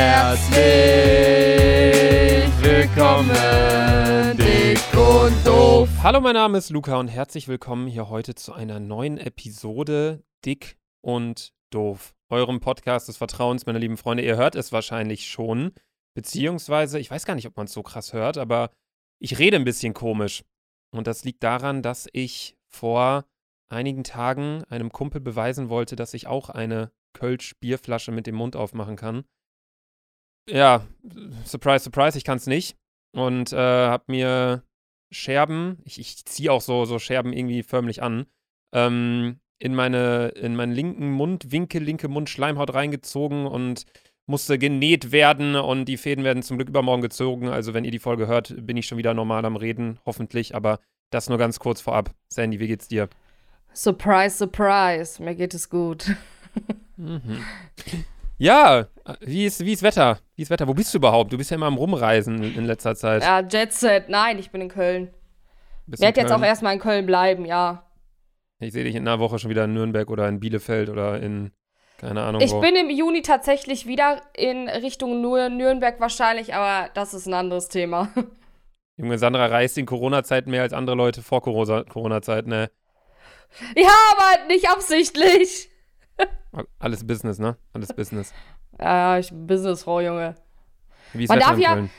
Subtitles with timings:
[0.00, 0.62] Herzlich
[2.62, 5.88] willkommen, dick und doof.
[6.04, 10.78] Hallo, mein Name ist Luca und herzlich willkommen hier heute zu einer neuen Episode Dick
[11.00, 14.22] und Doof, eurem Podcast des Vertrauens, meine lieben Freunde.
[14.22, 15.72] Ihr hört es wahrscheinlich schon,
[16.14, 18.70] beziehungsweise, ich weiß gar nicht, ob man es so krass hört, aber
[19.18, 20.44] ich rede ein bisschen komisch.
[20.92, 23.24] Und das liegt daran, dass ich vor
[23.68, 28.94] einigen Tagen einem Kumpel beweisen wollte, dass ich auch eine Kölsch-Bierflasche mit dem Mund aufmachen
[28.94, 29.24] kann.
[30.48, 30.86] Ja,
[31.44, 32.76] surprise, surprise, ich kann es nicht.
[33.12, 34.62] Und äh, habe mir
[35.10, 38.26] Scherben, ich, ich ziehe auch so, so Scherben irgendwie förmlich an,
[38.72, 43.84] ähm, in, meine, in meinen linken Mundwinkel, linke Mundschleimhaut reingezogen und
[44.26, 47.48] musste genäht werden und die Fäden werden zum Glück übermorgen gezogen.
[47.48, 50.54] Also wenn ihr die Folge hört, bin ich schon wieder normal am Reden, hoffentlich.
[50.54, 52.14] Aber das nur ganz kurz vorab.
[52.28, 53.08] Sandy, wie geht's dir?
[53.72, 55.22] Surprise, surprise.
[55.22, 56.14] Mir geht es gut.
[56.96, 57.44] Mhm.
[58.38, 58.86] Ja,
[59.20, 60.20] wie ist, wie ist Wetter?
[60.36, 60.68] Wie ist Wetter?
[60.68, 61.32] Wo bist du überhaupt?
[61.32, 63.22] Du bist ja immer am Rumreisen in letzter Zeit.
[63.22, 64.08] Ja, Jet Set.
[64.08, 65.12] Nein, ich bin in Köln.
[65.92, 67.84] Ich werde jetzt auch erstmal in Köln bleiben, ja.
[68.60, 71.52] Ich sehe dich in einer Woche schon wieder in Nürnberg oder in Bielefeld oder in,
[71.98, 72.60] keine Ahnung Ich wo.
[72.60, 78.08] bin im Juni tatsächlich wieder in Richtung Nürnberg wahrscheinlich, aber das ist ein anderes Thema.
[78.96, 82.70] Junge, Sandra reist in Corona-Zeiten mehr als andere Leute vor Corona-Zeiten, ne?
[83.76, 85.70] Ja, aber nicht absichtlich.
[86.78, 87.56] Alles Business, ne?
[87.72, 88.32] Alles Business.
[88.80, 90.34] Ja, ich bin Businessfrau, Junge.
[91.12, 91.90] Wie ist Man Wetter darf in ja- Köln?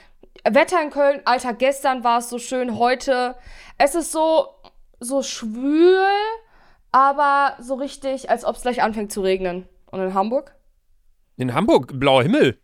[0.49, 3.35] Wetter in Köln, Alter, gestern war es so schön, heute.
[3.77, 4.47] Es ist so,
[4.99, 6.05] so schwül,
[6.91, 9.67] aber so richtig, als ob es gleich anfängt zu regnen.
[9.87, 10.55] Und in Hamburg?
[11.37, 12.59] In Hamburg, blauer Himmel.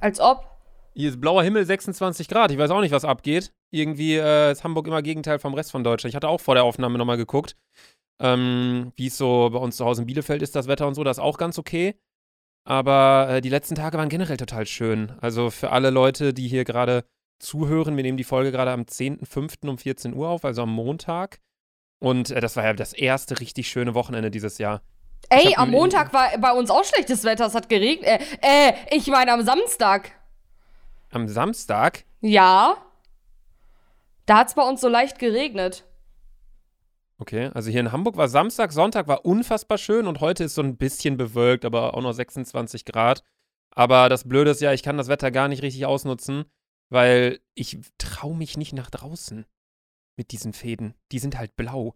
[0.00, 0.46] Als ob.
[0.94, 2.50] Hier ist blauer Himmel, 26 Grad.
[2.50, 3.52] Ich weiß auch nicht, was abgeht.
[3.70, 6.10] Irgendwie äh, ist Hamburg immer Gegenteil vom Rest von Deutschland.
[6.10, 7.56] Ich hatte auch vor der Aufnahme nochmal geguckt,
[8.20, 11.02] ähm, wie es so bei uns zu Hause in Bielefeld ist, das Wetter und so.
[11.02, 11.94] Das ist auch ganz okay.
[12.64, 15.12] Aber äh, die letzten Tage waren generell total schön.
[15.20, 17.04] Also für alle Leute, die hier gerade
[17.38, 19.68] zuhören, wir nehmen die Folge gerade am 10.05.
[19.68, 21.40] um 14 Uhr auf, also am Montag.
[21.98, 24.82] Und äh, das war ja das erste richtig schöne Wochenende dieses Jahr.
[25.28, 28.20] Ey, am Montag war bei uns auch schlechtes Wetter, es hat geregnet.
[28.42, 30.12] Äh, äh, ich meine am Samstag.
[31.10, 32.76] Am Samstag, Ja.
[34.26, 35.84] Da hat es bei uns so leicht geregnet.
[37.20, 40.62] Okay, also hier in Hamburg war Samstag, Sonntag war unfassbar schön und heute ist so
[40.62, 43.22] ein bisschen bewölkt, aber auch noch 26 Grad.
[43.72, 46.44] Aber das Blöde ist ja, ich kann das Wetter gar nicht richtig ausnutzen,
[46.88, 49.46] weil ich traue mich nicht nach draußen
[50.16, 50.94] mit diesen Fäden.
[51.12, 51.94] Die sind halt blau.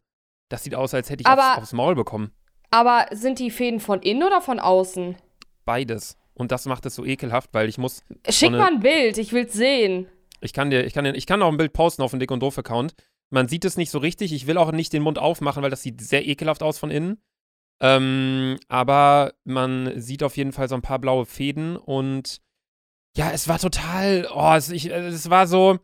[0.50, 2.32] Das sieht aus, als hätte ich Aber- aufs, aufs Maul bekommen.
[2.70, 5.16] Aber sind die Fäden von innen oder von außen?
[5.64, 6.16] Beides.
[6.34, 9.32] Und das macht es so ekelhaft, weil ich muss Schick eine- mal ein Bild, ich
[9.32, 10.08] will's sehen.
[10.40, 12.30] Ich kann dir, ich kann dir, ich kann auch ein Bild posten auf dem Dick
[12.30, 12.94] und Doof Account.
[13.30, 14.32] Man sieht es nicht so richtig.
[14.32, 17.22] Ich will auch nicht den Mund aufmachen, weil das sieht sehr ekelhaft aus von innen.
[17.80, 22.40] Ähm, aber man sieht auf jeden Fall so ein paar blaue Fäden und
[23.16, 25.78] ja, es war total, oh, es, ich, es war so,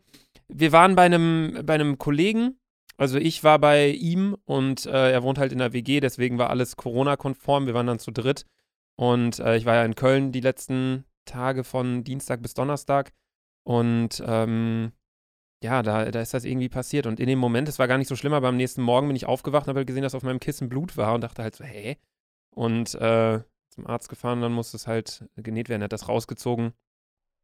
[0.47, 2.59] wir waren bei einem, bei einem Kollegen,
[2.97, 6.49] also ich war bei ihm und äh, er wohnt halt in der WG, deswegen war
[6.49, 7.65] alles Corona-konform.
[7.65, 8.45] Wir waren dann zu dritt
[8.95, 13.11] und äh, ich war ja in Köln die letzten Tage von Dienstag bis Donnerstag
[13.63, 14.91] und ähm,
[15.63, 17.05] ja, da, da ist das irgendwie passiert.
[17.05, 19.15] Und in dem Moment, es war gar nicht so schlimm, aber am nächsten Morgen bin
[19.15, 21.55] ich aufgewacht und habe halt gesehen, dass auf meinem Kissen Blut war und dachte halt
[21.55, 21.97] so, hä?
[22.55, 23.39] Und äh,
[23.69, 25.81] zum Arzt gefahren, dann musste es halt genäht werden.
[25.81, 26.73] Er hat das rausgezogen,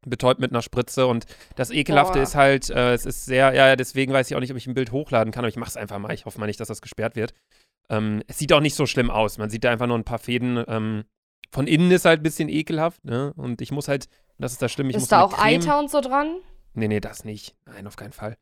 [0.06, 1.06] betäubt mit einer Spritze.
[1.06, 2.22] Und das Ekelhafte Boah.
[2.22, 4.74] ist halt, äh, es ist sehr, ja, deswegen weiß ich auch nicht, ob ich ein
[4.74, 6.12] Bild hochladen kann, aber ich mache es einfach mal.
[6.12, 7.34] Ich hoffe mal nicht, dass das gesperrt wird.
[7.88, 9.38] Ähm, es sieht auch nicht so schlimm aus.
[9.38, 10.62] Man sieht da einfach nur ein paar Fäden.
[10.66, 11.04] Ähm,
[11.50, 13.32] von innen ist halt ein bisschen ekelhaft, ne?
[13.36, 14.08] Und ich muss halt,
[14.38, 16.36] das ist das Schlimme, ich muss ist da auch Creme, Eiter und so dran?
[16.78, 17.56] Nee, nee, das nicht.
[17.66, 18.36] Nein, auf keinen Fall.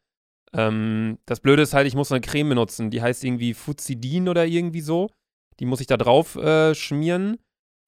[0.52, 2.90] Ähm, das Blöde ist halt, ich muss eine Creme benutzen.
[2.90, 5.08] Die heißt irgendwie Fuzidin oder irgendwie so.
[5.58, 7.38] Die muss ich da drauf äh, schmieren.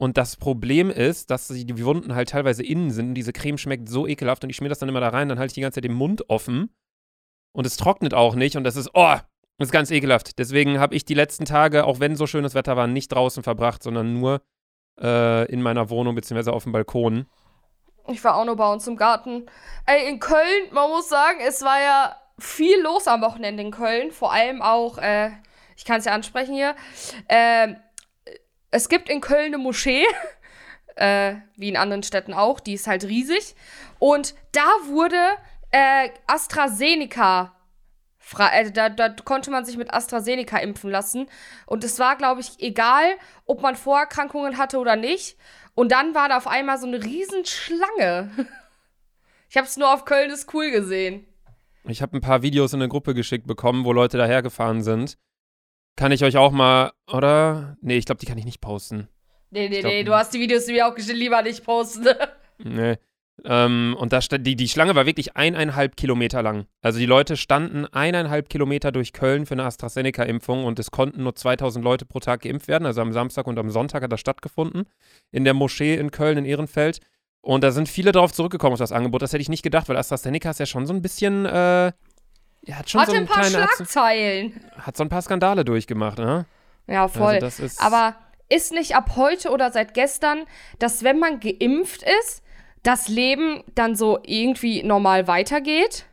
[0.01, 3.09] Und das Problem ist, dass die, Wunden halt teilweise innen sind.
[3.09, 4.43] Und diese Creme schmeckt so ekelhaft.
[4.43, 5.29] Und ich schmier das dann immer da rein.
[5.29, 6.71] Dann halte ich die ganze Zeit den Mund offen.
[7.53, 8.57] Und es trocknet auch nicht.
[8.57, 9.17] Und das ist, oh,
[9.59, 10.39] das ist ganz ekelhaft.
[10.39, 13.83] Deswegen habe ich die letzten Tage, auch wenn so schönes Wetter war, nicht draußen verbracht,
[13.83, 14.41] sondern nur
[14.99, 17.27] äh, in meiner Wohnung beziehungsweise auf dem Balkon.
[18.09, 19.47] Ich war auch nur bei uns im Garten.
[19.87, 24.13] Ey, in Köln, man muss sagen, es war ja viel los am Wochenende in Köln.
[24.13, 25.31] Vor allem auch, äh,
[25.77, 26.75] ich kann es ja ansprechen hier.
[27.29, 27.77] Ähm,
[28.71, 30.05] es gibt in Köln eine Moschee,
[30.97, 33.55] äh, wie in anderen Städten auch, die ist halt riesig.
[33.99, 35.19] Und da wurde
[35.71, 37.53] äh, AstraZeneca
[38.37, 41.29] also da, da konnte man sich mit AstraZeneca impfen lassen.
[41.67, 43.07] Und es war, glaube ich, egal,
[43.47, 45.39] ob man Vorerkrankungen hatte oder nicht.
[45.79, 48.31] Und dann war da auf einmal so eine Riesenschlange.
[49.51, 51.27] Ich habe es nur auf Köln ist cool gesehen.
[51.85, 55.17] Ich habe ein paar Videos in eine Gruppe geschickt bekommen, wo Leute dahergefahren sind.
[55.97, 57.79] Kann ich euch auch mal, oder?
[57.81, 59.09] Nee, ich glaube, die kann ich nicht posten.
[59.49, 62.09] Nee, nee, glaub nee, du hast die Videos, mir auch geschickt, lieber nicht posten.
[62.59, 62.99] Nee.
[63.45, 66.67] Ähm, und da stand, die, die Schlange war wirklich eineinhalb Kilometer lang.
[66.83, 71.35] Also die Leute standen eineinhalb Kilometer durch Köln für eine AstraZeneca-Impfung und es konnten nur
[71.35, 72.87] 2000 Leute pro Tag geimpft werden.
[72.87, 74.85] Also am Samstag und am Sonntag hat das stattgefunden
[75.31, 77.01] in der Moschee in Köln in Ehrenfeld.
[77.41, 79.23] Und da sind viele drauf zurückgekommen auf das Angebot.
[79.23, 81.93] Das hätte ich nicht gedacht, weil AstraZeneca ist ja schon so ein bisschen, äh,
[82.73, 84.61] hat schon Hatte so ein paar kleine, hat, Schlagzeilen.
[84.77, 86.47] so, hat so ein paar Skandale durchgemacht, ne?
[86.89, 87.35] Ja, voll.
[87.35, 88.17] Also das ist, Aber
[88.49, 90.45] ist nicht ab heute oder seit gestern,
[90.79, 92.43] dass wenn man geimpft ist,
[92.89, 96.07] das Leben dann so irgendwie normal weitergeht?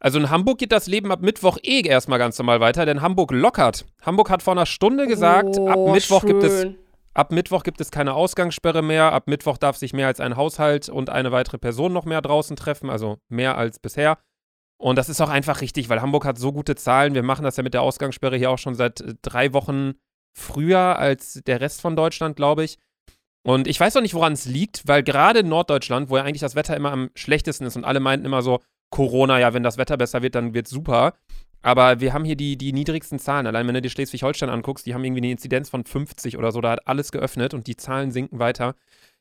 [0.00, 3.30] Also in Hamburg geht das Leben ab Mittwoch eh erstmal ganz normal weiter, denn Hamburg
[3.30, 3.86] lockert.
[4.02, 6.66] Hamburg hat vor einer Stunde gesagt, ab Oh, Mittwoch gibt es
[7.14, 9.12] ab Mittwoch gibt es keine Ausgangssperre mehr.
[9.12, 12.56] Ab Mittwoch darf sich mehr als ein Haushalt und eine weitere Person noch mehr draußen
[12.56, 14.18] treffen, also mehr als bisher.
[14.76, 17.14] Und das ist auch einfach richtig, weil Hamburg hat so gute Zahlen.
[17.14, 19.94] Wir machen das ja mit der Ausgangssperre hier auch schon seit äh, drei Wochen
[20.36, 22.78] früher als der Rest von Deutschland, glaube ich.
[23.42, 26.40] Und ich weiß auch nicht, woran es liegt, weil gerade in Norddeutschland, wo ja eigentlich
[26.40, 29.78] das Wetter immer am schlechtesten ist und alle meinten immer so, Corona, ja, wenn das
[29.78, 31.14] Wetter besser wird, dann wird's super.
[31.60, 33.46] Aber wir haben hier die, die niedrigsten Zahlen.
[33.46, 36.60] Allein wenn du dir Schleswig-Holstein anguckst, die haben irgendwie eine Inzidenz von 50 oder so,
[36.60, 38.74] da hat alles geöffnet und die Zahlen sinken weiter.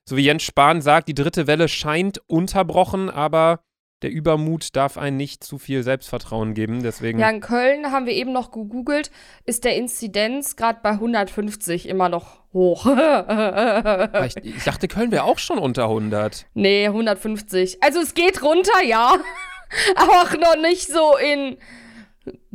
[0.06, 3.62] So wie Jens Spahn sagt, die dritte Welle scheint unterbrochen, aber
[4.04, 6.84] der Übermut darf einen nicht zu viel Selbstvertrauen geben.
[6.84, 7.20] Deswegen.
[7.20, 9.10] Ja, in Köln haben wir eben noch gegoogelt,
[9.46, 12.86] ist der Inzidenz gerade bei 150 immer noch hoch.
[14.26, 16.46] Ich, ich dachte, Köln wäre auch schon unter 100.
[16.54, 17.84] nee, 150.
[17.84, 19.16] Also es geht runter, ja.
[19.96, 21.58] Aber auch noch nicht so in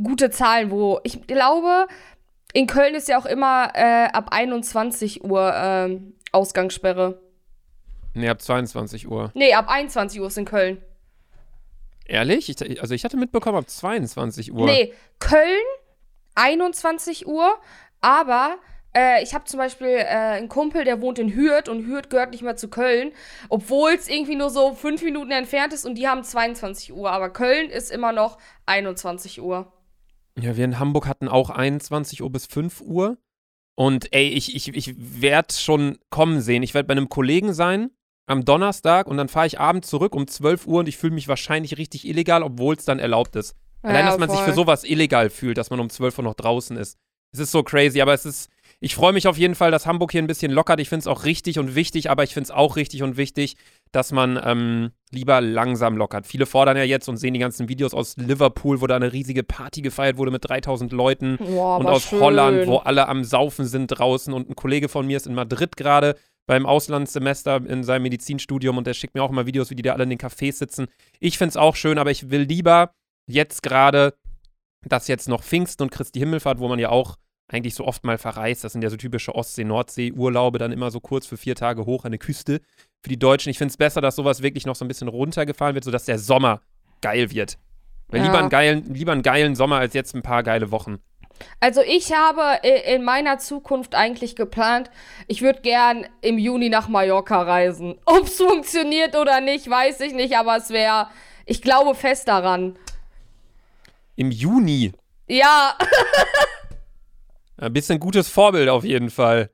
[0.02, 1.86] gute Zahlen, wo ich glaube,
[2.52, 7.20] in Köln ist ja auch immer äh, ab 21 Uhr ähm, Ausgangssperre.
[8.14, 9.30] Nee, ab 22 Uhr.
[9.34, 10.82] Nee, ab 21 Uhr ist in Köln.
[12.06, 12.48] Ehrlich?
[12.48, 14.66] Ich, also ich hatte mitbekommen ab 22 Uhr.
[14.66, 15.62] Nee, Köln
[16.34, 17.54] 21 Uhr,
[18.00, 18.58] aber
[18.94, 22.30] äh, ich habe zum Beispiel äh, einen Kumpel, der wohnt in Hürth und Hürth gehört
[22.30, 23.12] nicht mehr zu Köln,
[23.48, 27.30] obwohl es irgendwie nur so fünf Minuten entfernt ist und die haben 22 Uhr, aber
[27.30, 29.72] Köln ist immer noch 21 Uhr.
[30.38, 33.18] Ja, wir in Hamburg hatten auch 21 Uhr bis 5 Uhr.
[33.74, 36.62] Und ey, ich, ich, ich werde schon kommen sehen.
[36.62, 37.90] Ich werde bei einem Kollegen sein
[38.32, 41.28] am Donnerstag und dann fahre ich abends zurück um 12 Uhr und ich fühle mich
[41.28, 43.54] wahrscheinlich richtig illegal, obwohl es dann erlaubt ist.
[43.82, 44.48] Allein, Ja, dass man sich voll.
[44.48, 46.96] für sowas illegal fühlt, dass man um 12 Uhr noch draußen ist.
[47.32, 48.50] Es ist so crazy, aber es ist.
[48.84, 50.80] Ich freue mich auf jeden Fall, dass Hamburg hier ein bisschen lockert.
[50.80, 53.56] Ich finde es auch richtig und wichtig, aber ich finde es auch richtig und wichtig,
[53.92, 56.26] dass man ähm, lieber langsam lockert.
[56.26, 59.44] Viele fordern ja jetzt und sehen die ganzen Videos aus Liverpool, wo da eine riesige
[59.44, 62.20] Party gefeiert wurde mit 3000 Leuten Boah, und aus schön.
[62.20, 64.32] Holland, wo alle am Saufen sind draußen.
[64.34, 66.16] Und ein Kollege von mir ist in Madrid gerade
[66.52, 69.94] beim Auslandssemester in seinem Medizinstudium und der schickt mir auch immer Videos, wie die da
[69.94, 70.86] alle in den Cafés sitzen.
[71.18, 72.92] Ich finde es auch schön, aber ich will lieber
[73.26, 74.12] jetzt gerade,
[74.86, 77.16] dass jetzt noch Pfingsten und Christi Himmelfahrt, wo man ja auch
[77.48, 81.26] eigentlich so oft mal verreist, das sind ja so typische Ostsee-Nordsee-Urlaube, dann immer so kurz
[81.26, 82.60] für vier Tage hoch an die Küste.
[83.02, 85.74] Für die Deutschen, ich finde es besser, dass sowas wirklich noch so ein bisschen runtergefahren
[85.74, 86.60] wird, sodass der Sommer
[87.00, 87.56] geil wird.
[88.08, 88.26] Weil Ja.
[88.26, 90.98] lieber, einen geilen, lieber einen geilen Sommer als jetzt ein paar geile Wochen.
[91.60, 94.90] Also ich habe i- in meiner Zukunft eigentlich geplant,
[95.26, 97.98] ich würde gern im Juni nach Mallorca reisen.
[98.04, 101.08] Ob es funktioniert oder nicht, weiß ich nicht, aber es wäre,
[101.46, 102.78] ich glaube fest daran.
[104.16, 104.92] Im Juni.
[105.28, 105.76] Ja,
[107.56, 109.50] Ein bisschen gutes Vorbild auf jeden Fall.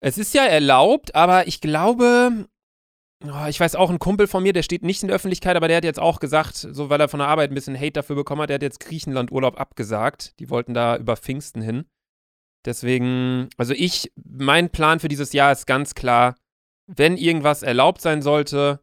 [0.00, 2.46] Es ist ja erlaubt, aber ich glaube,
[3.48, 5.78] ich weiß auch, ein Kumpel von mir, der steht nicht in der Öffentlichkeit, aber der
[5.78, 8.42] hat jetzt auch gesagt, so weil er von der Arbeit ein bisschen Hate dafür bekommen
[8.42, 10.38] hat, der hat jetzt Griechenland-Urlaub abgesagt.
[10.38, 11.86] Die wollten da über Pfingsten hin.
[12.64, 16.36] Deswegen, also ich, mein Plan für dieses Jahr ist ganz klar,
[16.86, 18.80] wenn irgendwas erlaubt sein sollte,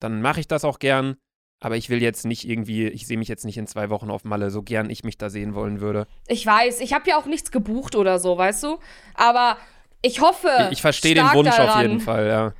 [0.00, 1.16] dann mache ich das auch gern.
[1.60, 4.24] Aber ich will jetzt nicht irgendwie, ich sehe mich jetzt nicht in zwei Wochen auf
[4.24, 6.08] Malle, so gern ich mich da sehen wollen würde.
[6.26, 8.78] ich weiß, ich habe ja auch nichts gebucht oder so, weißt du?
[9.14, 9.56] Aber
[10.02, 10.50] ich hoffe.
[10.66, 11.82] Ich, ich verstehe den Wunsch auf daran.
[11.82, 12.54] jeden Fall, ja.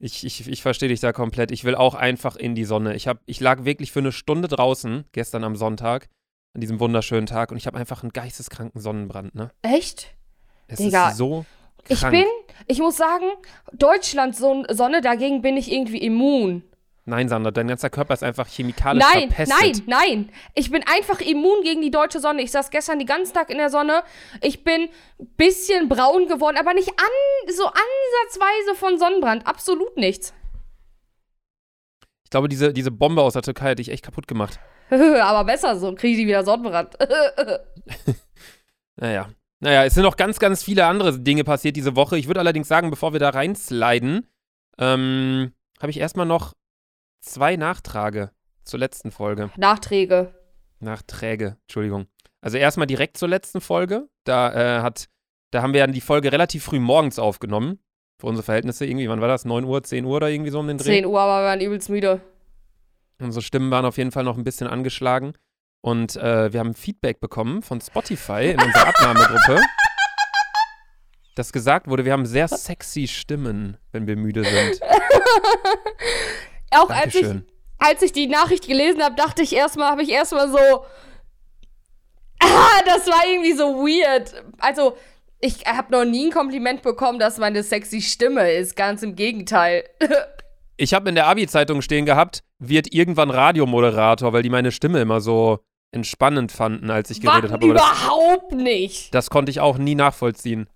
[0.00, 1.50] Ich, ich, ich verstehe dich da komplett.
[1.50, 2.94] Ich will auch einfach in die Sonne.
[2.94, 6.08] Ich, hab, ich lag wirklich für eine Stunde draußen, gestern am Sonntag,
[6.54, 9.50] an diesem wunderschönen Tag, und ich habe einfach einen geisteskranken Sonnenbrand, ne?
[9.62, 10.14] Echt?
[10.68, 11.44] Es Digga, ist so
[11.88, 12.14] krank.
[12.14, 12.26] Ich bin,
[12.66, 13.24] ich muss sagen,
[13.72, 16.62] Deutschland so Sonne, dagegen bin ich irgendwie immun.
[17.08, 19.58] Nein, Sandra, dein ganzer Körper ist einfach chemikalisch Nein, verpestet.
[19.58, 20.32] nein, nein.
[20.54, 22.42] Ich bin einfach immun gegen die deutsche Sonne.
[22.42, 24.02] Ich saß gestern den ganzen Tag in der Sonne.
[24.42, 24.90] Ich bin
[25.38, 29.46] bisschen braun geworden, aber nicht an, so ansatzweise von Sonnenbrand.
[29.46, 30.34] Absolut nichts.
[32.24, 34.60] Ich glaube, diese, diese Bombe aus der Türkei hat dich echt kaputt gemacht.
[34.90, 36.96] aber besser so, kriege ich wieder Sonnenbrand.
[39.00, 39.30] Naja.
[39.60, 42.18] Naja, es sind noch ganz, ganz viele andere Dinge passiert diese Woche.
[42.18, 44.26] Ich würde allerdings sagen, bevor wir da reinsliden,
[44.76, 46.52] ähm, habe ich erstmal noch
[47.20, 48.30] zwei Nachtrage
[48.64, 49.50] zur letzten Folge.
[49.56, 50.34] Nachträge.
[50.80, 52.06] Nachträge, Entschuldigung.
[52.40, 54.08] Also erstmal direkt zur letzten Folge.
[54.24, 55.08] Da äh, hat,
[55.50, 57.80] da haben wir ja die Folge relativ früh morgens aufgenommen.
[58.20, 59.44] Für unsere Verhältnisse irgendwie, wann war das?
[59.44, 60.84] 9 Uhr, 10 Uhr oder irgendwie so um den Dreh?
[60.84, 62.20] 10 Uhr, aber wir waren übelst müde.
[63.20, 65.34] Unsere Stimmen waren auf jeden Fall noch ein bisschen angeschlagen.
[65.80, 69.60] Und äh, wir haben Feedback bekommen von Spotify in unserer Abnahmegruppe,
[71.36, 74.80] dass gesagt wurde, wir haben sehr sexy Stimmen, wenn wir müde sind.
[76.70, 77.26] Auch als ich,
[77.78, 80.58] als ich die Nachricht gelesen habe, dachte ich erstmal, habe ich erstmal so.
[82.40, 84.32] Ah, das war irgendwie so weird.
[84.58, 84.96] Also,
[85.40, 88.76] ich habe noch nie ein Kompliment bekommen, dass meine sexy Stimme ist.
[88.76, 89.84] Ganz im Gegenteil.
[90.80, 95.20] Ich habe in der Abi-Zeitung stehen gehabt, wird irgendwann Radiomoderator, weil die meine Stimme immer
[95.20, 95.58] so
[95.90, 97.64] entspannend fanden, als ich geredet habe.
[97.64, 99.12] Aber das, überhaupt nicht.
[99.12, 100.68] das konnte ich auch nie nachvollziehen.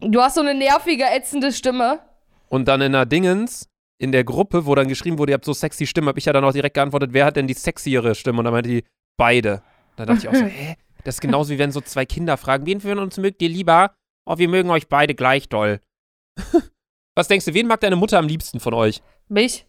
[0.00, 2.00] Du hast so eine nervige, ätzende Stimme.
[2.48, 5.52] Und dann in der Dingens, in der Gruppe, wo dann geschrieben wurde, ihr habt so
[5.52, 8.38] sexy Stimme, habe ich ja dann auch direkt geantwortet, wer hat denn die sexiere Stimme?
[8.38, 8.84] Und dann meinte die,
[9.16, 9.62] beide.
[9.96, 10.76] Da dachte ich auch so, hä?
[11.04, 13.94] Das ist genauso wie wenn so zwei Kinder fragen, wen von uns mögt ihr lieber?
[14.24, 15.80] Oh, wir mögen euch beide gleich doll.
[17.14, 19.02] Was denkst du, wen mag deine Mutter am liebsten von euch?
[19.28, 19.66] Mich?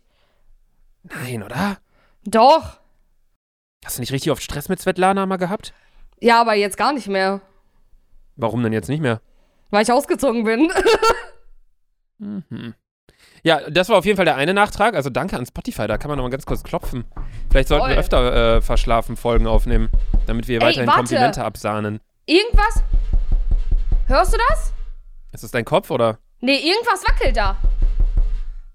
[1.04, 1.78] Nein, oder?
[2.26, 2.80] Doch.
[3.84, 5.74] Hast du nicht richtig oft Stress mit Svetlana mal gehabt?
[6.20, 7.42] Ja, aber jetzt gar nicht mehr.
[8.36, 9.22] Warum denn jetzt nicht mehr?
[9.72, 10.72] Weil ich ausgezogen bin.
[12.22, 12.76] Mhm.
[13.44, 14.96] Ja, das war auf jeden Fall der eine Nachtrag.
[14.96, 17.06] Also danke an Spotify, da kann man noch mal ganz kurz klopfen.
[17.50, 18.00] Vielleicht sollten wir Toll.
[18.00, 19.90] öfter äh, verschlafen Folgen aufnehmen,
[20.28, 21.00] damit wir Ey, weiterhin warte.
[21.00, 22.00] Komplimente absahnen.
[22.26, 22.84] Irgendwas?
[24.08, 24.74] Hörst du das?
[25.32, 26.18] Ist das dein Kopf oder?
[26.42, 27.58] Nee, irgendwas wackelt da.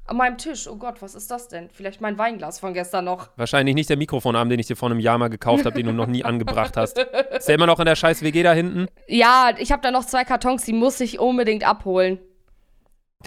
[0.06, 0.68] An meinem Tisch.
[0.68, 1.71] Oh Gott, was ist das denn?
[1.73, 3.30] Vielleicht mein Weinglas von gestern noch.
[3.37, 5.92] Wahrscheinlich nicht der Mikrofonarm, den ich dir vor einem Jahr mal gekauft habe, den du
[5.92, 6.99] noch nie angebracht hast.
[6.99, 8.87] Ist der immer noch in der scheiß WG da hinten?
[9.09, 12.18] Ja, ich habe da noch zwei Kartons, die muss ich unbedingt abholen.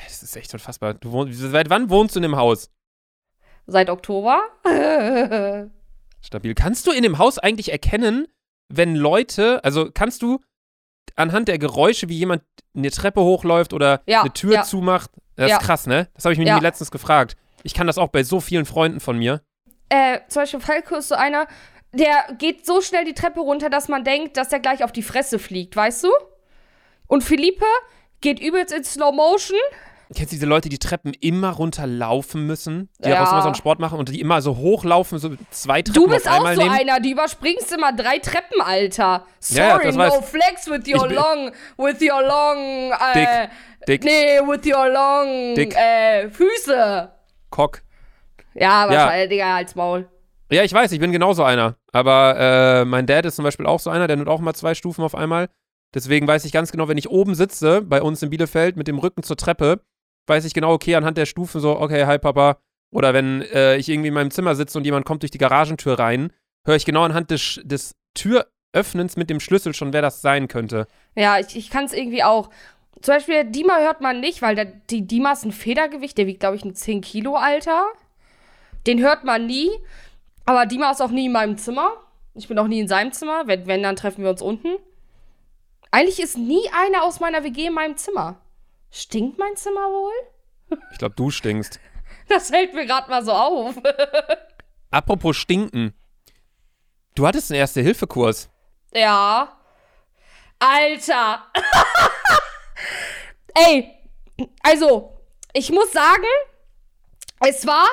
[0.04, 0.94] Das ist echt unfassbar.
[0.94, 2.70] Du wohn, seit wann wohnst du in dem Haus?
[3.66, 4.42] Seit Oktober?
[6.22, 6.56] Stabil.
[6.56, 8.28] Kannst du in dem Haus eigentlich erkennen,
[8.70, 10.40] wenn Leute, also kannst du
[11.16, 12.44] anhand der Geräusche, wie jemand
[12.76, 14.64] eine Treppe hochläuft oder Ja, eine Tür ja.
[14.64, 15.58] zumacht, das Ja.
[15.58, 16.10] ist krass, ne?
[16.14, 16.58] Das habe ich mir Ja.
[16.60, 17.36] letztens gefragt.
[17.64, 19.42] Ich kann das auch bei so vielen Freunden von mir.
[19.90, 21.48] äh, zum Beispiel Falco ist so einer,
[21.94, 25.02] der geht so schnell die Treppe runter, dass man denkt, dass der gleich auf die
[25.02, 26.10] Fresse fliegt, weißt du?
[27.08, 27.66] Und Philippe
[28.22, 29.58] geht übelst in Slow Motion.
[30.16, 32.90] Kennst du diese Leute, die Treppen immer runterlaufen müssen?
[33.00, 33.16] Die Ja.
[33.16, 36.08] daraus immer so einen Sport machen und die immer so hochlaufen, so zwei Treppen Du
[36.08, 36.74] bist auf auch einmal so nehmen?
[36.76, 39.26] einer, die überspringst immer drei Treppen, Alter.
[39.50, 43.48] Ja, ja, Sorry, das no flex with your long, with your long, äh,
[43.86, 45.76] Dick, nee, with your long, Dick.
[45.76, 47.12] äh, Füße.
[47.50, 47.82] Cock.
[48.54, 50.08] Ja, wahrscheinlich, Digga, als Maul.
[50.50, 51.76] Ja, ich weiß, ich bin genauso einer.
[51.92, 54.74] Aber äh, mein Dad ist zum Beispiel auch so einer, der nimmt auch immer zwei
[54.74, 55.50] Stufen auf einmal.
[55.94, 59.00] Deswegen weiß ich ganz genau, wenn ich oben sitze, bei uns in Bielefeld, mit dem
[59.00, 59.82] Rücken zur Treppe,
[60.28, 62.58] weiß ich genau, okay, anhand der Stufen so, okay, hi Papa.
[62.92, 66.00] Oder wenn äh, ich irgendwie in meinem Zimmer sitze und jemand kommt durch die Garagentür
[66.00, 66.32] rein,
[66.66, 70.88] höre ich genau anhand des, des Türöffnens mit dem Schlüssel schon, wer das sein könnte.
[71.16, 72.50] Ja, ich, ich kann es irgendwie auch.
[73.02, 76.40] Zum Beispiel, Dima hört man nicht, weil der, die Dima ist ein Federgewicht, der wiegt,
[76.40, 77.86] glaube ich, ein 10 Kilo, Alter.
[78.88, 79.70] Den hört man nie.
[80.46, 81.92] Aber Dima ist auch nie in meinem Zimmer.
[82.34, 83.44] Ich bin auch nie in seinem Zimmer.
[83.46, 84.70] Wenn, wenn dann treffen wir uns unten.
[85.92, 88.42] Eigentlich ist nie einer aus meiner WG in meinem Zimmer.
[88.92, 90.14] Stinkt mein Zimmer wohl?
[90.92, 91.80] Ich glaube, du stinkst.
[92.28, 93.76] Das fällt mir gerade mal so auf.
[94.92, 95.94] Apropos stinken.
[97.16, 98.50] Du hattest einen Erste-Hilfe-Kurs.
[98.94, 99.58] Ja.
[100.60, 101.48] Alter.
[103.56, 103.92] Ey,
[104.62, 105.18] also,
[105.54, 106.26] ich muss sagen,
[107.40, 107.88] es war.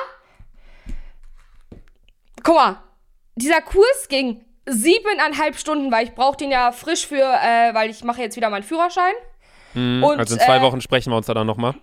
[2.43, 2.83] Guck mal,
[3.35, 8.03] dieser Kurs ging siebeneinhalb Stunden, weil ich brauche den ja frisch für, äh, weil ich
[8.03, 9.13] mache jetzt wieder meinen Führerschein.
[9.73, 11.75] Hm, Und, also in zwei äh, Wochen sprechen wir uns da dann nochmal.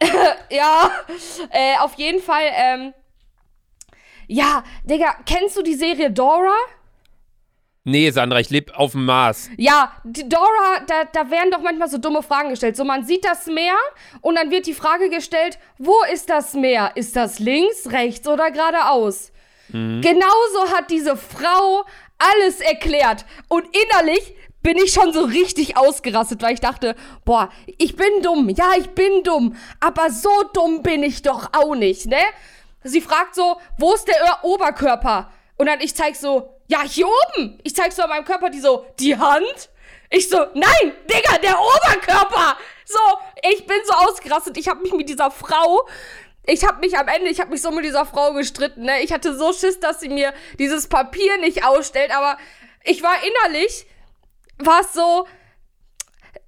[0.50, 0.90] Ja,
[1.50, 2.92] äh, auf jeden Fall, ähm.
[4.26, 6.54] Ja, Digga, kennst du die Serie Dora?
[7.84, 9.48] Nee, Sandra, ich lebe auf dem Mars.
[9.56, 12.76] Ja, die Dora, da, da werden doch manchmal so dumme Fragen gestellt.
[12.76, 13.74] So, man sieht das Meer
[14.20, 16.92] und dann wird die Frage gestellt, wo ist das Meer?
[16.94, 19.32] Ist das links, rechts oder geradeaus?
[19.72, 21.84] Genauso hat diese Frau
[22.18, 23.24] alles erklärt.
[23.48, 27.48] Und innerlich bin ich schon so richtig ausgerastet, weil ich dachte, boah,
[27.78, 28.48] ich bin dumm.
[28.50, 29.56] Ja, ich bin dumm.
[29.80, 32.22] Aber so dumm bin ich doch auch nicht, ne?
[32.84, 35.30] Sie fragt so, wo ist der Oberkörper?
[35.56, 37.58] Und dann ich zeig so, ja, hier oben.
[37.62, 39.70] Ich zeig so an meinem Körper, die so, die Hand?
[40.10, 42.56] Ich so, nein, Digga, der Oberkörper.
[42.84, 42.98] So,
[43.50, 44.56] ich bin so ausgerastet.
[44.58, 45.86] Ich habe mich mit dieser Frau,
[46.46, 48.82] ich habe mich am Ende, ich habe mich so mit dieser Frau gestritten.
[48.82, 49.00] Ne?
[49.02, 52.10] Ich hatte so Schiss, dass sie mir dieses Papier nicht ausstellt.
[52.14, 52.36] Aber
[52.84, 53.86] ich war innerlich,
[54.58, 55.26] war es so,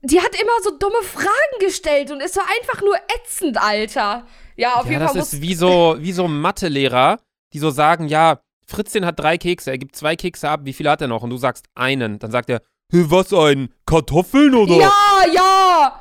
[0.03, 4.27] die hat immer so dumme Fragen gestellt und es war einfach nur ätzend, Alter.
[4.57, 7.19] Ja, auf Ja, jeden das Fall muss ist wie so, wie so Mathelehrer,
[7.53, 10.91] die so sagen, ja, Fritzchen hat drei Kekse, er gibt zwei Kekse ab, wie viele
[10.91, 11.23] hat er noch?
[11.23, 12.19] Und du sagst einen.
[12.19, 13.73] Dann sagt er, "Hä, was ein?
[13.87, 14.77] Kartoffeln oder?
[14.77, 14.93] Ja,
[15.33, 16.01] ja!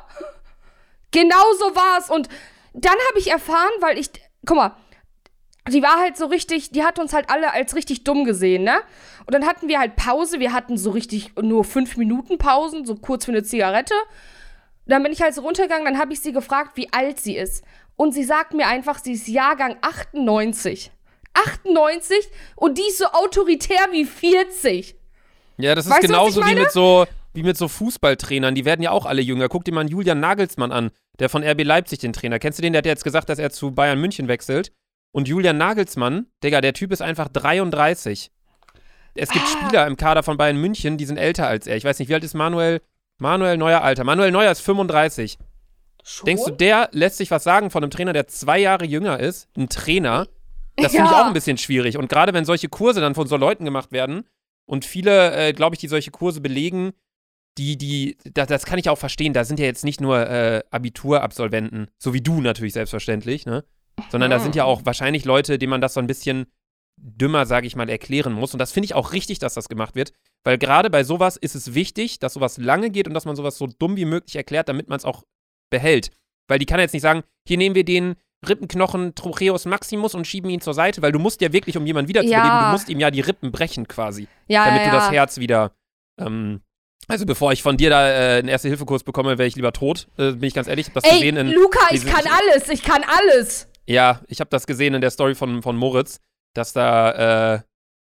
[1.10, 2.10] Genau so war's.
[2.10, 2.28] Und
[2.74, 4.10] dann habe ich erfahren, weil ich,
[4.44, 4.76] guck mal,
[5.68, 8.80] die war halt so richtig, die hat uns halt alle als richtig dumm gesehen, ne?
[9.26, 12.96] Und dann hatten wir halt Pause, wir hatten so richtig nur fünf Minuten Pausen, so
[12.96, 13.94] kurz für eine Zigarette.
[14.86, 17.64] Dann bin ich halt so runtergegangen, dann habe ich sie gefragt, wie alt sie ist.
[17.96, 20.90] Und sie sagt mir einfach, sie ist Jahrgang 98.
[21.32, 22.16] 98
[22.56, 24.96] und die ist so autoritär wie 40.
[25.56, 28.90] Ja, das ist Weißt genauso wie mit so wie mit so Fußballtrainern, die werden ja
[28.90, 29.48] auch alle jünger.
[29.48, 32.38] Guck dir mal einen Julian Nagelsmann an, der von RB Leipzig den Trainer.
[32.38, 32.72] Kennst du den?
[32.72, 34.72] Der hat jetzt gesagt, dass er zu Bayern München wechselt.
[35.12, 38.30] Und Julian Nagelsmann, Digga, der Typ ist einfach 33.
[39.14, 39.48] Es gibt Ah.
[39.48, 41.76] Spieler im Kader von Bayern München, die sind älter als er.
[41.76, 42.80] Ich weiß nicht, wie alt ist Manuel
[43.18, 44.02] Manuel Neuer Alter?
[44.02, 45.38] Manuel Neuer ist 35.
[46.02, 46.26] Schon?
[46.26, 49.48] Denkst du, der lässt sich was sagen von einem Trainer, der zwei Jahre jünger ist?
[49.56, 50.26] Ein Trainer?
[50.76, 51.22] Das finde ich Ja.
[51.22, 51.96] auch ein bisschen schwierig.
[51.96, 54.24] Und gerade wenn solche Kurse dann von so Leuten gemacht werden
[54.66, 56.92] und viele, äh, glaube ich, die solche Kurse belegen,
[57.58, 59.32] die, die, das, das kann ich auch verstehen.
[59.32, 63.64] Da sind ja jetzt nicht nur äh, Abiturabsolventen, so wie du natürlich selbstverständlich, ne?
[64.10, 66.46] Sondern da sind ja auch wahrscheinlich Leute, denen man das so ein bisschen
[66.96, 68.52] dümmer, sage ich mal, erklären muss.
[68.52, 70.12] Und das finde ich auch richtig, dass das gemacht wird.
[70.42, 73.56] Weil gerade bei sowas ist es wichtig, dass sowas lange geht und dass man sowas
[73.56, 75.22] so dumm wie möglich erklärt, damit man es auch
[75.70, 76.10] behält.
[76.48, 78.16] Weil die kann jetzt nicht sagen, hier nehmen wir den
[78.48, 82.08] Rippenknochen Trocheus Maximus und schieben ihn zur Seite, weil du musst ja wirklich, um jemanden
[82.08, 82.66] wiederzubeleben, Ja.
[82.66, 85.10] du musst ihm ja die Rippen brechen quasi, ja, damit ja, du das.
[85.10, 85.72] Herz wieder,
[86.20, 86.60] ähm,
[87.08, 90.32] also bevor ich von dir da äh, einen Erste-Hilfe-Kurs bekomme, wäre ich lieber tot, äh,
[90.32, 90.88] bin ich ganz ehrlich.
[90.88, 93.68] Ich hab das Ey, gesehen in, Luca, ich kann alles, ich kann alles.
[93.86, 96.20] ja, ich habe das gesehen in der Story von, von Moritz,
[96.54, 97.60] dass da, äh,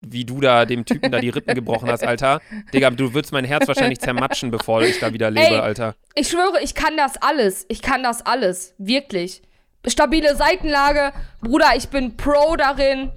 [0.06, 2.42] wie du da dem Typen da die Rippen gebrochen hast, Alter.
[2.74, 5.60] Digga, du würdest mein Herz wahrscheinlich zermatschen, bevor ich da wieder lebe, Ey.
[5.60, 5.96] Alter.
[6.14, 7.66] Ich schwöre, ich kann das alles.
[7.70, 8.76] Ich kann das alles.
[8.78, 9.42] Wirklich.
[9.88, 11.14] Stabile Seitenlage.
[11.42, 13.12] Bruder, ich bin Pro darin.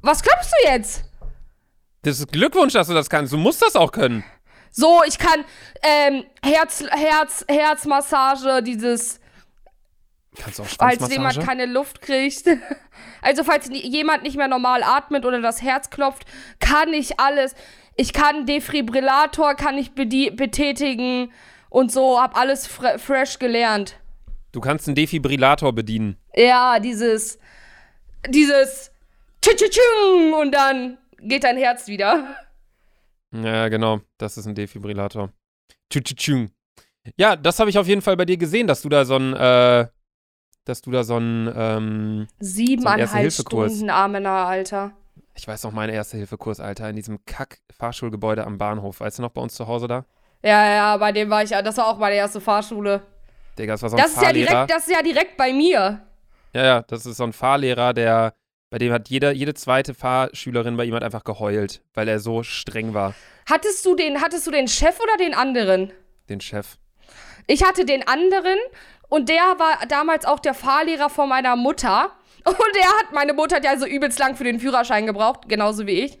[0.00, 1.04] Was glaubst du jetzt?
[2.02, 3.32] Das ist Glückwunsch, dass du das kannst.
[3.32, 4.24] Du musst das auch können.
[4.70, 5.44] So, ich kann
[5.82, 9.20] ähm, Herz, Herz, Herzmassage, dieses,
[10.38, 12.44] Kannst du auch falls jemand keine Luft kriegt.
[13.20, 16.24] Also, falls jemand nicht mehr normal atmet oder das Herz klopft,
[16.60, 17.54] kann ich alles.
[17.96, 21.32] Ich kann Defibrillator, kann ich betätigen
[21.68, 23.96] und so, hab alles fre fresh gelernt.
[24.52, 26.16] Du kannst einen Defibrillator bedienen.
[26.34, 27.38] Ja, dieses,
[28.28, 28.92] dieses
[29.42, 32.36] Tschütschütschüng und dann geht dein Herz wieder.
[33.32, 34.00] Ja, genau.
[34.18, 35.30] Das ist ein Defibrillator.
[35.90, 36.50] Tschütschütschüng.
[37.16, 39.34] Ja, das habe ich auf jeden Fall bei dir gesehen, dass du da so ein,
[39.34, 39.86] äh,
[40.64, 43.72] dass du da so ein, ähm, Siebeneinhalb Erste-Hilfe-Kurs.
[43.72, 44.92] Stunden Armener, Alter.
[45.34, 49.00] ich weiß noch, mein Erste-Hilfe-Kurs, Alter, in diesem Kack-Fahrschulgebäude am Bahnhof.
[49.00, 50.04] Weißt du noch, bei uns zu Hause da?
[50.42, 51.62] Ja, ja, bei dem war ich ja.
[51.62, 53.02] Das war auch meine erste Fahrschule.
[53.58, 54.50] Digga, das war so ein Das ist, ja Fahrlehrer.
[54.50, 56.06] direkt, das ist ja direkt bei mir.
[56.54, 58.34] Ja, ja, das ist so ein Fahrlehrer, der,
[58.70, 62.42] bei dem hat jeder, jede zweite Fahrschülerin bei ihm hat einfach geheult, weil er so
[62.42, 63.14] streng war,
[63.48, 65.90] Hattest du den, hattest du den Chef oder den anderen?
[66.28, 66.76] den Chef.
[67.46, 68.58] Ich hatte den anderen
[69.08, 72.12] und der war damals auch der Fahrlehrer von meiner Mutter.
[72.44, 75.86] Und der hat, meine Mutter hat ja so übelst lang für den Führerschein gebraucht, genauso
[75.86, 76.18] wie ich.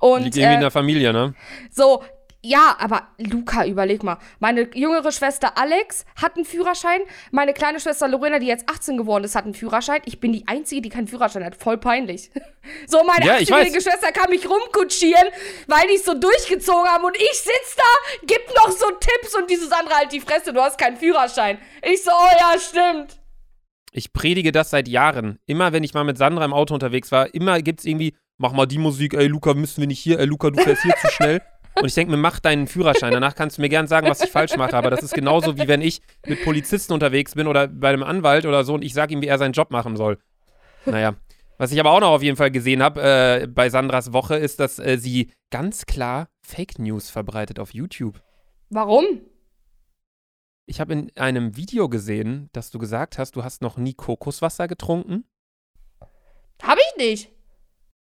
[0.00, 1.34] Und Liegt irgendwie in äh, der Familie, ne?
[1.70, 2.04] so,
[2.46, 4.18] ja, aber Luca, überleg mal.
[4.38, 7.00] Meine jüngere Schwester Alex hat einen Führerschein.
[7.32, 10.00] Meine kleine Schwester Lorena, die jetzt 18 geworden ist, hat einen Führerschein.
[10.04, 11.56] Ich bin die Einzige, die keinen Führerschein hat.
[11.56, 12.30] Voll peinlich.
[12.88, 13.82] So, meine Ja, ich 18-jährige weiß.
[13.84, 15.28] Schwester kann mich rumkutschieren,
[15.68, 17.04] weil die es so durchgezogen haben.
[17.04, 20.60] Und ich sitz da, gib noch so Tipps und dieses andere halt die Fresse, du
[20.60, 21.58] hast keinen Führerschein.
[21.82, 23.20] Ich so, oh ja, stimmt.
[23.92, 25.38] Ich predige das seit Jahren.
[25.46, 28.66] Immer, wenn ich mal mit Sandra im Auto unterwegs war, immer gibt's irgendwie, mach mal
[28.66, 31.42] die Musik, ey Luca, müssen wir nicht hier, ey Luca, du fährst hier zu schnell.
[31.78, 33.12] Und ich denke mir, mach deinen Führerschein.
[33.12, 34.74] Danach kannst du mir gern sagen, was ich falsch mache.
[34.74, 38.46] Aber das ist genauso, wie wenn ich mit Polizisten unterwegs bin oder bei einem Anwalt
[38.46, 40.18] oder so und ich sage ihm, wie er seinen Job machen soll.
[40.86, 41.16] Naja.
[41.58, 44.60] Was ich aber auch noch auf jeden Fall gesehen habe äh, bei Sandras Woche, ist,
[44.60, 48.22] dass äh, sie ganz klar Fake News verbreitet auf YouTube.
[48.68, 49.04] Warum?
[50.66, 54.68] Ich habe in einem Video gesehen, dass du gesagt hast, du hast noch nie Kokoswasser
[54.68, 55.24] getrunken.
[56.62, 57.32] Hab ich nicht.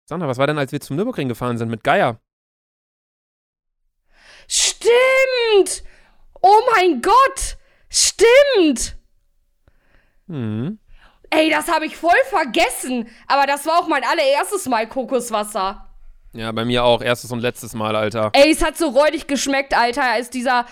[0.06, 2.20] Sandra, was war denn, als wir zum Nürburgring gefahren sind mit Geier?
[4.88, 5.84] Stimmt.
[6.42, 7.58] Oh mein Gott.
[7.90, 8.96] Stimmt.
[10.28, 10.80] Hm.
[11.30, 13.10] Ey, das habe ich voll vergessen.
[13.28, 15.84] Aber das war auch mein allererstes Mal Kokoswasser.
[16.34, 17.02] Ja, bei mir auch.
[17.02, 18.30] Erstes und letztes Mal, Alter.
[18.34, 20.04] Ey, es hat so räudig geschmeckt, Alter.
[20.04, 20.66] Als dieser,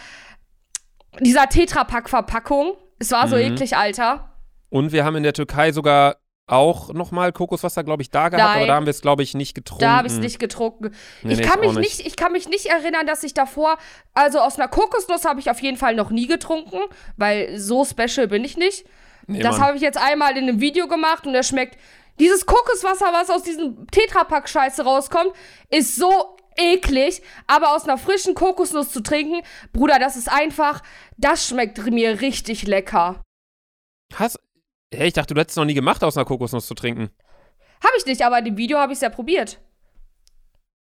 [1.20, 2.76] dieser Tetrapack-Verpackung.
[3.00, 3.42] Es war so Mhm.
[3.54, 4.32] eklig, Alter.
[4.70, 8.58] Und wir haben in der Türkei sogar auch nochmal Kokoswasser, glaube ich, da gehabt, Nein.
[8.58, 9.82] aber da haben wir es, glaube ich, nicht getrunken.
[9.82, 10.92] Da habe ich es nicht getrunken.
[11.24, 12.06] Nee, ich, nee, kann mich nicht.
[12.06, 13.78] ich kann mich nicht erinnern, dass ich davor.
[14.14, 16.80] Also aus einer Kokosnuss habe ich auf jeden Fall noch nie getrunken,
[17.18, 18.86] weil so special bin ich nicht.
[19.28, 21.80] Nee, das habe ich jetzt einmal in einem Video gemacht und es schmeckt.
[22.20, 25.32] Dieses Kokoswasser, was aus diesem Tetrapack-Scheiße rauskommt,
[25.70, 27.24] ist so eklig.
[27.48, 29.42] Aber aus einer frischen Kokosnuss zu trinken,
[29.74, 30.84] Bruder, das ist einfach.
[31.18, 33.22] Das schmeckt mir richtig lecker.
[34.14, 34.40] Hast.
[34.96, 37.10] Hey, ich dachte, du hättest es noch nie gemacht, aus einer Kokosnuss zu trinken.
[37.84, 39.60] Habe ich nicht, aber in dem Video habe ich es ja probiert.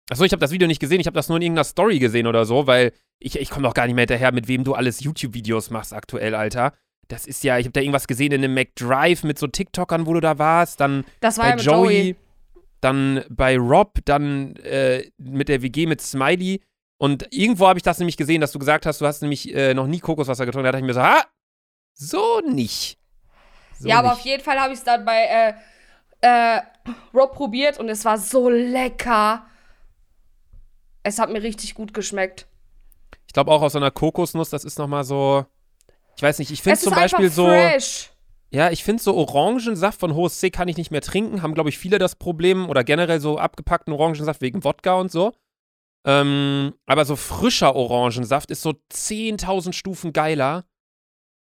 [0.09, 2.27] Achso, ich habe das Video nicht gesehen, ich habe das nur in irgendeiner Story gesehen
[2.27, 4.99] oder so, weil ich, ich komme doch gar nicht mehr hinterher, mit wem du alles
[5.01, 6.73] YouTube-Videos machst aktuell, Alter.
[7.07, 10.13] Das ist ja, ich habe da irgendwas gesehen in einem McDrive mit so TikTokern, wo
[10.13, 12.15] du da warst, dann Das war bei ja mit Joey, Joey.
[12.81, 16.61] dann bei Rob, dann äh, mit der WG mit Smiley.
[16.97, 19.73] Und irgendwo habe ich das nämlich gesehen, dass du gesagt hast, du hast nämlich äh,
[19.73, 20.65] noch nie Kokoswasser getrunken.
[20.65, 21.23] Da dachte ich mir so, ah,
[21.93, 22.97] so nicht.
[23.79, 24.19] So ja, aber nicht.
[24.19, 25.53] auf jeden Fall habe ich es dann bei äh,
[26.21, 26.61] äh,
[27.13, 29.45] Rob probiert und es war so lecker.
[31.03, 32.47] Es hat mir richtig gut geschmeckt.
[33.27, 35.45] Ich glaube auch aus so einer Kokosnuss, das ist nochmal so.
[36.17, 37.45] Ich weiß nicht, ich finde Es zum Beispiel so.
[37.47, 38.11] fresh.
[38.49, 41.41] Ja, ich finde so Orangensaft von Hohes C kann ich nicht mehr trinken.
[41.41, 42.69] Haben, glaube ich, viele das Problem.
[42.69, 45.33] Oder generell so abgepackten Orangensaft wegen Wodka und so.
[46.05, 50.63] Ähm, aber so frischer Orangensaft ist so 10.000 Stufen geiler.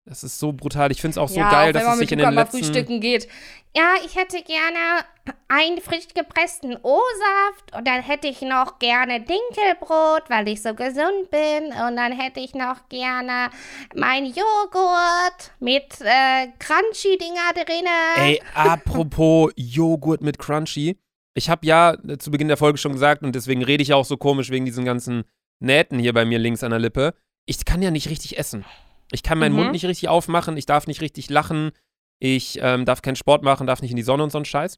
[0.07, 0.91] Das ist so brutal.
[0.91, 2.59] Ich finde es auch so ja, geil, auch dass es sich in den letzten.
[2.59, 3.27] frühstücken geht.
[3.75, 5.03] Ja, ich hätte gerne
[5.47, 11.31] einen frisch gepressten O-Saft und dann hätte ich noch gerne Dinkelbrot, weil ich so gesund
[11.31, 11.73] bin.
[11.87, 13.49] Und dann hätte ich noch gerne
[13.95, 18.15] mein Joghurt mit äh, Crunchy-Dinger drinne.
[18.17, 20.99] Ey, apropos Joghurt mit Crunchy.
[21.33, 24.05] Ich habe ja äh, zu Beginn der Folge schon gesagt, und deswegen rede ich auch
[24.05, 25.23] so komisch wegen diesen ganzen
[25.59, 27.15] Nähten hier bei mir links an der Lippe.
[27.47, 28.65] Ich kann ja nicht richtig essen.
[29.11, 29.59] Ich kann meinen Mhm.
[29.59, 31.71] Mund nicht richtig aufmachen, ich darf nicht richtig lachen,
[32.19, 34.77] ich ähm, darf keinen Sport machen, darf nicht in die Sonne und so ein Scheiß.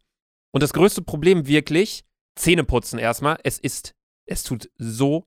[0.51, 2.03] Und das größte Problem wirklich,
[2.35, 3.93] Zähne putzen erstmal, es ist,
[4.25, 5.25] es tut so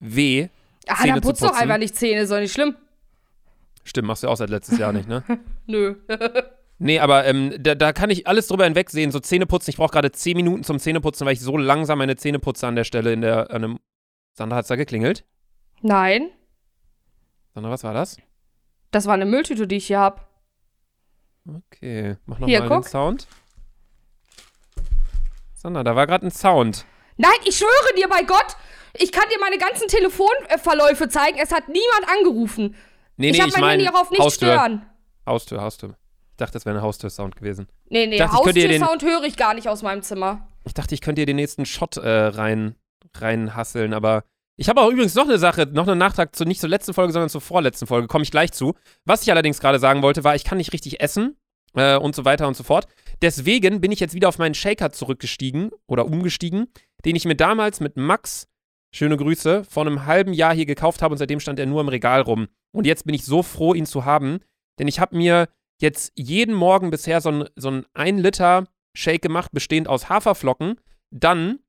[0.00, 0.48] weh.
[0.86, 1.62] Ah, Zähne dann putzt doch putzen.
[1.62, 2.76] einfach nicht Zähne, ist doch nicht schlimm.
[3.84, 5.22] Stimmt, machst du auch seit letztes Jahr nicht, ne?
[5.66, 5.96] Nö.
[6.80, 9.10] Nee, aber ähm, da, da kann ich alles drüber hinwegsehen.
[9.10, 12.38] So Zähneputzen, ich brauche gerade 10 Minuten zum Zähneputzen, weil ich so langsam meine Zähne
[12.38, 13.78] putze an der Stelle in der, an einem.
[14.34, 15.24] Sandra hat's da geklingelt.
[15.82, 16.28] Nein,
[17.52, 18.18] Sandra, was war das?
[18.90, 20.28] Das war eine Mülltüte, die ich hier hab.
[21.46, 22.82] Okay, mach nochmal den.
[22.82, 23.26] Sound.
[25.54, 26.84] Sandra, da war gerade ein Sound.
[27.16, 28.56] Nein, ich schwöre dir bei Gott,
[28.94, 31.38] ich kann dir meine ganzen Telefonverläufe zeigen.
[31.38, 32.76] Es hat niemand angerufen.
[33.16, 34.52] Nee, ich nee, habe ich mein meine Handy auch auf nicht Haustür.
[34.52, 34.86] stören.
[35.26, 35.96] Haustür, Haustür.
[36.30, 37.68] Ich dachte, das wäre ein Haustür-Sound gewesen.
[37.88, 40.46] Nee, nee, Haustür-Sound höre ich gar nicht aus meinem Zimmer.
[40.64, 42.76] Ich dachte, ich könnte dir den nächsten Shot äh, rein,
[43.14, 44.22] reinhasseln, aber
[44.58, 47.12] ich habe auch übrigens noch eine Sache, noch einen Nachtrag zu nicht zur letzten Folge,
[47.12, 48.08] sondern zur vorletzten Folge.
[48.08, 48.74] Komme ich gleich zu.
[49.04, 51.36] Was ich allerdings gerade sagen wollte, war, ich kann nicht richtig essen
[51.74, 52.88] äh, und so weiter und so fort.
[53.22, 56.66] Deswegen bin ich jetzt wieder auf meinen Shaker zurückgestiegen oder umgestiegen,
[57.04, 58.48] den ich mir damals mit Max,
[58.92, 61.88] schöne Grüße, vor einem halben Jahr hier gekauft habe und seitdem stand er nur im
[61.88, 62.48] Regal rum.
[62.72, 64.40] Und jetzt bin ich so froh, ihn zu haben,
[64.80, 65.48] denn ich habe mir
[65.80, 68.64] jetzt jeden Morgen bisher so ein, so ein 1 Liter
[68.96, 70.80] Shake gemacht, bestehend aus Haferflocken,
[71.12, 71.60] dann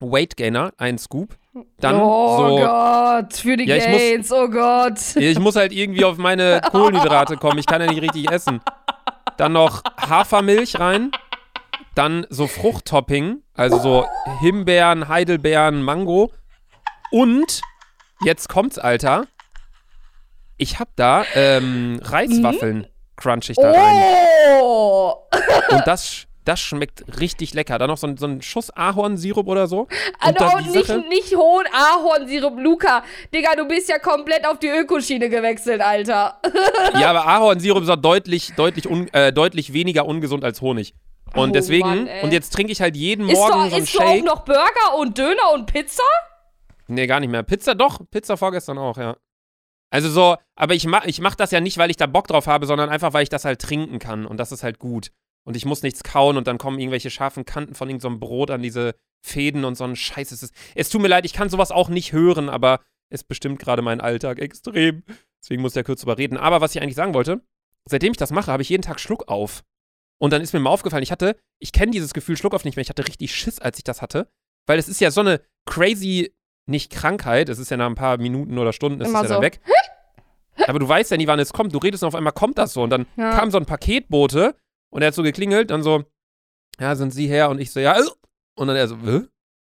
[0.00, 1.38] Weight Gainer, ein Scoop,
[1.78, 5.16] dann oh so Gott, für die Ja, ich muss- Gains, oh Gott.
[5.16, 7.58] ich muss halt irgendwie auf meine Kohlenhydrate kommen.
[7.58, 8.60] Ich kann ja nicht richtig essen.
[9.36, 11.10] Dann noch Hafermilch rein.
[11.94, 13.42] Dann so Fruchttopping.
[13.54, 14.06] Also so
[14.40, 16.32] Himbeeren, Heidelbeeren, Mango.
[17.10, 17.60] Und,
[18.24, 19.24] jetzt kommt's, Alter.
[20.56, 22.86] Ich hab da ähm, Reiswaffeln
[23.16, 24.60] crunch ich da rein.
[24.62, 25.14] Oh!
[25.70, 27.78] Und das, das schmeckt richtig lecker.
[27.78, 29.80] Dann noch so ein, so ein Schuss Ahornsirup oder so.
[30.26, 33.02] Und Also die nicht, nicht hohen Ahornsirup, Luca.
[33.34, 36.40] Digga, du bist ja komplett auf die Ökoschiene gewechselt, Alter.
[36.98, 40.94] Ja, aber Ahornsirup ist auch deutlich, deutlich, un, äh, deutlich weniger ungesund als Honig.
[41.34, 43.82] Und Oh deswegen, Mann, und jetzt trinke ich halt jeden Isst Morgen du, so einen
[43.84, 44.24] isst du auch Shake.
[44.24, 46.02] noch Burger und Döner und Pizza?
[46.88, 47.44] Nee, gar nicht mehr.
[47.44, 49.16] Pizza doch, Pizza vorgestern auch, ja.
[49.90, 52.46] Also so, aber ich mach, ich mach das ja nicht, weil ich da Bock drauf
[52.46, 54.26] habe, sondern einfach, weil ich das halt trinken kann.
[54.26, 55.10] Und das ist halt gut.
[55.46, 58.50] Und ich muss nichts kauen und dann kommen irgendwelche scharfen Kanten von irgendeinem so Brot
[58.50, 60.32] an diese Fäden und so ein Scheiß.
[60.32, 63.58] Es, ist, es tut mir leid, ich kann sowas auch nicht hören, aber es bestimmt
[63.58, 65.02] gerade meinen Alltag extrem.
[65.42, 66.36] Deswegen muss ich ja kurz drüber reden.
[66.36, 67.40] Aber was ich eigentlich sagen wollte,
[67.86, 69.62] seitdem ich das mache, habe ich jeden Tag Schluck auf.
[70.18, 72.76] Und dann ist mir mal aufgefallen, ich hatte, ich kenne dieses Gefühl Schluck auf nicht
[72.76, 72.82] mehr.
[72.82, 74.28] Ich hatte richtig Schiss, als ich das hatte.
[74.66, 76.34] Weil es ist ja so eine crazy,
[76.66, 79.28] nicht Krankheit, es ist ja nach ein paar Minuten oder Stunden, ist Immer es ja
[79.28, 79.34] so.
[79.34, 79.60] dann weg.
[80.66, 81.74] Aber du weißt ja nie, wann es kommt.
[81.74, 82.82] Du redest und auf einmal kommt das so.
[82.82, 83.32] Und dann Ja.
[83.38, 84.54] kam so ein Paketbote
[84.90, 86.04] und er hat so geklingelt, dann so,
[86.78, 87.50] ja, sind Sie her?
[87.50, 88.04] Und ich so, ja, äh.
[88.54, 89.22] und dann er so, Hä?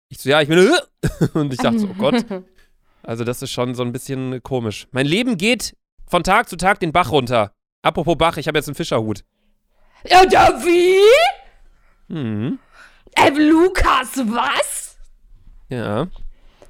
[0.09, 1.29] ich so, ja, ich bin, äh.
[1.39, 2.25] und ich dachte so, oh Gott.
[3.05, 4.87] Also das ist schon so ein bisschen komisch.
[4.93, 7.53] Mein Leben geht von Tag zu Tag den Bach runter.
[7.83, 9.25] Apropos Bach, ich habe jetzt einen Fischerhut.
[10.09, 11.01] Ja, da wie?
[12.07, 12.59] Mhm.
[13.17, 14.97] Äh, Lukas, was?
[15.69, 16.07] Ja.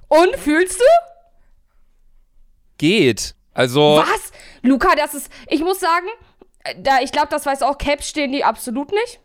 [0.08, 0.84] Und, fühlst du?
[2.78, 3.34] Geht.
[3.52, 4.32] Also, Was?
[4.62, 6.06] Luca, das ist, ich muss sagen,
[6.78, 9.20] da, ich glaube, das weiß auch, Caps stehen die absolut nicht.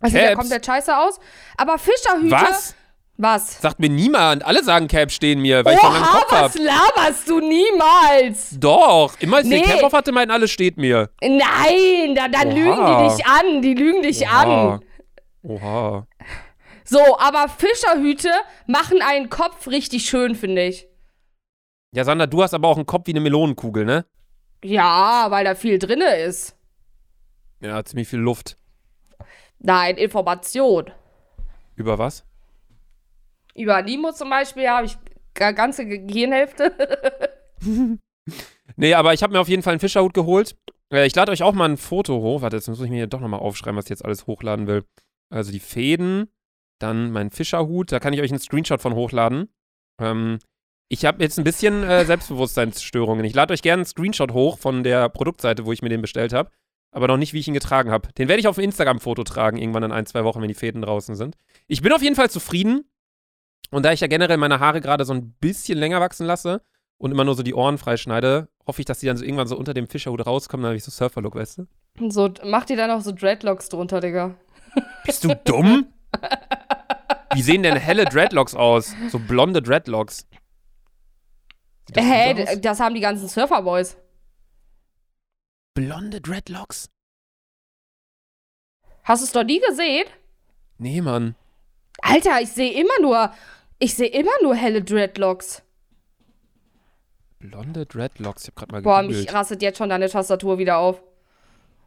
[0.00, 0.38] Das sieht ja Caps?
[0.40, 1.18] komplett scheiße aus.
[1.56, 2.30] Aber Fischerhüte.
[2.32, 2.74] was?
[3.16, 3.60] Was?
[3.60, 4.44] Sagt mir niemand.
[4.44, 6.44] Alle sagen Cap stehen mir, weil ich so einen Oha, Kopf hab.
[6.46, 8.50] was laberst du niemals?
[8.58, 9.14] Doch.
[9.20, 9.60] Immer als ich Nee.
[9.62, 11.10] den Cap auf hatte, meinten alle steht mir.
[11.22, 12.54] Nein, da, dann Oha.
[12.54, 13.62] lügen die dich an.
[13.62, 14.74] Die lügen dich Oha.
[14.74, 14.80] an.
[15.44, 16.06] Oha.
[16.84, 18.30] So, aber Fischerhüte
[18.66, 20.88] machen einen Kopf richtig schön, finde ich.
[21.92, 24.04] Ja, Sander, du hast aber auch einen Kopf wie eine Melonenkugel, ne?
[24.64, 26.56] Ja, weil da viel drinne ist.
[27.60, 28.56] Ja, ziemlich viel Luft.
[29.58, 30.90] Nein, Information.
[31.76, 32.24] Über was?
[33.54, 34.96] Über Nimo zum Beispiel habe ich
[35.34, 36.72] ga- ganze Gehirnhälfte.
[38.76, 40.56] Nee, aber ich habe mir auf jeden Fall einen Fischerhut geholt.
[40.90, 42.40] Äh, ich lade euch auch mal ein Foto hoch.
[42.40, 44.84] Warte, jetzt muss ich mir hier doch nochmal aufschreiben, was ich jetzt alles hochladen will.
[45.30, 46.32] Also die Fäden,
[46.80, 47.92] dann mein Fischerhut.
[47.92, 49.52] Da kann ich euch einen Screenshot von hochladen.
[50.00, 50.38] Ähm,
[50.88, 53.24] ich habe jetzt ein bisschen äh, Selbstbewusstseinsstörungen.
[53.24, 56.32] Ich lade euch gerne einen Screenshot hoch von der Produktseite, wo ich mir den bestellt
[56.32, 56.50] habe.
[56.92, 58.08] Aber noch nicht, wie ich ihn getragen habe.
[58.12, 60.80] Den werde ich auf ein Instagram-Foto tragen, irgendwann in ein, zwei Wochen, wenn die Fäden
[60.80, 61.36] draußen sind.
[61.66, 62.84] Ich bin auf jeden Fall zufrieden.
[63.70, 66.62] Und da ich ja generell meine Haare gerade so ein bisschen länger wachsen lasse
[66.98, 69.56] und immer nur so die Ohren freischneide, hoffe ich, dass die dann so irgendwann so
[69.56, 72.10] unter dem Fischerhut rauskommen, dann habe ich so Surfer-Look, weißt du?
[72.10, 74.36] So, mach dir dann noch so Dreadlocks drunter, Digga.
[75.04, 75.86] Bist du dumm?
[77.34, 78.94] Wie sehen denn helle Dreadlocks aus?
[79.10, 80.28] So blonde Dreadlocks.
[81.92, 83.96] Das Hä, d- das haben die ganzen Surferboys.
[85.74, 86.88] Blonde Dreadlocks?
[89.02, 90.06] Hast du es doch nie gesehen?
[90.78, 91.34] Nee, Mann.
[92.00, 93.32] Alter, ich sehe immer nur,
[93.78, 95.62] ich sehe immer nur helle Dreadlocks.
[97.38, 98.44] Blonde Dreadlocks.
[98.44, 99.24] Ich hab grad mal Boah, gegoogelt.
[99.26, 101.02] mich rastet jetzt schon deine Tastatur wieder auf.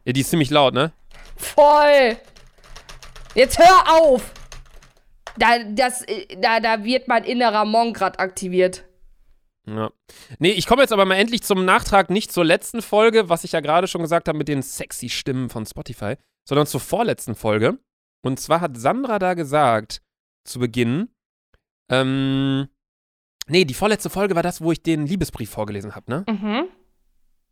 [0.04, 0.92] Ja, die ist ziemlich laut, ne?
[1.36, 2.16] Voll.
[3.34, 4.32] Jetzt hör auf.
[5.36, 8.84] Da, das, äh, da, da wird mein innerer Monk grad aktiviert.
[9.76, 9.90] Ja.
[10.38, 13.52] Nee, ich komme jetzt aber mal endlich zum Nachtrag, nicht zur letzten Folge, was ich
[13.52, 16.14] ja gerade schon gesagt habe mit den sexy Stimmen von Spotify,
[16.48, 17.78] sondern zur vorletzten Folge.
[18.22, 20.02] Und zwar hat Sandra da gesagt,
[20.44, 21.08] zu Beginn,
[21.90, 22.68] ähm,
[23.46, 26.24] nee, die vorletzte Folge war das, wo ich den Liebesbrief vorgelesen habe, ne?
[26.28, 26.68] Mhm.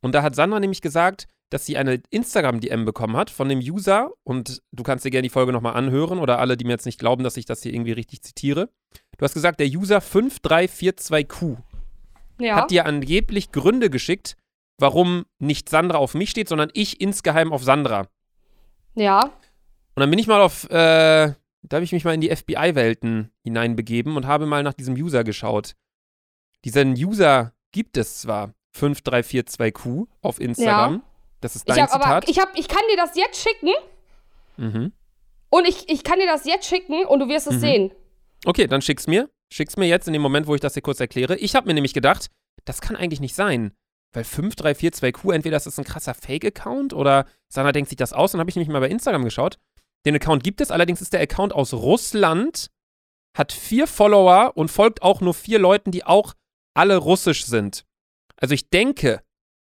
[0.00, 4.10] Und da hat Sandra nämlich gesagt, dass sie eine Instagram-DM bekommen hat von dem User.
[4.24, 6.98] Und du kannst dir gerne die Folge nochmal anhören oder alle, die mir jetzt nicht
[6.98, 8.68] glauben, dass ich das hier irgendwie richtig zitiere.
[9.16, 11.58] Du hast gesagt, der User 5342Q
[12.38, 12.56] Ja.
[12.56, 14.36] hat dir angeblich Gründe geschickt,
[14.78, 18.08] warum nicht Sandra auf mich steht, sondern ich insgeheim auf Sandra.
[18.94, 19.20] ja.
[19.94, 23.32] Und dann bin ich mal auf, äh, da habe ich mich mal in die FBI-Welten
[23.42, 25.74] hineinbegeben und habe mal nach diesem User geschaut.
[26.66, 31.02] Diesen User gibt es zwar, 5342Q auf Instagram.
[31.40, 32.28] Das ist Ich, dein hab, aber, Zitat.
[32.28, 33.70] ich, hab, ich kann dir das jetzt schicken
[34.58, 34.92] mhm.
[35.50, 37.60] und ich, ich kann dir das jetzt schicken und du wirst es Mhm.
[37.60, 37.90] sehen.
[38.44, 39.30] Okay, dann schick's mir.
[39.52, 41.36] Schick's mir jetzt in dem Moment, wo ich das hier kurz erkläre.
[41.36, 42.30] Ich habe mir nämlich gedacht,
[42.64, 43.72] das kann eigentlich nicht sein.
[44.12, 48.32] Weil 5342Q, entweder das ist ein krasser Fake-Account oder Sana denkt sich das aus.
[48.32, 49.58] Dann habe ich nämlich mal bei Instagram geschaut.
[50.06, 52.70] Den Account gibt es, allerdings ist der Account aus Russland,
[53.36, 56.34] hat vier Follower und folgt auch nur vier Leuten, die auch
[56.74, 57.84] alle russisch sind.
[58.36, 59.22] Also ich denke,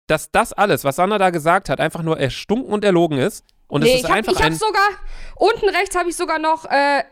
[0.08, 3.44] dass das alles, was Sana da gesagt hat, einfach nur erstunken und erlogen ist.
[3.68, 4.56] Und es nee, ist ich hab, einfach ich hab ein.
[4.56, 4.90] sogar,
[5.36, 7.04] unten rechts habe ich sogar noch äh,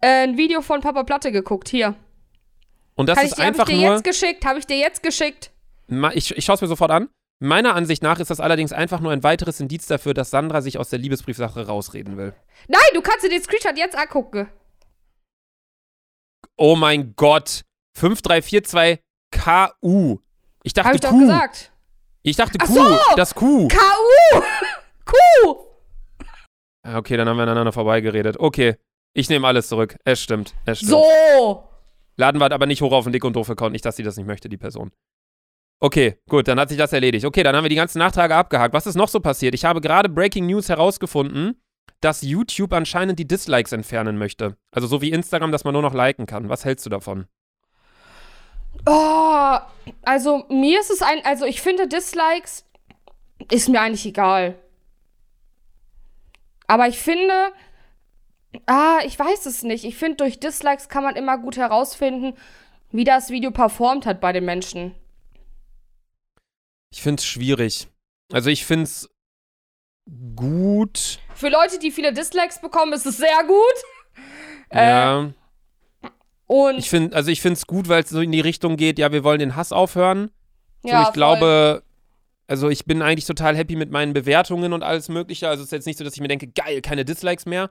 [0.00, 1.68] ein Video von Papa Platte geguckt.
[1.68, 1.94] Hier.
[2.94, 3.94] Und das Kann ich, ist dir- hab ich einfach dir nur.
[3.94, 5.50] jetzt geschickt, habe ich dir jetzt geschickt.
[6.14, 7.08] Ich, ich schaue es mir sofort an.
[7.40, 10.76] Meiner Ansicht nach ist das allerdings einfach nur ein weiteres Indiz dafür, dass Sandra sich
[10.78, 12.34] aus der Liebesbriefsache rausreden will.
[12.66, 14.48] Nein, du kannst dir den Screenshot jetzt angucken.
[16.56, 17.62] Oh mein Gott.
[17.96, 20.18] 5342 KU.
[20.64, 21.18] Ich dachte Habe ich doch Q.
[21.20, 21.72] gesagt.
[22.22, 22.74] Ich dachte Ach Q.
[22.74, 22.98] so.
[23.16, 23.68] Das Q.
[23.68, 24.40] K.U.
[25.04, 25.14] Q.
[26.82, 28.38] Ah, Okay, dann haben wir aneinander vorbeigeredet.
[28.38, 28.76] Okay.
[29.14, 29.96] Ich nehme alles zurück.
[30.04, 30.54] Es stimmt.
[30.64, 30.90] Es stimmt.
[30.92, 31.64] So.
[32.16, 33.72] Laden wir aber nicht hoch auf den Dick und doof Account.
[33.72, 34.90] Nicht, dass sie das nicht möchte, die Person.
[35.80, 37.24] Okay, gut, dann hat sich das erledigt.
[37.24, 38.74] Okay, dann haben wir die ganzen Nachtrage abgehakt.
[38.74, 39.54] Was ist noch so passiert?
[39.54, 41.62] Ich habe gerade Breaking News herausgefunden,
[42.00, 44.56] dass YouTube anscheinend die Dislikes entfernen möchte.
[44.72, 46.48] Also so wie Instagram, dass man nur noch liken kann.
[46.48, 47.26] Was hältst du davon?
[48.86, 49.58] Oh,
[50.02, 52.64] also mir ist es ein, also ich finde Dislikes
[53.50, 54.58] ist mir eigentlich egal.
[56.66, 57.52] Aber ich finde,
[58.66, 59.84] ah, ich weiß es nicht.
[59.84, 62.34] Ich finde, durch Dislikes kann man immer gut herausfinden,
[62.90, 64.94] wie das Video performt hat bei den Menschen.
[66.90, 67.88] Ich finde es schwierig.
[68.32, 69.10] Also ich finde es
[70.34, 71.18] gut.
[71.34, 74.24] Für Leute, die viele Dislikes bekommen, ist es sehr gut.
[74.70, 75.30] Äh, ja.
[76.46, 78.98] Und Ich finde, also ich finde es gut, weil es so in die Richtung geht,
[78.98, 80.30] ja, wir wollen den Hass aufhören.
[80.82, 81.12] So, ja, ich voll.
[81.12, 81.82] glaube,
[82.46, 85.48] also ich bin eigentlich total happy mit meinen Bewertungen und alles Mögliche.
[85.48, 87.70] Also es ist jetzt nicht so, dass ich mir denke, geil, keine Dislikes mehr.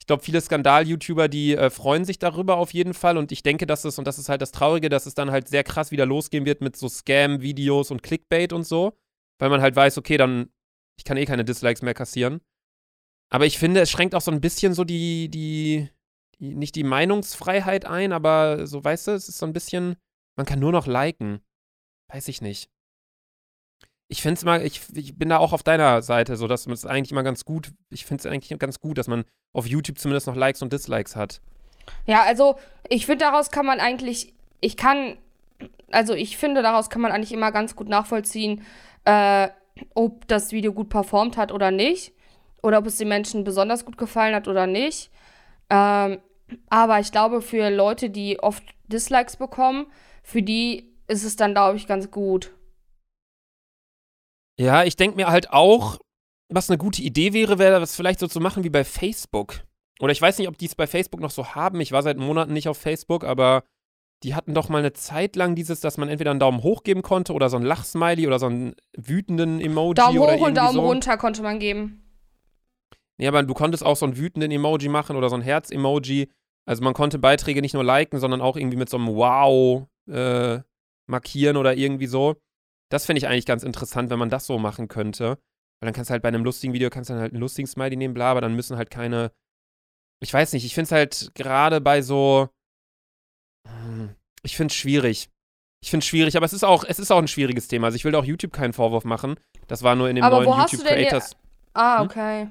[0.00, 3.16] Ich glaube, viele Skandal-YouTuber, die äh, freuen sich darüber auf jeden Fall.
[3.16, 5.48] Und ich denke, dass es, und das ist halt das Traurige, dass es dann halt
[5.48, 8.96] sehr krass wieder losgehen wird mit so Scam-Videos und Clickbait und so.
[9.38, 10.50] Weil man halt weiß, okay, dann,
[10.98, 12.40] ich kann eh keine Dislikes mehr kassieren.
[13.30, 15.88] Aber ich finde, es schränkt auch so ein bisschen so die, die,
[16.38, 19.96] die, nicht die Meinungsfreiheit ein, aber so, weißt du, es ist so ein bisschen,
[20.36, 21.40] man kann nur noch liken.
[22.08, 22.70] Weiß ich nicht.
[24.08, 26.74] Ich finde es mal, ich, ich bin da auch auf deiner Seite, so dass man
[26.74, 29.98] es eigentlich immer ganz gut, ich finde es eigentlich ganz gut, dass man auf YouTube
[29.98, 31.40] zumindest noch Likes und Dislikes hat.
[32.06, 32.56] Ja, also
[32.88, 35.16] ich finde, daraus kann man eigentlich, ich kann,
[35.90, 38.62] also ich finde, daraus kann man eigentlich immer ganz gut nachvollziehen,
[39.04, 39.48] äh,
[39.94, 42.12] ob das Video gut performt hat oder nicht.
[42.62, 45.10] Oder ob es den Menschen besonders gut gefallen hat oder nicht.
[45.70, 46.18] Ähm,
[46.68, 49.86] aber ich glaube, für Leute, die oft Dislikes bekommen,
[50.22, 52.52] für die ist es dann, glaube ich, ganz gut.
[54.58, 55.98] Ja, ich denke mir halt auch,
[56.48, 59.64] was eine gute Idee wäre, wäre das vielleicht so zu machen wie bei Facebook.
[60.00, 61.80] Oder ich weiß nicht, ob die es bei Facebook noch so haben.
[61.80, 63.64] Ich war seit Monaten nicht auf Facebook, aber
[64.22, 67.02] die hatten doch mal eine Zeit lang dieses, dass man entweder einen Daumen hoch geben
[67.02, 69.94] konnte oder so ein Lachsmiley oder so einen wütenden Emoji.
[69.94, 70.86] Daumen oder hoch und Daumen so.
[70.86, 72.02] runter konnte man geben.
[73.18, 76.30] Nee, aber du konntest auch so einen wütenden Emoji machen oder so ein Herz-Emoji.
[76.66, 80.60] Also man konnte Beiträge nicht nur liken, sondern auch irgendwie mit so einem Wow äh,
[81.06, 82.36] markieren oder irgendwie so.
[82.90, 85.38] Das finde ich eigentlich ganz interessant, wenn man das so machen könnte.
[85.80, 87.66] Weil dann kannst du halt bei einem lustigen Video, kannst du dann halt einen lustigen
[87.66, 89.32] Smiley nehmen, bla, aber dann müssen halt keine.
[90.20, 92.48] Ich weiß nicht, ich finde es halt gerade bei so.
[93.68, 95.28] Hm, ich finde es schwierig.
[95.82, 97.88] Ich finde es schwierig, aber es ist auch, es ist auch ein schwieriges Thema.
[97.88, 99.36] Also ich will da auch YouTube keinen Vorwurf machen.
[99.66, 101.36] Das war nur in dem Aber neuen YouTube Creators.
[101.74, 102.06] Ah, Hm?
[102.06, 102.48] okay.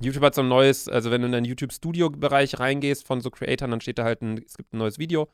[0.00, 3.72] YouTube hat so ein neues, also wenn du in den YouTube-Studio-Bereich reingehst von so Creatoren,
[3.72, 5.28] dann steht da halt ein, es gibt ein neues Video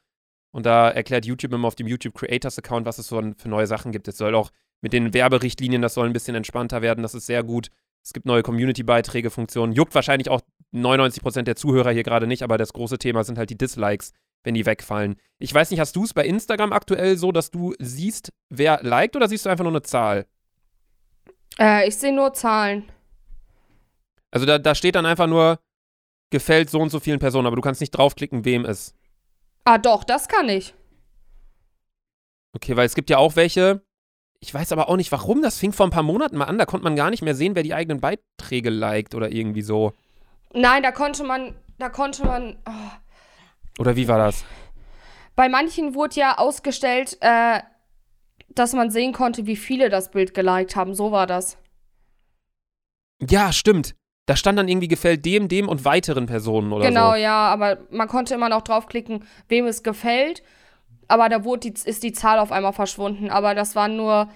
[0.55, 3.91] und da erklärt YouTube immer auf dem YouTube Creators-Account, was es so für neue Sachen
[3.91, 4.07] gibt.
[4.07, 4.51] Es soll auch
[4.83, 7.71] mit den Werberichtlinien, das soll ein bisschen entspannter werden, das ist sehr gut.
[8.05, 9.73] Es gibt neue Community-Beiträge, Funktionen.
[9.73, 13.51] Juckt wahrscheinlich auch 99% der Zuhörer hier gerade nicht, aber das große Thema sind halt
[13.51, 14.13] die Dislikes,
[14.45, 15.17] wenn die wegfallen.
[15.41, 19.17] Ich weiß nicht, hast du es bei Instagram aktuell so, dass du siehst, wer liked
[19.17, 20.25] oder siehst du einfach nur eine Zahl?
[21.59, 22.85] Äh, ich sehe nur Zahlen.
[24.31, 25.59] Also da, da steht dann einfach nur,
[26.31, 28.95] gefällt so und so vielen Personen, aber du kannst nicht draufklicken, wem es.
[29.65, 30.75] Ah, doch, das kann ich.
[32.55, 33.83] Okay, weil es gibt ja auch welche,
[34.41, 36.67] ich weiß aber auch nicht warum, das fing vor ein paar Monaten mal an, da
[36.67, 39.93] konnte man gar nicht mehr sehen, wer die eigenen Beiträge liked oder irgendwie so.
[40.53, 42.57] Nein, da konnte man, da konnte man.
[42.69, 43.81] Oh.
[43.81, 44.45] Oder wie war das?
[45.35, 47.61] Bei manchen wurde ja ausgestellt, äh,
[48.51, 50.95] dass man sehen konnte, wie viele das Bild geliked haben.
[50.95, 51.59] So war das.
[53.21, 53.97] Ja, stimmt.
[54.27, 57.17] Da stand dann irgendwie gefällt dem, dem und weiteren Personen oder genau, so.
[57.17, 60.43] ja, aber man konnte immer noch draufklicken, wem es gefällt.
[61.09, 63.31] Aber da wurde die, ist die Zahl auf einmal verschwunden.
[63.31, 64.31] Aber das war nur.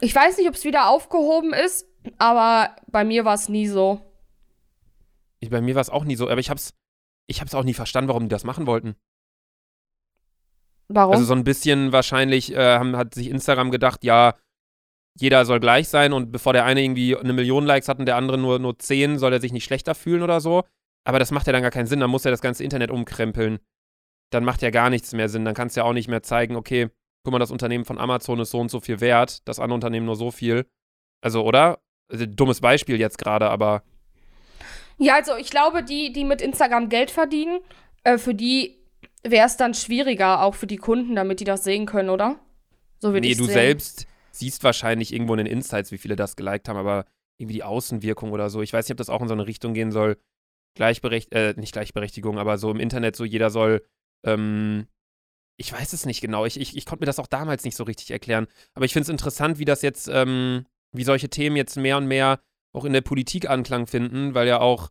[0.00, 1.86] Ich weiß nicht, ob es wieder aufgehoben ist,
[2.18, 4.00] aber bei mir war es nie so.
[5.38, 6.74] Ich, bei mir war es auch nie so, aber ich hab's,
[7.28, 8.96] ich hab's auch nie verstanden, warum die das machen wollten.
[10.88, 11.12] Warum?
[11.12, 14.34] Also so ein bisschen wahrscheinlich äh, haben, hat sich Instagram gedacht, ja,
[15.18, 18.16] jeder soll gleich sein und bevor der eine irgendwie eine Million Likes hat und der
[18.16, 20.64] andere nur, nur 10, soll er sich nicht schlechter fühlen oder so.
[21.04, 23.58] Aber das macht ja dann gar keinen Sinn, dann muss er das ganze Internet umkrempeln.
[24.30, 25.44] Dann macht ja gar nichts mehr Sinn.
[25.44, 26.88] Dann kannst du ja auch nicht mehr zeigen, okay,
[27.22, 30.06] guck mal, das Unternehmen von Amazon ist so und so viel wert, das andere Unternehmen
[30.06, 30.66] nur so viel.
[31.20, 31.78] Also, oder?
[32.10, 33.82] Also, dummes Beispiel jetzt gerade, aber
[34.98, 37.60] Ja, also ich glaube, die, die mit Instagram Geld verdienen,
[38.02, 38.78] äh, für die
[39.22, 42.38] wäre es dann schwieriger, auch für die Kunden, damit die das sehen können, oder?
[42.98, 43.54] So würde nee, ich du sehen.
[43.54, 47.06] selbst siehst wahrscheinlich irgendwo in den Insights, wie viele das geliked haben, aber
[47.38, 48.62] irgendwie die Außenwirkung oder so.
[48.62, 50.16] Ich weiß nicht, ob das auch in so eine Richtung gehen soll.
[50.76, 53.84] Gleichberecht äh, nicht Gleichberechtigung, aber so im Internet so jeder soll,
[54.24, 54.86] ähm,
[55.56, 56.44] ich weiß es nicht genau.
[56.46, 58.46] Ich, ich, ich konnte mir das auch damals nicht so richtig erklären.
[58.74, 62.06] Aber ich finde es interessant, wie das jetzt, ähm, wie solche Themen jetzt mehr und
[62.06, 62.40] mehr
[62.72, 64.90] auch in der Politik Anklang finden, weil ja auch,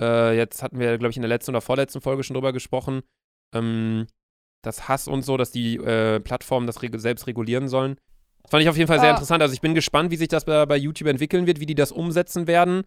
[0.00, 3.02] äh, jetzt hatten wir, glaube ich, in der letzten oder vorletzten Folge schon drüber gesprochen,
[3.54, 4.06] ähm,
[4.62, 7.96] das Hass und so, dass die äh, Plattformen das reg selbst regulieren sollen.
[8.48, 9.12] Fand ich auf jeden Fall sehr Ah.
[9.12, 9.42] interessant.
[9.42, 11.92] Also ich bin gespannt, wie sich das bei, bei YouTube entwickeln wird, wie die das
[11.92, 12.82] umsetzen werden.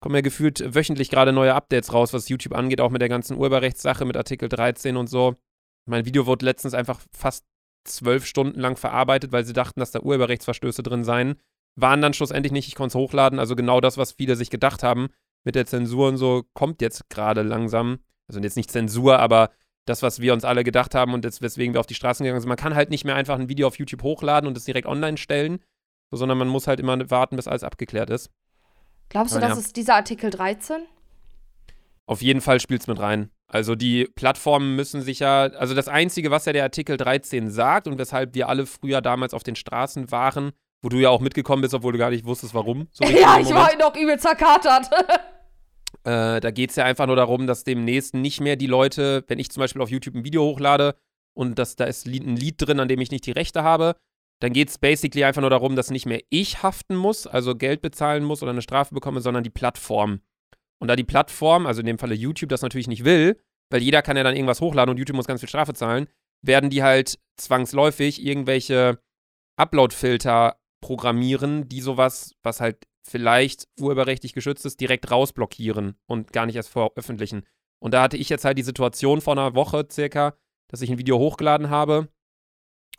[0.00, 3.36] Kommen ja gefühlt wöchentlich gerade neue Updates raus, was YouTube angeht, auch mit der ganzen
[3.36, 5.34] Urheberrechtssache, mit Artikel 13 und so.
[5.86, 7.44] Mein Video wurde letztens einfach fast
[7.84, 11.36] zwölf Stunden lang verarbeitet, weil sie dachten, dass da Urheberrechtsverstöße drin seien.
[11.76, 13.38] Waren dann schlussendlich nicht, ich konnte es hochladen.
[13.38, 15.08] Also genau das, was viele sich gedacht haben
[15.44, 17.98] mit der Zensur und so, kommt jetzt gerade langsam.
[18.28, 19.50] Also jetzt nicht Zensur, aber
[19.86, 22.40] das, was wir uns alle gedacht haben und jetzt, weswegen wir auf die Straßen gegangen
[22.40, 22.48] sind.
[22.48, 25.16] Man kann halt nicht mehr einfach ein Video auf YouTube hochladen und es direkt online
[25.16, 25.60] stellen,
[26.10, 28.30] so, sondern man muss halt immer warten, bis alles abgeklärt ist.
[29.08, 29.58] Glaubst du, Ah, das ja.
[29.58, 30.82] ist dieser Artikel 13?
[32.06, 33.30] Auf jeden Fall spielt es mit rein.
[33.46, 37.88] Also die Plattformen müssen sich ja, also das Einzige, was ja der Artikel 13 sagt
[37.88, 40.52] und weshalb wir alle früher damals auf den Straßen waren,
[40.82, 42.88] wo du ja auch mitgekommen bist, obwohl du gar nicht wusstest, warum.
[42.92, 44.88] so ja, ich war noch übel zerkatert.
[46.04, 49.38] Äh, da geht es ja einfach nur darum, dass demnächst nicht mehr die Leute, wenn
[49.38, 50.96] ich zum Beispiel auf YouTube ein Video hochlade
[51.34, 53.96] und das, da ist ein Lied drin, an dem ich nicht die Rechte habe,
[54.40, 57.82] dann geht es basically einfach nur darum, dass nicht mehr ich haften muss, also Geld
[57.82, 60.20] bezahlen muss oder eine Strafe bekomme, sondern die Plattform.
[60.80, 63.38] Und da die Plattform, also in dem Falle YouTube, das natürlich nicht will,
[63.70, 66.08] weil jeder kann ja dann irgendwas hochladen und YouTube muss ganz viel Strafe zahlen,
[66.42, 68.98] werden die halt zwangsläufig irgendwelche
[69.56, 76.56] Upload-Filter programmieren, die sowas, was halt vielleicht urheberrechtlich geschützt ist, direkt rausblockieren und gar nicht
[76.56, 77.42] erst veröffentlichen.
[77.78, 80.34] Und da hatte ich jetzt halt die Situation vor einer Woche circa,
[80.68, 82.08] dass ich ein Video hochgeladen habe.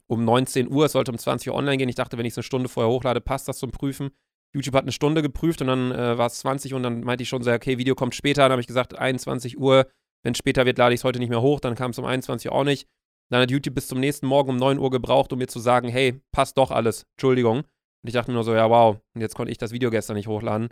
[0.07, 1.89] Um 19 Uhr, es sollte um 20 Uhr online gehen.
[1.89, 4.09] Ich dachte, wenn ich es eine Stunde vorher hochlade, passt das zum Prüfen.
[4.53, 7.29] YouTube hat eine Stunde geprüft und dann äh, war es 20 und dann meinte ich
[7.29, 8.41] schon so, okay, Video kommt später.
[8.41, 9.87] Dann habe ich gesagt, 21 Uhr,
[10.23, 11.61] wenn es später wird, lade ich es heute nicht mehr hoch.
[11.61, 12.89] Dann kam es um 21 Uhr auch nicht.
[13.29, 15.87] Dann hat YouTube bis zum nächsten Morgen um 9 Uhr gebraucht, um mir zu sagen,
[15.87, 17.05] hey, passt doch alles.
[17.15, 17.63] Entschuldigung.
[18.03, 18.97] Und ich dachte nur so, ja, wow.
[19.13, 20.69] Und jetzt konnte ich das Video gestern nicht hochladen.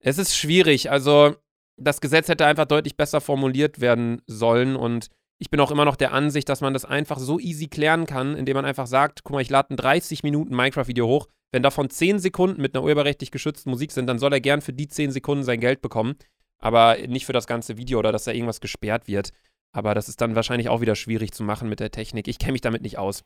[0.00, 0.90] Es ist schwierig.
[0.90, 1.36] Also,
[1.76, 4.76] das Gesetz hätte einfach deutlich besser formuliert werden sollen.
[4.76, 5.08] Und
[5.38, 8.36] ich bin auch immer noch der Ansicht, dass man das einfach so easy klären kann,
[8.36, 11.28] indem man einfach sagt, guck mal, ich lade ein 30 Minuten Minecraft-Video hoch.
[11.52, 14.72] Wenn davon 10 Sekunden mit einer urheberrechtlich geschützten Musik sind, dann soll er gern für
[14.72, 16.16] die 10 Sekunden sein Geld bekommen.
[16.58, 19.32] Aber nicht für das ganze Video oder dass da irgendwas gesperrt wird.
[19.72, 22.28] Aber das ist dann wahrscheinlich auch wieder schwierig zu machen mit der Technik.
[22.28, 23.24] Ich kenne mich damit nicht aus.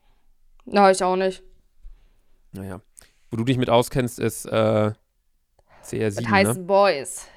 [0.65, 1.43] Na, ich auch nicht.
[2.51, 2.81] Naja.
[3.31, 4.91] Wo du dich mit auskennst, ist äh,
[5.83, 6.15] CR7.
[6.15, 6.63] Mit heißen ne?
[6.63, 7.27] Boys.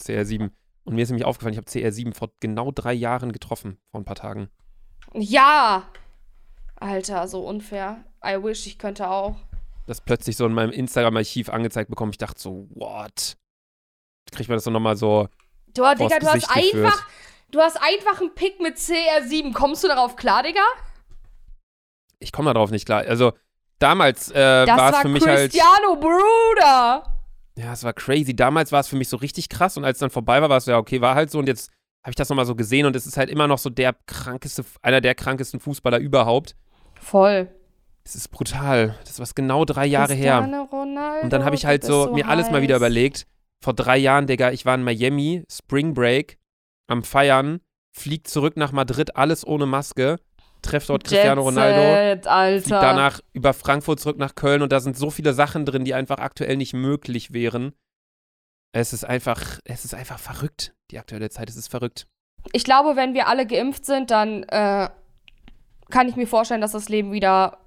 [0.00, 0.50] CR7.
[0.84, 4.04] Und mir ist nämlich aufgefallen, ich habe CR7 vor genau drei Jahren getroffen, vor ein
[4.04, 4.48] paar Tagen.
[5.14, 5.88] Ja!
[6.76, 8.04] Alter, so unfair.
[8.24, 9.36] I wish, ich könnte auch.
[9.86, 12.12] Das plötzlich so in meinem Instagram-Archiv angezeigt bekommen.
[12.12, 13.36] Ich dachte so, what?
[14.32, 15.28] Kriegt man das so nochmal so.
[15.68, 16.86] Du, Digga, du hast geführt.
[16.86, 17.06] einfach.
[17.50, 19.52] Du hast einfach einen Pick mit CR7.
[19.52, 20.64] Kommst du darauf klar, Digga?
[22.18, 23.02] Ich komme darauf nicht klar.
[23.06, 23.32] Also,
[23.78, 25.50] damals äh, war es für mich halt.
[25.52, 27.12] Cristiano Bruder.
[27.58, 28.36] Ja, es war crazy.
[28.36, 30.58] Damals war es für mich so richtig krass und als es dann vorbei war, war
[30.58, 31.70] es so, ja, okay, war halt so und jetzt
[32.02, 34.64] habe ich das nochmal so gesehen und es ist halt immer noch so der krankeste,
[34.82, 36.54] einer der krankesten Fußballer überhaupt.
[37.00, 37.48] Voll.
[38.04, 38.94] Es ist brutal.
[39.04, 40.38] Das war genau drei Jahre her.
[40.38, 42.80] Cristiano Ronaldo, Und dann habe ich halt bist so, mir alles mal wieder heiß.
[42.80, 43.26] überlegt.
[43.64, 46.38] Vor drei Jahren, Digga, ich war in Miami, Spring Break,
[46.86, 47.60] am Feiern,
[47.90, 50.18] fliegt zurück nach Madrid, alles ohne Maske,
[50.66, 52.80] treff dort Cristiano Jet Ronaldo, Set, Alter.
[52.80, 56.18] danach über Frankfurt zurück nach Köln und da sind so viele Sachen drin, die einfach
[56.18, 57.72] aktuell nicht möglich wären.
[58.72, 62.06] Es ist einfach, es ist einfach verrückt, die aktuelle Zeit, es ist verrückt.
[62.52, 64.88] Ich glaube, wenn wir alle geimpft sind, dann äh,
[65.90, 67.58] kann ich mir vorstellen, dass das Leben wieder.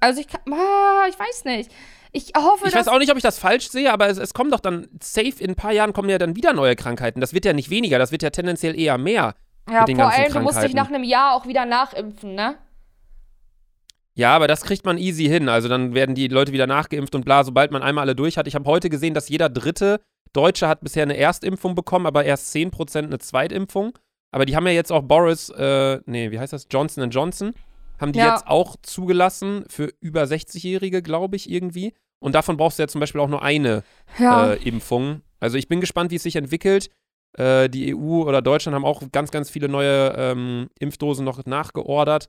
[0.00, 0.40] Also ich kann.
[0.52, 1.70] Ah, ich weiß nicht.
[2.12, 4.50] Ich hoffe, Ich weiß auch nicht, ob ich das falsch sehe, aber es, es kommen
[4.50, 7.20] doch dann safe in ein paar Jahren kommen ja dann wieder neue Krankheiten.
[7.20, 9.34] Das wird ja nicht weniger, das wird ja tendenziell eher mehr.
[9.70, 12.56] Ja, vor allem, du musst dich nach einem Jahr auch wieder nachimpfen, ne?
[14.14, 15.48] Ja, aber das kriegt man easy hin.
[15.48, 18.46] Also dann werden die Leute wieder nachgeimpft und bla, sobald man einmal alle durch hat.
[18.46, 20.00] Ich habe heute gesehen, dass jeder dritte
[20.32, 23.96] Deutsche hat bisher eine Erstimpfung bekommen, aber erst 10% eine Zweitimpfung.
[24.32, 26.66] Aber die haben ja jetzt auch Boris, äh, nee, wie heißt das?
[26.70, 27.52] Johnson Johnson.
[28.00, 28.32] Haben die Ja.
[28.34, 31.94] jetzt auch zugelassen für über 60-Jährige, glaube ich, irgendwie.
[32.18, 33.82] Und davon brauchst du ja zum Beispiel auch nur eine
[34.18, 34.52] Ja.
[34.52, 35.22] äh, Impfung.
[35.40, 36.90] Also ich bin gespannt, wie es sich entwickelt.
[37.38, 42.28] Äh, die EU oder Deutschland haben auch ganz, ganz viele neue ähm, Impfdosen noch nachgeordert.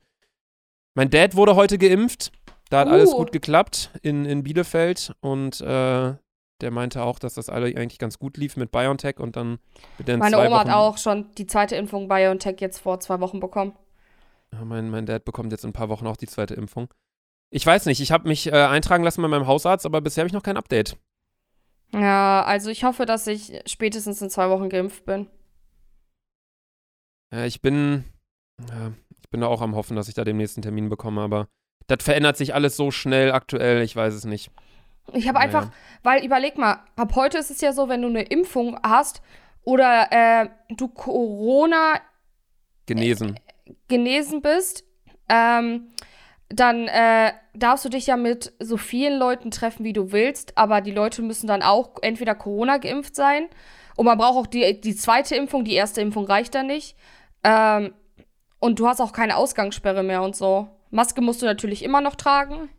[0.93, 2.31] Mein Dad wurde heute geimpft.
[2.69, 3.17] Da hat alles Uh.
[3.17, 5.13] gut geklappt in, in Bielefeld.
[5.21, 6.13] Und äh,
[6.61, 9.59] der meinte auch, dass das alle eigentlich ganz gut lief mit BioNTech und dann
[9.97, 12.99] mit den Meine zwei Oma Wochen, hat auch schon die zweite Impfung BioNTech jetzt vor
[12.99, 13.73] zwei Wochen bekommen.
[14.53, 16.93] Ja, mein, mein Dad bekommt jetzt in ein paar Wochen auch die zweite Impfung.
[17.49, 20.27] Ich weiß nicht, ich habe mich äh, eintragen lassen bei meinem Hausarzt, aber bisher habe
[20.27, 20.97] ich noch kein Update.
[21.93, 25.27] Ja, also ich hoffe, dass ich spätestens in zwei Wochen geimpft bin.
[27.33, 28.03] Ja, ich bin,
[28.69, 31.47] ja, ich bin da auch am Hoffen, dass ich da den nächsten Termin bekomme, aber
[31.87, 34.51] das verändert sich alles so schnell aktuell, ich weiß es nicht.
[35.13, 35.45] Ich habe Naja.
[35.45, 35.71] einfach,
[36.03, 39.21] weil überleg mal, ab heute ist es ja so, wenn du eine Impfung hast
[39.63, 41.95] oder äh, du Corona
[42.85, 43.39] Genesen.
[43.87, 44.83] genesen bist,
[45.29, 45.89] ähm,
[46.53, 50.81] dann äh, darfst du dich ja mit so vielen Leuten treffen, wie du willst, aber
[50.81, 53.47] die Leute müssen dann auch entweder Corona geimpft sein
[53.95, 56.95] und man braucht auch die, die zweite Impfung, die erste Impfung reicht dann nicht.
[57.43, 57.93] Ähm,
[58.59, 60.69] und du hast auch keine Ausgangssperre mehr und so.
[60.91, 62.69] Maske musst du natürlich immer noch tragen.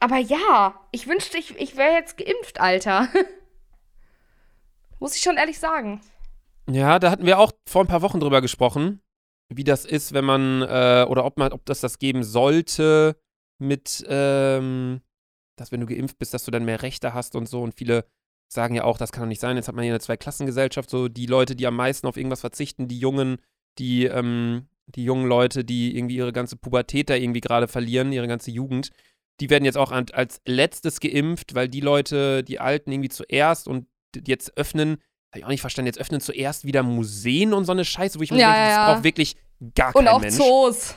[0.00, 3.08] Aber ja, ich wünschte, ich, ich wäre jetzt geimpft, Alter.
[5.00, 6.00] Muss ich schon ehrlich sagen.
[6.68, 9.00] Ja, da hatten wir auch vor ein paar Wochen drüber gesprochen,
[9.48, 13.16] wie das ist, wenn man, äh, oder ob man, ob das das geben sollte
[13.58, 15.00] mit, ähm,
[15.56, 17.62] dass wenn du geimpft bist, dass du dann mehr Rechte hast und so.
[17.62, 18.04] Und viele
[18.48, 19.56] sagen ja auch, das kann doch nicht sein.
[19.56, 22.88] Jetzt hat man hier eine Zweiklassengesellschaft, so die Leute, die am meisten auf irgendwas verzichten,
[22.88, 23.38] die Jungen,
[23.78, 28.28] die, ähm, die jungen Leute, die irgendwie ihre ganze Pubertät da irgendwie gerade verlieren, ihre
[28.28, 28.90] ganze Jugend,
[29.40, 33.86] die werden jetzt auch als letztes geimpft, weil die Leute, die Alten irgendwie zuerst und
[34.26, 34.98] jetzt öffnen,
[35.30, 38.22] habe ich auch nicht verstanden, jetzt öffnen zuerst wieder Museen und so eine Scheiße, wo
[38.22, 38.92] ich mir Ja, denke, das ja.
[38.92, 39.36] braucht wirklich
[39.74, 40.36] gar Und kein auch Mensch.
[40.36, 40.94] Zoos.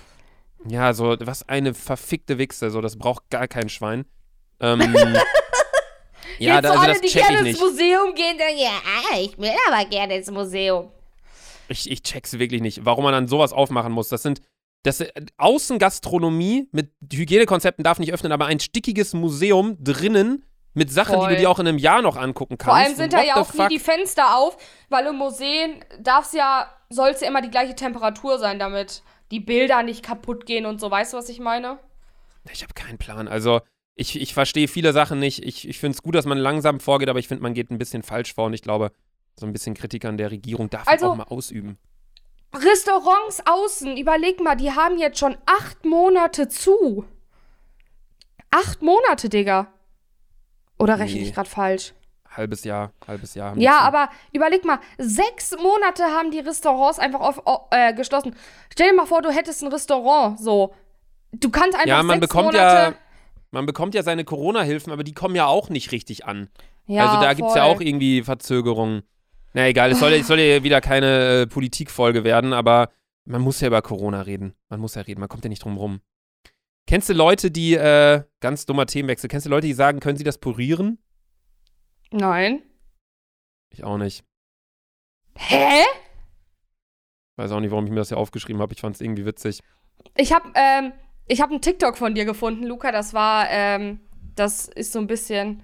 [0.67, 4.05] Ja, so, was eine verfickte Wichse, so, das braucht gar kein Schwein.
[4.59, 4.79] Ähm,
[6.39, 7.71] ja, Jetzt da, so also das die check gerne ich ins nicht.
[7.71, 10.89] Museum gehen, dann, ja, ich will aber gerne ins Museum.
[11.67, 14.09] Ich, ich check's wirklich nicht, warum man dann sowas aufmachen muss.
[14.09, 14.41] Das sind.
[14.83, 20.43] Das, äh, Außengastronomie mit Hygienekonzepten darf nicht öffnen, aber ein stickiges Museum drinnen
[20.73, 21.29] mit Sachen, Voll.
[21.29, 22.65] die du dir auch in einem Jahr noch angucken kannst.
[22.77, 24.57] Vor allem sind da ja auch nie die Fenster auf,
[24.89, 29.39] weil im Museen darf's ja, soll es ja immer die gleiche Temperatur sein, damit die
[29.39, 30.89] Bilder nicht kaputt gehen und so.
[30.89, 31.79] Weißt du, was ich meine?
[32.51, 33.27] Ich habe keinen Plan.
[33.27, 33.61] Also,
[33.95, 35.43] ich, ich verstehe viele Sachen nicht.
[35.45, 37.77] Ich, ich finde es gut, dass man langsam vorgeht, aber ich finde, man geht ein
[37.77, 38.91] bisschen falsch vor und ich glaube,
[39.39, 41.77] so ein bisschen Kritik an der Regierung darf man Also- auch mal ausüben.
[42.53, 47.05] Restaurants außen, überleg mal, die haben jetzt schon acht Monate zu.
[48.49, 49.71] Acht Monate, Digga.
[50.81, 51.27] Oder rechne Nee.
[51.27, 51.93] ich gerade falsch?
[52.29, 53.57] Halbes Jahr, halbes Jahr.
[53.57, 53.83] Ja, zu.
[53.83, 58.35] aber überleg mal, sechs Monate haben die Restaurants einfach auf, au- äh, geschlossen.
[58.71, 60.73] Stell dir mal vor, du hättest ein Restaurant, so.
[61.33, 62.91] Du kannst einfach Ja, man sechs bekommt Monate.
[62.91, 62.93] ja,
[63.51, 66.49] man bekommt ja seine Corona-Hilfen, aber die kommen ja auch nicht richtig an.
[66.87, 69.03] Ja, also da gibt es ja auch irgendwie Verzögerungen.
[69.53, 72.89] Na egal, es soll, es soll ja wieder keine äh, Politikfolge werden, aber
[73.25, 74.55] man muss ja über Corona reden.
[74.69, 75.99] Man muss ja reden, man kommt ja nicht drum rum.
[76.91, 80.25] Kennst du Leute, die, äh, ganz dummer Themenwechsel, kennst du Leute, die sagen, können sie
[80.25, 80.97] das purieren?
[82.11, 82.63] Nein.
[83.69, 84.25] Ich auch nicht.
[85.37, 85.85] Hä?
[87.37, 88.73] Weiß auch nicht, warum ich mir das hier aufgeschrieben habe.
[88.73, 89.61] Ich fand es irgendwie witzig.
[90.17, 90.91] Ich hab, ähm,
[91.29, 92.91] ich hab einen TikTok von dir gefunden, Luca.
[92.91, 94.01] Das war, ähm,
[94.35, 95.63] das ist so ein bisschen.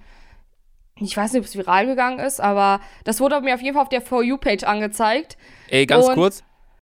[0.96, 3.84] Ich weiß nicht, ob es viral gegangen ist, aber das wurde mir auf jeden Fall
[3.84, 5.38] auf der For You-Page angezeigt.
[5.68, 6.46] Ey, ganz Und- kurz.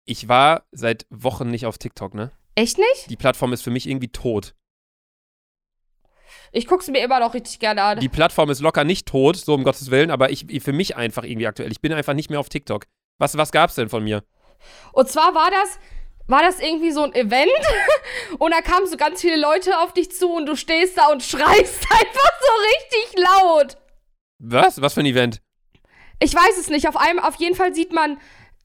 [0.06, 2.32] Ich war seit Wochen nicht auf TikTok, ne?
[2.56, 3.10] Echt nicht?
[3.10, 4.54] Die Plattform ist für mich irgendwie tot.
[6.52, 8.00] Ich guck's mir immer noch richtig gerne an.
[8.00, 11.24] Die Plattform ist locker nicht tot, so um Gottes Willen, aber ich, für mich einfach
[11.24, 11.72] irgendwie aktuell.
[11.72, 12.88] Ich bin einfach nicht mehr auf TikTok.
[13.20, 14.24] Was, was gab's denn von mir?
[14.92, 15.80] Und zwar war das,
[16.28, 17.50] war das irgendwie so ein Event
[18.40, 21.24] und da kamen so ganz viele Leute auf dich zu und du stehst da und
[21.24, 23.78] schreist einfach so richtig laut.
[24.40, 24.82] Was?
[24.82, 25.42] Was für ein Event?
[26.20, 26.88] Ich weiß es nicht.
[26.88, 28.20] Auf einem, auf jeden Fall sieht man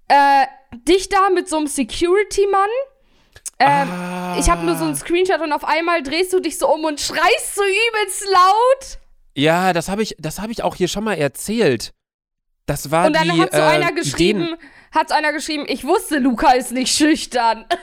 [0.09, 2.68] äh, dich da mit so einem Security-Mann.
[3.59, 4.36] Ähm, ah.
[4.38, 7.01] Ich habe nur so einen Screenshot und auf einmal drehst du dich so um und
[7.01, 8.99] schreist so übelst laut.
[9.34, 11.92] Ja, das habe ich, das hab ich auch hier schon mal erzählt.
[12.66, 14.57] Das war und dann die, hat so äh, einer Ideen, geschrieben,
[14.90, 17.64] hat so einer geschrieben, ich wusste, Luca ist nicht schüchtern.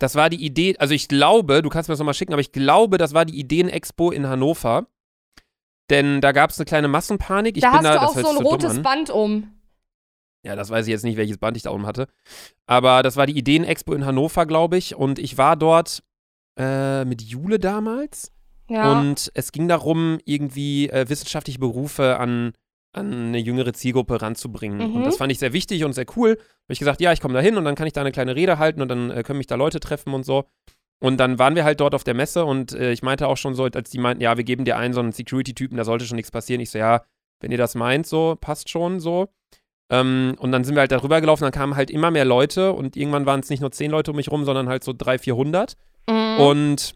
[0.00, 2.52] Das war die Idee, also ich glaube, du kannst mir das nochmal schicken, aber ich
[2.52, 4.86] glaube, das war die Ideen-Expo in Hannover.
[5.90, 7.54] Denn da gab es eine kleine Massenpanik.
[7.54, 8.82] Ich da bin hast da, du auch so ein rotes an.
[8.82, 9.59] Band um.
[10.42, 12.08] Ja, das weiß ich jetzt nicht, welches Band ich da oben hatte.
[12.66, 14.94] Aber das war die Ideen-Expo in Hannover, glaube ich.
[14.94, 16.02] Und ich war dort
[16.58, 18.32] äh, mit Jule damals.
[18.68, 19.00] Ja.
[19.00, 22.52] Und es ging darum, irgendwie äh, wissenschaftliche Berufe an,
[22.92, 24.78] an eine jüngere Zielgruppe ranzubringen.
[24.90, 24.96] Mhm.
[24.96, 26.30] Und das fand ich sehr wichtig und sehr cool.
[26.30, 28.36] Habe ich gesagt, ja, ich komme da hin und dann kann ich da eine kleine
[28.36, 30.44] Rede halten und dann äh, können mich da Leute treffen und so.
[31.00, 33.54] Und dann waren wir halt dort auf der Messe und äh, ich meinte auch schon
[33.54, 36.16] so, als die meinten, ja, wir geben dir einen so einen Security-Typen, da sollte schon
[36.16, 36.60] nichts passieren.
[36.60, 37.02] Ich so, ja,
[37.40, 39.28] wenn ihr das meint, so, passt schon so.
[39.90, 42.96] Ähm, und dann sind wir halt darüber gelaufen, dann kamen halt immer mehr Leute und
[42.96, 45.76] irgendwann waren es nicht nur zehn Leute um mich rum, sondern halt so 300, 400.
[46.08, 46.38] Mhm.
[46.38, 46.94] Und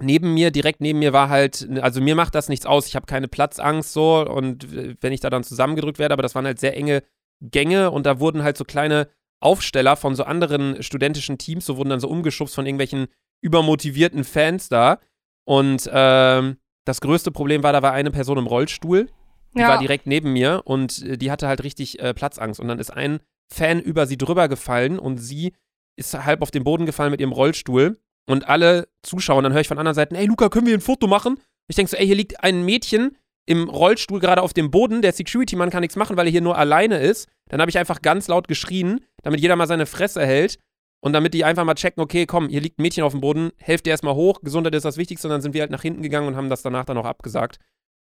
[0.00, 3.06] neben mir, direkt neben mir war halt, also mir macht das nichts aus, ich habe
[3.06, 4.66] keine Platzangst so und
[5.00, 7.02] wenn ich da dann zusammengedrückt werde, aber das waren halt sehr enge
[7.40, 9.08] Gänge und da wurden halt so kleine
[9.40, 13.06] Aufsteller von so anderen studentischen Teams, so wurden dann so umgeschubst von irgendwelchen
[13.40, 14.98] übermotivierten Fans da.
[15.44, 19.08] Und ähm, das größte Problem war, da war eine Person im Rollstuhl,
[19.54, 19.68] die ja.
[19.68, 22.60] war direkt neben mir und äh, die hatte halt richtig äh, Platzangst.
[22.60, 23.20] Und dann ist ein
[23.52, 25.54] Fan über sie drüber gefallen und sie
[25.96, 27.98] ist halb auf den Boden gefallen mit ihrem Rollstuhl.
[28.26, 31.06] Und alle Zuschauer, dann höre ich von anderen Seiten, ey Luca, können wir ein Foto
[31.06, 31.40] machen?
[31.66, 35.12] Ich denke so, ey, hier liegt ein Mädchen im Rollstuhl gerade auf dem Boden, der
[35.12, 37.28] Security-Mann kann nichts machen, weil er hier nur alleine ist.
[37.48, 40.58] Dann habe ich einfach ganz laut geschrien, damit jeder mal seine Fresse hält
[41.00, 43.50] und damit die einfach mal checken, okay, komm, hier liegt ein Mädchen auf dem Boden,
[43.56, 46.02] helft ihr erstmal hoch, Gesundheit ist das Wichtigste und dann sind wir halt nach hinten
[46.02, 47.58] gegangen und haben das danach dann auch abgesagt.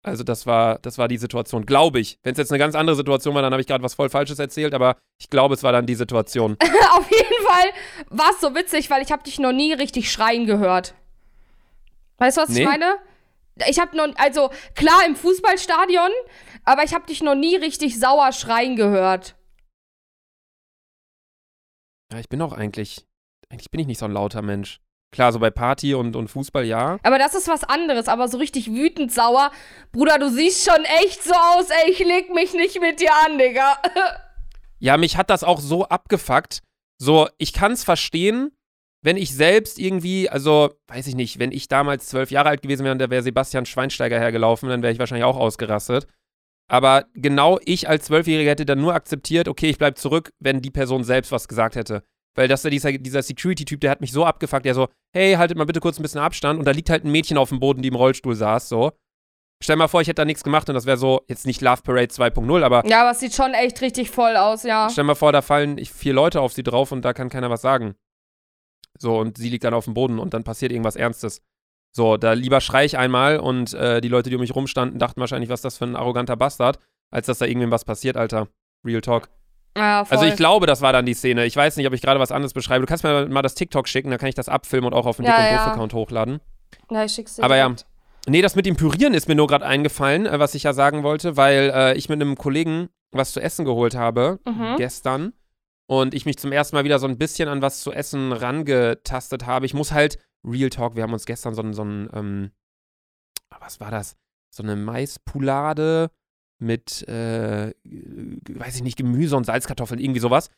[0.01, 2.17] Also das war, das war die Situation, glaube ich.
[2.23, 4.39] Wenn es jetzt eine ganz andere Situation war, dann habe ich gerade was voll Falsches
[4.39, 6.55] erzählt, aber ich glaube, es war dann die Situation.
[6.91, 7.69] Auf jeden Fall
[8.09, 10.95] war es so witzig, weil ich habe dich noch nie richtig schreien gehört.
[12.17, 12.61] Weißt du, was Nee.
[12.61, 12.97] ich meine?
[13.67, 16.09] Ich habe noch, also klar im Fußballstadion,
[16.63, 19.35] aber ich habe dich noch nie richtig sauer schreien gehört.
[22.11, 23.05] Ja, ich bin auch eigentlich,
[23.49, 24.79] eigentlich bin ich nicht so ein lauter Mensch.
[25.11, 26.99] Klar, so bei Party und, und Fußball ja.
[27.03, 29.51] Aber das ist was anderes, aber so richtig wütend sauer.
[29.91, 33.37] Bruder, du siehst schon echt so aus, ey, ich leg mich nicht mit dir an,
[33.37, 33.77] Digga.
[34.81, 36.61] Ja, mich hat das auch so abgefuckt.
[36.97, 38.51] So, ich kann es verstehen,
[39.01, 42.83] wenn ich selbst irgendwie, also, weiß ich nicht, wenn ich damals zwölf Jahre alt gewesen
[42.83, 46.07] wäre und da wäre Sebastian Schweinsteiger hergelaufen, dann wäre ich wahrscheinlich auch ausgerastet.
[46.69, 50.69] Aber genau ich als Zwölfjähriger hätte dann nur akzeptiert, okay, ich bleib zurück, wenn die
[50.71, 52.03] Person selbst was gesagt hätte.
[52.39, 55.65] Weil das dieser, dieser Security-Typ, der hat mich so abgefuckt, der so, hey, haltet mal
[55.65, 56.57] bitte kurz ein bisschen Abstand.
[56.57, 58.93] Und da liegt halt ein Mädchen auf dem Boden, die im Rollstuhl saß, so.
[59.61, 61.81] Stell mal vor, ich hätte da nichts gemacht und das wäre so, jetzt nicht Love
[61.81, 64.87] Parade 2.0, aber Ja, aber es sieht schon echt richtig voll aus, ja.
[64.89, 67.61] stell mal vor, da fallen vier Leute auf sie drauf und da kann keiner was
[67.61, 67.95] sagen.
[68.97, 71.41] So, und sie liegt dann auf dem Boden und dann passiert irgendwas Ernstes.
[71.93, 75.19] So, da lieber schrei ich einmal und äh, die Leute, die um mich rumstanden, dachten
[75.19, 76.79] wahrscheinlich, was ist das für ein arroganter Bastard,
[77.11, 78.47] als dass da irgendwem was passiert, Alter.
[78.85, 79.27] Real Talk.
[79.77, 80.03] Ja.
[80.09, 81.45] Also ich glaube, das war dann die Szene.
[81.45, 82.81] Ich weiß nicht, ob ich gerade was anderes beschreibe.
[82.85, 85.17] Du kannst mir mal das TikTok schicken, dann kann ich das abfilmen und auch auf
[85.17, 85.65] den Ja, Dick und ja.
[85.65, 86.39] Doof-Account hochladen.
[86.91, 87.65] ja, ich schick's dir Aber ja.
[87.67, 87.85] direkt.
[88.27, 91.03] Nee, das mit dem Pürieren ist mir nur gerade eingefallen, äh, was ich ja sagen
[91.03, 94.75] wollte, weil äh, ich mit einem Kollegen was zu essen geholt habe Mhm.
[94.77, 95.33] gestern
[95.87, 99.45] und ich mich zum ersten Mal wieder so ein bisschen an was zu essen rangetastet
[99.47, 99.65] habe.
[99.65, 102.51] Ich muss halt, Real Talk, wir haben uns gestern so ein, so ein ähm,
[103.59, 104.15] was war das?
[104.51, 106.11] So eine Maispoulade
[106.59, 110.49] mit, äh, weiß ich nicht, Gemüse und Salzkartoffeln, irgendwie sowas.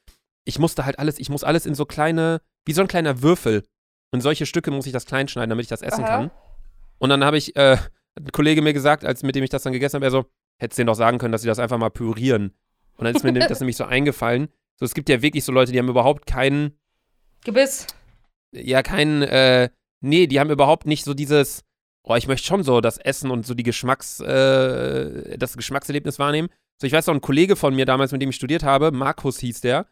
[0.44, 3.64] Ich musste halt alles, ich muss alles in so kleine, wie so ein kleiner Würfel.
[4.12, 6.10] In solche Stücke muss ich das klein schneiden, damit ich das essen Aha.
[6.10, 6.32] kann.
[6.98, 7.78] Und dann habe ich, äh,
[8.16, 10.26] ein Kollege mir gesagt, als mit dem ich das dann gegessen habe, er so,
[10.58, 12.54] hättest denen doch sagen können, dass sie das einfach mal pürieren.
[12.98, 14.50] Und dann ist mir das nämlich so eingefallen.
[14.78, 16.78] So, es gibt ja wirklich so Leute, die haben überhaupt keinen,
[17.44, 17.88] Gebiss.
[18.52, 19.70] ja, keinen, äh,
[20.02, 21.64] nee, die haben überhaupt nicht so dieses,
[22.04, 26.50] oh, ich möchte schon so das Essen und so die Geschmacks, äh, das Geschmackserlebnis wahrnehmen.
[26.80, 29.40] So, ich weiß noch, ein Kollege von mir damals, mit dem ich studiert habe, Markus
[29.40, 29.86] hieß der,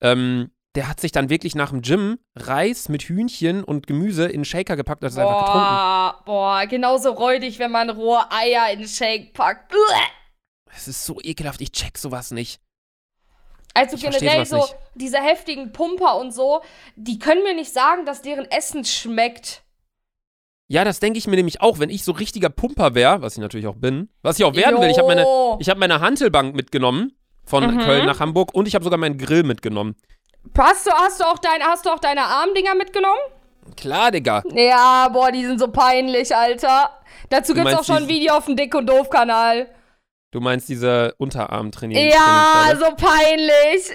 [0.00, 4.36] ähm, der hat sich dann wirklich nach dem Gym Reis mit Hühnchen und Gemüse in
[4.36, 6.24] einen Shaker gepackt und hat es einfach getrunken.
[6.24, 9.68] Boah, genauso räudig, wenn man rohe Eier in den Shake packt.
[9.68, 9.78] Bleh.
[10.74, 12.60] Es ist so ekelhaft, ich check sowas nicht.
[13.74, 14.76] Also Ich generell so nicht.
[14.94, 16.62] diese heftigen Pumper und so,
[16.96, 19.61] die können mir nicht sagen, dass deren Essen schmeckt.
[20.72, 23.40] Ja, das denke ich mir nämlich auch, wenn ich so richtiger Pumper wäre, was ich
[23.40, 24.88] natürlich auch bin, was ich auch werden will.
[24.88, 25.58] Ich habe meine, Jo.
[25.60, 27.12] ich hab meine Hantelbank mitgenommen
[27.44, 27.80] von Mhm.
[27.80, 29.96] Köln nach Hamburg und ich habe sogar meinen Grill mitgenommen.
[30.56, 33.20] Hast du, hast du auch deine, hast du auch deine Armdinger mitgenommen?
[33.76, 34.42] Klar, Digga.
[34.54, 36.90] Ja, boah, die sind so peinlich, Alter.
[37.28, 39.68] Dazu Du gibt's auch schon ein Video auf dem Dick und Doof Kanal.
[40.30, 42.08] Du meinst diese Unterarm-Training?
[42.10, 43.90] Ja, so peinlich.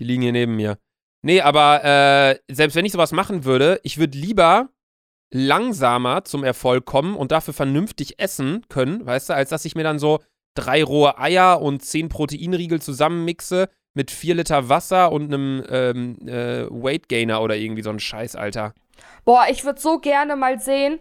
[0.00, 0.78] Die liegen hier neben mir.
[1.22, 4.68] Nee, aber äh, selbst wenn ich sowas machen würde, ich würde lieber
[5.30, 9.84] langsamer zum Erfolg kommen und dafür vernünftig essen können, weißt du, als dass ich mir
[9.84, 10.20] dann so
[10.54, 16.66] drei rohe Eier und zehn Proteinriegel zusammenmixe mit vier Liter Wasser und einem ähm, äh,
[16.70, 18.74] Weight Gainer oder irgendwie so ein Scheiß, Alter.
[19.24, 20.98] Boah, ich würde so gerne mal sehen.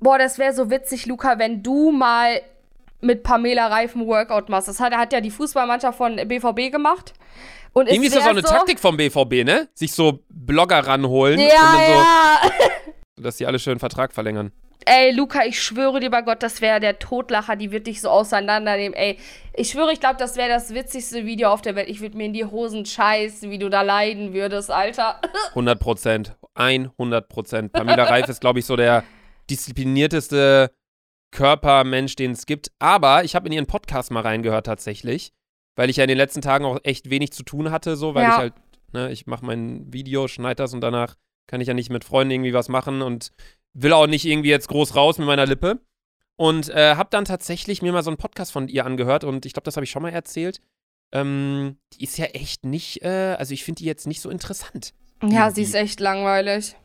[0.00, 2.40] Boah, das wäre so witzig, Luca, wenn du mal
[3.00, 4.68] mit Pamela Reifen Workout machst.
[4.68, 7.14] Das hat, hat ja die Fußballmannschaft von BVB gemacht.
[7.72, 9.68] Und Irgendwie ist das auch eine Taktik vom BVB, ne?
[9.74, 12.40] Sich so Blogger ranholen und Ja, dann so, ja.
[13.22, 14.52] Dass die alle schön einen Vertrag verlängern.
[14.86, 18.08] Ey, Luca, ich schwöre dir bei Gott, das wäre der Totlacher, die wird dich so
[18.08, 18.96] auseinandernehmen.
[18.96, 19.18] Ey,
[19.54, 21.88] ich schwöre, ich glaube, das wäre das witzigste Video auf der Welt.
[21.88, 25.20] Ich würde mir in die Hosen scheißen, wie du da leiden würdest, Alter.
[25.50, 26.36] 100 Prozent.
[26.54, 27.72] 100 Prozent.
[27.72, 29.04] Pamela Reif ist, glaube ich, so der
[29.50, 30.70] disziplinierteste
[31.30, 32.70] Körpermensch, den es gibt.
[32.78, 35.32] Aber ich habe in ihren Podcast mal reingehört tatsächlich,
[35.76, 38.24] weil ich ja in den letzten Tagen auch echt wenig zu tun hatte, so, weil
[38.24, 38.30] Ja.
[38.30, 38.54] ich halt,
[38.92, 41.14] ne, ich mache mein Video, schneide das und danach
[41.48, 43.32] kann ich ja nicht mit Freunden irgendwie was machen und
[43.74, 45.80] will auch nicht irgendwie jetzt groß raus mit meiner Lippe.
[46.36, 49.54] Und äh, habe dann tatsächlich mir mal so einen Podcast von ihr angehört und ich
[49.54, 50.60] glaube, das habe ich schon mal erzählt.
[51.10, 54.92] Ähm, die ist ja echt nicht, äh, also ich finde die jetzt nicht so interessant
[55.24, 56.76] Ja, sie ist echt langweilig.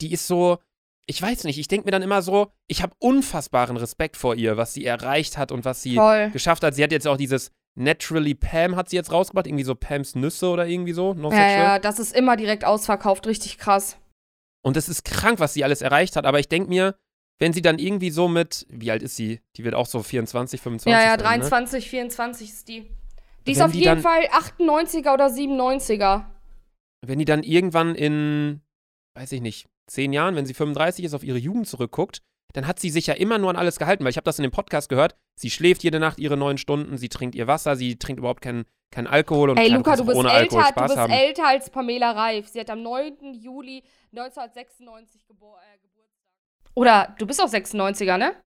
[0.00, 0.58] die ist so,
[1.06, 4.56] ich weiß nicht, ich denke mir dann immer so, ich habe unfassbaren Respekt vor ihr,
[4.56, 6.30] was sie erreicht hat und was sie Voll.
[6.30, 6.74] geschafft hat.
[6.74, 10.48] Sie hat jetzt auch dieses Naturally Pam hat sie jetzt rausgebracht, irgendwie so Pams Nüsse
[10.48, 13.98] oder irgendwie so, no Ja, ja, das ist immer direkt ausverkauft, richtig krass.
[14.66, 16.96] Und das ist krank, was sie alles erreicht hat, aber ich denke mir,
[17.38, 19.40] wenn sie dann irgendwie so mit, wie alt ist sie?
[19.54, 21.48] Die wird auch so 24, 25 ja, ja, sein, ne?
[21.48, 22.90] 23, 24 ist die.
[23.46, 26.24] Die ist Wenn auf die jeden dann- Fall 98er oder 97er.
[27.00, 28.60] Wenn die dann irgendwann in,
[29.14, 32.22] weiß ich nicht, zehn Jahren, wenn sie 35 ist, auf ihre Jugend zurückguckt,
[32.56, 34.42] dann hat sie sich ja immer nur an alles gehalten, weil ich habe das in
[34.42, 35.14] dem Podcast gehört.
[35.38, 38.64] Sie schläft jede Nacht ihre neun Stunden, sie trinkt ihr Wasser, sie trinkt überhaupt keinen
[38.90, 41.12] kein Alkohol und Ey, Luca, du bist, ohne älter, Alkohol du Spaß bist haben.
[41.12, 42.48] älter als Pamela Reif.
[42.48, 43.34] Sie hat am 9.
[43.34, 43.82] Juli
[44.12, 46.30] 1996 gebor äh, Geburtstag.
[46.74, 48.36] Oder du bist auch 96er, ne?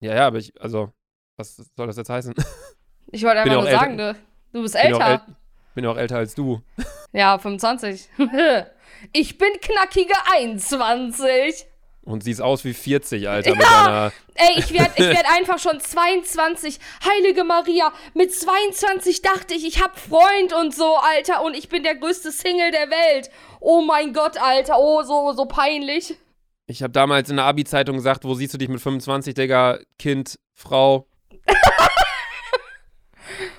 [0.00, 0.92] Ja, ja, aber ich, also,
[1.38, 2.34] was soll das jetzt heißen?
[3.12, 4.12] Ich wollte einfach nur sagen, älter.
[4.14, 4.18] ne?
[4.52, 5.24] du bist Bin auch, älter.
[5.28, 5.34] äl
[5.76, 6.60] bin auch älter als du.
[7.12, 8.10] Ja, 25.
[9.12, 11.66] ich bin knackige 21.
[12.06, 14.12] Und siehst aus wie 40, Alter, mit deiner.
[14.34, 16.78] Ey, ich werde ich werd einfach schon 22.
[17.04, 21.42] Heilige Maria, mit 22 dachte ich, ich hab Freund und so, Alter.
[21.42, 23.28] Und ich bin der größte Single der Welt.
[23.58, 24.76] Oh mein Gott, Alter.
[24.78, 26.14] Oh, so, so peinlich.
[26.68, 29.80] Ich habe damals in der Abi-Zeitung gesagt, wo siehst du dich mit 25, Digga?
[29.98, 31.08] Kind, Frau.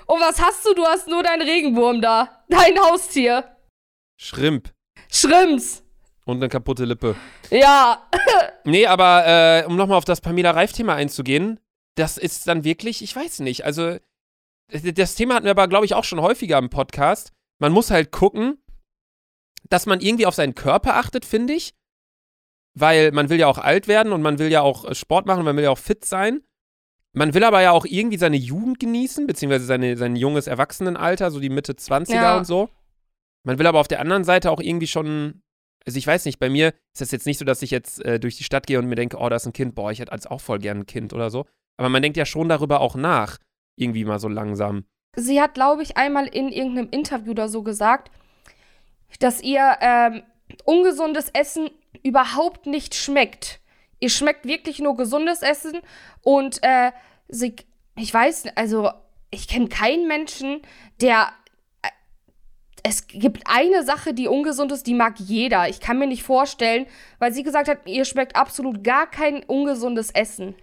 [0.05, 0.73] Und was hast du?
[0.73, 2.43] Du hast nur deinen Regenwurm da.
[2.47, 3.43] Dein Haustier.
[4.17, 4.71] Schrimp.
[5.11, 5.83] Schrimps.
[6.27, 7.15] Und eine kaputte Lippe.
[7.49, 8.03] Ja.
[8.65, 11.57] Nee, aber äh, um nochmal auf das Pamela Reif-Thema einzugehen,
[11.95, 13.95] das ist dann wirklich, ich weiß nicht, also
[14.69, 17.31] das Thema hatten wir aber, glaube ich, auch schon häufiger im Podcast.
[17.59, 18.61] Man muss halt gucken,
[19.69, 21.75] dass man irgendwie auf seinen Körper achtet, finde ich.
[22.73, 25.45] Weil man will ja auch alt werden und man will ja auch äh, Sport machen,
[25.45, 26.41] man will ja auch fit sein.
[27.13, 31.39] Man will aber ja auch irgendwie seine Jugend genießen, beziehungsweise seine, sein junges Erwachsenenalter, so
[31.39, 32.37] die Mitte 20er Ja.
[32.37, 32.69] und so.
[33.43, 35.41] Man will aber auf der anderen Seite auch irgendwie schon,
[35.87, 38.19] also ich weiß nicht, bei mir ist das jetzt nicht so, dass ich jetzt äh,
[38.19, 40.11] durch die Stadt gehe und mir denke, oh, da ist ein Kind, boah, ich hätte
[40.11, 41.45] als auch voll gern ein Kind oder so.
[41.77, 43.37] Aber man denkt ja schon darüber auch nach,
[43.77, 44.83] irgendwie mal so langsam.
[45.15, 48.11] Sie hat, glaube ich, einmal in irgendeinem Interview oder so gesagt,
[49.19, 50.23] dass ihr ähm,
[50.65, 51.69] ungesundes Essen
[52.03, 53.61] überhaupt nicht schmeckt.
[53.99, 55.79] Ihr schmeckt wirklich nur gesundes Essen
[56.21, 56.91] und äh,
[57.29, 57.55] sie,
[57.95, 58.91] ich weiß, also
[59.31, 60.61] ich kenne keinen Menschen,
[60.99, 61.29] der
[62.87, 65.67] es gibt eine Sache, die ungesund ist, die mag jeder.
[65.67, 66.85] Ich kann mir nicht vorstellen,
[67.19, 70.55] weil sie gesagt hat, ihr schmeckt absolut gar kein ungesundes Essen.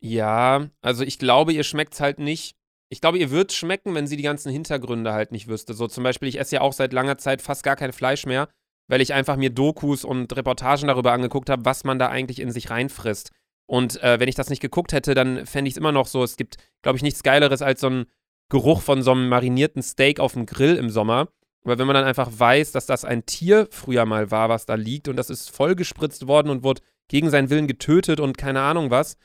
[0.00, 2.56] Ja, also ich glaube, ihr schmeckt's halt nicht.
[2.90, 5.72] Ich glaube, ihr würd's schmecken, wenn sie die ganzen Hintergründe halt nicht wüsste.
[5.72, 8.48] So zum Beispiel, ich esse ja auch seit langer Zeit fast gar kein Fleisch mehr,
[8.86, 12.50] weil ich einfach mir Dokus und Reportagen darüber angeguckt habe, was man da eigentlich in
[12.50, 13.32] sich reinfrisst.
[13.66, 16.22] Und äh, wenn ich das nicht geguckt hätte, dann fände ich es immer noch so.
[16.22, 18.06] Es gibt, glaube ich, nichts Geileres als so ein
[18.48, 21.28] Geruch von so einem marinierten Steak auf dem Grill im Sommer.
[21.64, 24.74] Weil wenn man dann einfach weiß, dass das ein Tier früher mal war, was da
[24.74, 28.90] liegt und das ist vollgespritzt worden und wurde gegen seinen Willen getötet und keine Ahnung
[28.90, 29.16] was,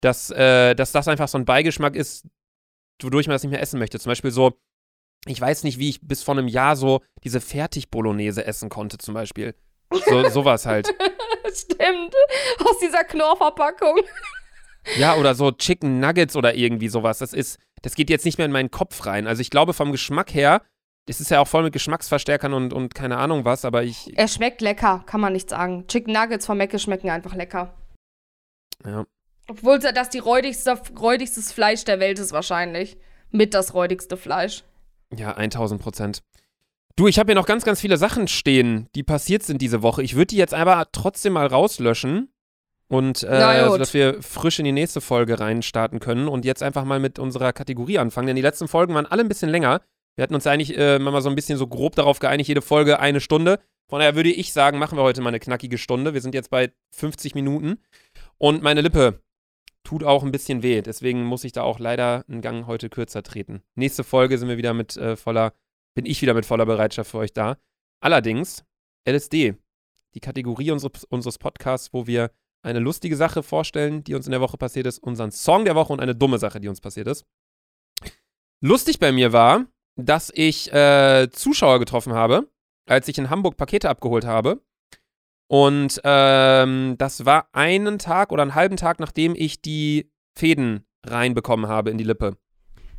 [0.00, 2.26] dass, äh, dass das einfach so ein Beigeschmack ist,
[3.02, 4.00] wodurch man das nicht mehr essen möchte.
[4.00, 4.58] Zum Beispiel so,
[5.26, 9.14] ich weiß nicht, wie ich bis vor einem Jahr so diese Fertig-Bolognese essen konnte, zum
[9.14, 9.54] Beispiel.
[10.06, 10.88] So, sowas halt.
[11.54, 12.14] Stimmt.
[12.64, 14.00] Aus dieser Knorrverpackung.
[14.96, 17.18] Ja, oder so Chicken Nuggets oder irgendwie sowas.
[17.18, 19.26] Das ist, das geht jetzt nicht mehr in meinen Kopf rein.
[19.26, 20.62] Also ich glaube vom Geschmack her,
[21.06, 24.28] das ist ja auch voll mit Geschmacksverstärkern und, und keine Ahnung was, aber ich, Er
[24.28, 25.86] schmeckt lecker, kann man nicht sagen.
[25.88, 27.74] Chicken Nuggets von Mecke schmecken einfach lecker.
[28.84, 29.04] ja.
[29.48, 32.96] Obwohl das die räudigste, räudigstes Fleisch der Welt ist wahrscheinlich.
[33.30, 34.62] Mit das räudigste Fleisch.
[35.14, 36.22] Ja, 1000 Prozent.
[36.96, 40.02] Du, ich habe hier noch ganz, ganz viele Sachen stehen, die passiert sind diese Woche.
[40.02, 42.31] Ich würde die jetzt aber trotzdem mal rauslöschen
[42.92, 43.72] und äh, gut.
[43.72, 47.54] sodass wir frisch in die nächste Folge reinstarten können und jetzt einfach mal mit unserer
[47.54, 48.26] Kategorie anfangen.
[48.26, 49.80] Denn die letzten Folgen waren alle ein bisschen länger.
[50.14, 53.00] Wir hatten uns eigentlich äh, mal so ein bisschen so grob darauf geeinigt, jede Folge
[53.00, 53.60] eine Stunde.
[53.88, 56.12] Von daher würde ich sagen, machen wir heute mal eine knackige Stunde.
[56.12, 57.78] Wir sind jetzt bei 50 Minuten
[58.36, 59.22] und meine Lippe
[59.84, 60.82] tut auch ein bisschen weh.
[60.82, 63.62] Deswegen muss ich da auch leider einen Gang heute kürzer treten.
[63.74, 65.54] Nächste Folge sind wir wieder mit äh, voller,
[65.94, 67.56] bin ich wieder mit voller Bereitschaft für euch da.
[68.02, 68.64] Allerdings,
[69.08, 69.54] LSD,
[70.14, 72.30] die Kategorie unseres, unseres Podcasts, wo wir
[72.62, 75.92] eine lustige Sache vorstellen, die uns in der Woche passiert ist, unseren Song der Woche
[75.92, 77.26] und eine dumme Sache, die uns passiert ist.
[78.60, 82.48] Lustig bei mir war, dass ich äh, Zuschauer getroffen habe,
[82.86, 84.62] als ich in Hamburg Pakete abgeholt habe.
[85.48, 91.68] Und ähm, das war einen Tag oder einen halben Tag, nachdem ich die Fäden reinbekommen
[91.68, 92.38] habe in die Lippe.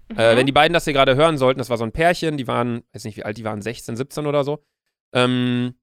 [0.09, 2.47] Äh, wenn die beiden das hier gerade hören sollten, das war so ein Pärchen, die
[2.47, 4.63] waren, weiß nicht wie alt, die waren 16, 17 oder so.
[5.13, 5.75] Ähm,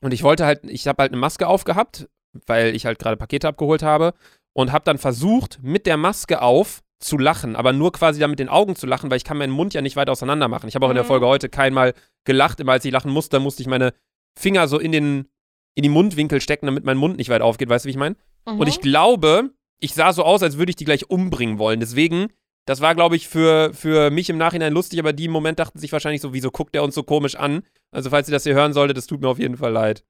[0.00, 2.08] und ich wollte halt, ich habe halt eine Maske aufgehabt,
[2.46, 4.14] weil ich halt gerade Pakete abgeholt habe
[4.52, 8.38] und habe dann versucht, mit der Maske auf zu lachen, aber nur quasi da mit
[8.38, 10.68] den Augen zu lachen, weil ich kann meinen Mund ja nicht weit auseinander machen.
[10.68, 11.08] Ich habe auch in der Mhm.
[11.08, 11.92] Folge heute keinmal
[12.24, 13.92] gelacht, immer als ich lachen musste, musste ich meine
[14.38, 15.28] Finger so in den
[15.76, 18.16] in die Mundwinkel stecken, damit mein Mund nicht weit aufgeht, weißt du, wie ich meine?
[18.46, 18.60] Mhm.
[18.60, 21.80] Und ich glaube, ich sah so aus, als würde ich die gleich umbringen wollen.
[21.80, 22.28] Deswegen,
[22.64, 25.80] das war, glaube ich, für, für mich im Nachhinein lustig, aber die im Moment dachten
[25.80, 27.62] sich wahrscheinlich so, wieso guckt der uns so komisch an?
[27.90, 30.04] Also, falls ihr das hier hören solltet, das tut mir auf jeden Fall leid.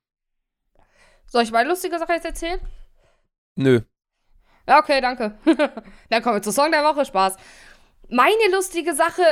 [1.27, 2.61] Soll ich meine lustige Sache jetzt erzählen?
[3.57, 3.81] Nö.
[4.67, 5.39] Ja, okay, danke.
[6.11, 7.05] Dann kommen wir zu Song der Woche.
[7.05, 7.37] Spaß.
[8.09, 9.23] Meine lustige Sache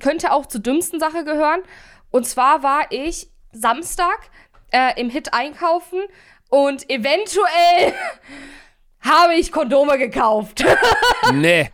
[0.00, 1.62] könnte auch zur dümmsten Sache gehören.
[2.10, 4.30] Und zwar war ich Samstag
[4.70, 6.02] äh, im Hit einkaufen
[6.48, 7.94] und eventuell
[9.00, 10.64] habe ich Kondome gekauft.
[11.32, 11.70] nee.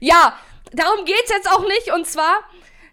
[0.00, 0.38] ja,
[0.72, 1.92] darum geht's jetzt auch nicht.
[1.92, 2.36] Und zwar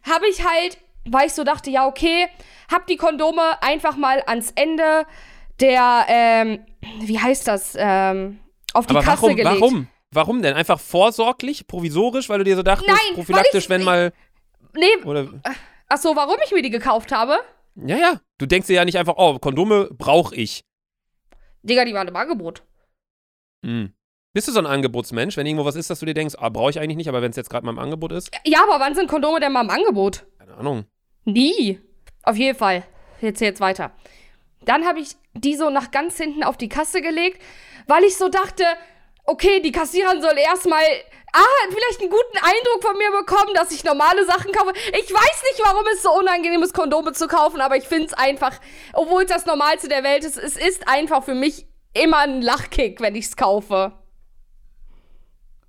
[0.10, 2.28] habe ich halt, weil ich so dachte, ja, okay,
[2.72, 5.06] hab die Kondome einfach mal ans Ende
[5.60, 6.66] der, ähm,
[7.02, 8.40] wie heißt das, ähm,
[8.74, 9.62] auf die Aber Kasse warum, gelegt.
[9.62, 9.88] warum?
[10.12, 10.54] Warum denn?
[10.56, 14.14] Einfach vorsorglich, provisorisch, weil du dir so dachtest, Nein, prophylaktisch, ich- wenn mal.
[14.76, 15.28] Nee, Oder.
[15.90, 17.38] ach so, warum ich mir die gekauft habe?
[17.76, 18.20] Ja, ja.
[18.38, 20.64] Du denkst dir ja nicht einfach, oh, Kondome brauche ich.
[21.64, 22.64] Digga, die waren im Angebot.
[23.66, 23.94] Hm.
[24.34, 26.72] Bist du so ein Angebotsmensch, wenn irgendwo was ist, dass du dir denkst, ah, brauche
[26.72, 28.32] ich eigentlich nicht, aber wenn es jetzt gerade mal im Angebot ist?
[28.46, 30.26] Ja, aber wann sind Kondome denn mal im Angebot?
[30.40, 30.86] Keine Ahnung.
[31.26, 31.80] Nie.
[32.24, 32.84] Auf jeden Fall.
[33.22, 33.92] Jetzt jetzt weiter.
[34.66, 37.42] Dann habe ich die so nach ganz hinten auf die Kasse gelegt,
[37.88, 38.66] weil ich so dachte,
[39.26, 40.84] okay, die Kassiererin soll erstmal
[41.34, 44.74] ah, vielleicht einen guten Eindruck von mir bekommen, dass ich normale Sachen kaufe.
[44.92, 48.14] Ich weiß nicht, warum es so unangenehm ist, Kondome zu kaufen, aber ich finde es
[48.14, 48.54] einfach,
[48.94, 53.02] obwohl es das Normalste der Welt ist, es ist einfach für mich immer ein Lachkick,
[53.02, 53.94] wenn ich es kaufe.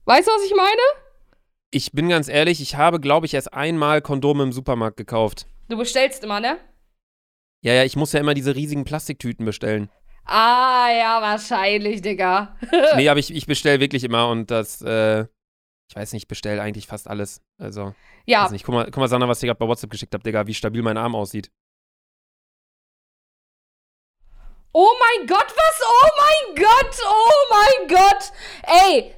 [0.04, 0.82] Weißt du, was ich meine?
[1.70, 5.46] Ich bin ganz ehrlich, ich habe, glaube ich, erst einmal Kondome im Supermarkt gekauft.
[5.68, 6.58] Du bestellst immer, ne?
[7.64, 9.88] Ja, ja, ich muss ja immer diese riesigen Plastiktüten bestellen.
[10.26, 12.56] Ah, ja, wahrscheinlich, Digga.
[12.96, 15.22] nee, aber ich, ich bestelle wirklich immer und das, äh,
[15.88, 17.42] ich weiß nicht, ich bestelle eigentlich fast alles.
[17.56, 17.94] Also,
[18.26, 18.44] ja.
[18.44, 18.66] weiß nicht.
[18.66, 20.82] Guck mal, guck mal Sandra, was ich gerade bei WhatsApp geschickt habe, Digga, wie stabil
[20.82, 21.50] mein Arm aussieht.
[24.74, 25.80] Oh mein Gott, was?
[25.88, 28.32] Oh mein Gott, oh mein Gott.
[28.62, 29.14] Ey,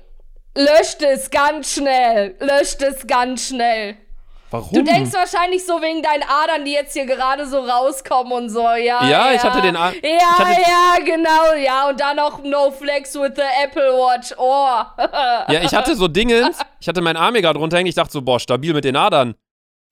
[0.55, 2.37] löscht es ganz schnell.
[2.39, 3.97] Löscht es ganz schnell.
[4.57, 4.73] Warum?
[4.73, 8.61] Du denkst wahrscheinlich so wegen deinen Adern, die jetzt hier gerade so rauskommen und so,
[8.61, 9.09] ja.
[9.09, 11.89] Ja, ich hatte den A Ja, hatte ja, genau, ja.
[11.89, 14.33] Und dann noch No Flex with the Apple Watch.
[14.37, 14.83] Oh.
[15.53, 16.59] Ja, ich hatte so Dingens.
[16.81, 17.89] Ich hatte meinen Arm hier gerade runterhängen.
[17.89, 19.35] Ich dachte so, boah, stabil mit den Adern.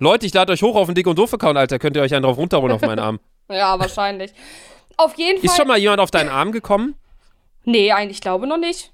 [0.00, 1.78] Leute, ich lade euch hoch auf den Dick und Doof-Account, Alter.
[1.78, 3.20] Könnt ihr euch einen drauf runterholen auf meinen Arm.
[3.50, 4.32] ja, wahrscheinlich.
[4.96, 5.46] Auf jeden Fall.
[5.46, 6.96] Ist schon mal jemand auf deinen Arm gekommen?
[7.64, 8.92] Nee, eigentlich glaube noch nicht.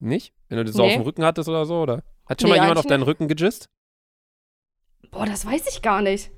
[0.00, 0.32] Nicht?
[0.48, 0.88] Wenn du das so Nee.
[0.88, 2.02] auf dem Rücken hattest oder so, oder?
[2.26, 3.68] Hat schon Nee, mal jemand auf deinen Rücken gejist?
[5.12, 6.30] Boah, das weiß ich gar nicht.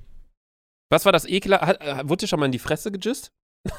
[0.90, 1.54] Was war das Ekel?
[1.58, 3.32] Hat, äh, wurde dir schon mal in die Fresse gejist?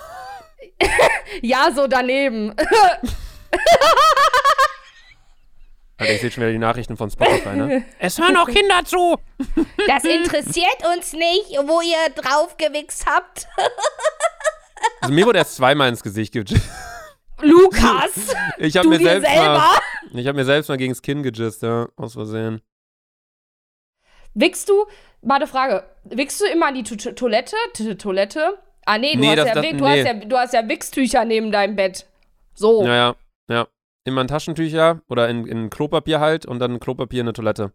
[1.41, 2.54] Ja, so daneben.
[5.98, 7.84] Alter, ich sehe schon wieder die Nachrichten von Spotify, ne?
[8.00, 9.18] es hören auch Kinder zu!
[9.88, 13.48] Das interessiert uns nicht, wo ihr draufgewichst habt.
[15.02, 16.62] Also mir wurde erst zweimal ins Gesicht gejist.
[17.41, 19.58] Lukas, Ich habe mir selbst selber.
[19.58, 19.80] mal,
[20.14, 22.62] ich habe mir selbst mal gegens Kinn gejist, ja, aus Versehen.
[24.36, 24.86] Wickst du,
[25.21, 27.55] mal eine Frage, wickst du immer an die Toilette?
[27.73, 28.59] T Toilette?
[28.86, 29.99] Ah, nee, du, Nee, hast, das- ja, das- du, nee.
[29.99, 32.05] hast ja, du hast ja Wichstücher neben deinem Bett.
[32.53, 32.86] So.
[32.86, 33.15] Ja, ja,
[33.49, 33.67] ja.
[34.03, 37.71] Immer in Taschentücher oder in, in Klopapier halt und dann Klopapier in eine Toilette.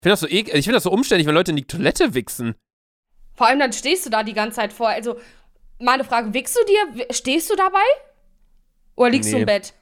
[0.00, 2.54] Ich finde das so ich finde das so umständlich, wenn Leute in die Toilette wichsen.
[3.34, 4.88] Vor allem dann stehst du da die ganze Zeit vor.
[4.88, 5.16] Also,
[5.78, 7.78] meine Frage, wickst du dir, stehst du dabei?
[8.94, 9.40] Oder liegst du Nee.
[9.42, 9.72] im Bett?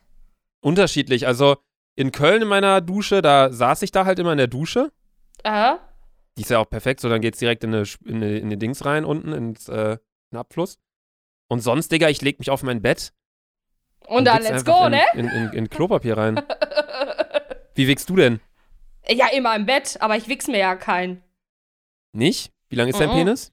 [0.60, 1.26] Unterschiedlich.
[1.26, 1.56] Also
[1.96, 4.92] in Köln in meiner Dusche, da saß ich da halt immer in der Dusche.
[5.45, 5.76] Äh?
[6.36, 8.57] Die ist ja auch perfekt, so dann geht's direkt in eine, in eine, in eine
[8.57, 9.99] Dings rein, unten ins äh, in
[10.32, 10.78] den Abfluss.
[11.49, 13.12] Und sonst, Digga, ich leg mich auf mein Bett.
[14.07, 15.03] Und dann wichs let's go, in, ne?
[15.14, 16.41] In, in, in Klopapier rein.
[17.74, 18.41] Wie wickst du denn?
[19.09, 21.22] Ja, immer im Bett, aber ich wichs mir ja keinen.
[22.12, 22.53] Nicht?
[22.68, 23.14] Wie lang ist dein Mhm.
[23.14, 23.53] Penis?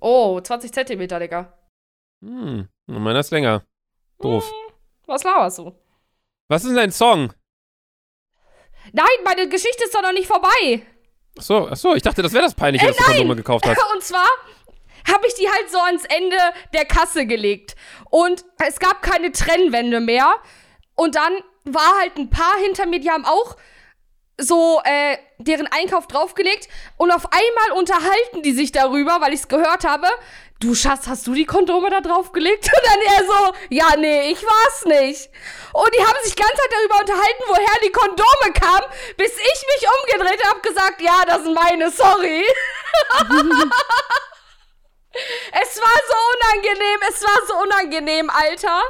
[0.00, 1.56] Oh, 20 Zentimeter, Digga.
[2.22, 3.64] Hm, und meiner ist länger.
[4.20, 4.50] Doof.
[5.06, 5.72] Was laberst du?
[6.48, 7.32] Was ist denn dein Song?
[8.92, 10.82] Nein, meine Geschichte ist doch noch nicht vorbei.
[11.36, 13.78] Achso, achso, ich dachte, das wäre das Peinliche, dass du Kondome gekauft hast.
[13.94, 14.28] Und zwar
[15.10, 16.36] habe ich die halt so ans Ende
[16.72, 17.74] der Kasse gelegt.
[18.10, 20.34] Und es gab keine Trennwände mehr.
[20.94, 21.32] Und dann
[21.64, 23.56] war halt ein Paar hinter mir, die haben auch
[24.38, 26.68] so äh, deren Einkauf draufgelegt.
[26.96, 30.06] Und auf einmal unterhalten die sich darüber, weil ich es gehört habe.
[30.60, 32.64] Du Schatz, hast du die Kondome da draufgelegt?
[32.74, 35.30] Und dann er so, ja, nee, ich war's nicht.
[35.72, 38.86] Und die haben sich die ganze Zeit darüber unterhalten, woher die Kondome kamen,
[39.16, 42.44] bis ich mich umgedreht habe, gesagt, ja, das sind meine, sorry.
[45.52, 48.80] Es war so unangenehm, es war so unangenehm, Alter.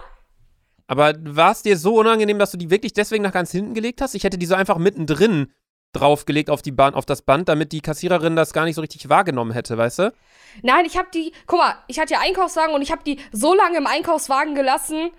[0.87, 4.01] Aber war es dir so unangenehm, dass du die wirklich deswegen nach ganz hinten gelegt
[4.01, 4.15] hast?
[4.15, 5.53] Ich hätte die so einfach mittendrin
[5.93, 9.09] draufgelegt auf die Bahn, auf das Band, damit die Kassiererin das gar nicht so richtig
[9.09, 10.13] wahrgenommen hätte, weißt du?
[10.63, 13.55] Nein, ich hab die, guck mal, ich hatte ja Einkaufswagen und ich hab die so
[13.55, 15.11] lange im Einkaufswagen gelassen,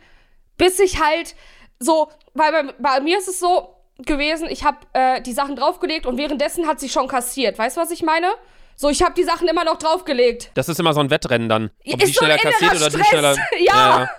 [0.58, 1.36] bis ich halt
[1.80, 6.06] so, weil bei, bei mir ist es so gewesen, ich hab äh, die Sachen draufgelegt
[6.06, 7.58] und währenddessen hat sie schon kassiert.
[7.58, 8.32] Weißt du, was ich meine?
[8.76, 10.52] So, ich hab die Sachen immer noch draufgelegt.
[10.54, 11.72] Das ist immer so ein Wettrennen dann.
[11.88, 13.08] Ob Ist die so schneller kassiert oder die Stress.
[13.08, 13.36] schneller.
[13.60, 14.10] Ja.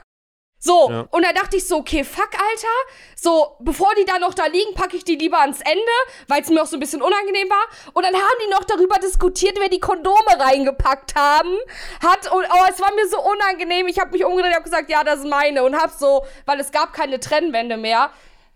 [0.66, 1.06] So, Ja.
[1.10, 2.68] und da dachte ich so, okay, fuck, Alter.
[3.14, 5.80] So, bevor die da noch da liegen, packe ich die lieber ans Ende,
[6.28, 7.92] weil es mir auch so ein bisschen unangenehm war.
[7.94, 11.54] Und dann haben die noch darüber diskutiert, wer die Kondome reingepackt haben.
[12.02, 13.86] Hat, und oh, es war mir so unangenehm.
[13.86, 15.62] Ich habe mich umgedreht und habe gesagt, ja, das ist meine.
[15.64, 18.10] Und hab so, weil es gab keine Trennwände mehr.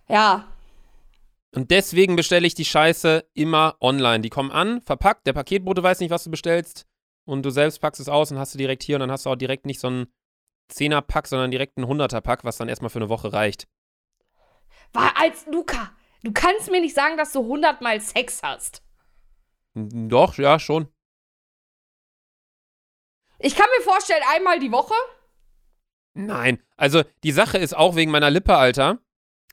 [0.09, 0.47] Ja,
[1.55, 4.21] Und deswegen bestelle ich die Scheiße immer online.
[4.21, 6.87] Die kommen an, verpackt, der Paketbote weiß nicht, was du bestellst.
[7.25, 9.31] Und du selbst packst es aus und hast du direkt hier und dann hast du
[9.31, 10.07] auch direkt nicht so einen
[10.71, 13.69] 10er-Pack, sondern direkt einen 100er-Pack, was dann erstmal für eine Woche reicht.
[14.93, 15.93] war als Luca.
[16.23, 18.83] Du kannst mir nicht sagen, dass du hundertmal Sex hast.
[19.75, 20.89] Doch, ja, schon.
[23.39, 24.95] Ich kann mir vorstellen, einmal die Woche.
[26.15, 26.63] Nein.
[26.77, 28.99] Also, die Sache ist auch wegen meiner Lippe, Alter.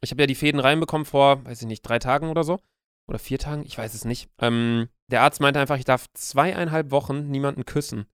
[0.02, 2.60] Ich habe ja die Fäden reinbekommen vor, weiß ich nicht, drei Tagen oder so.
[3.08, 4.30] Oder vier Tagen, ich weiß es nicht.
[4.40, 8.06] Ähm, der Arzt meinte einfach, ich darf zweieinhalb Wochen niemanden küssen.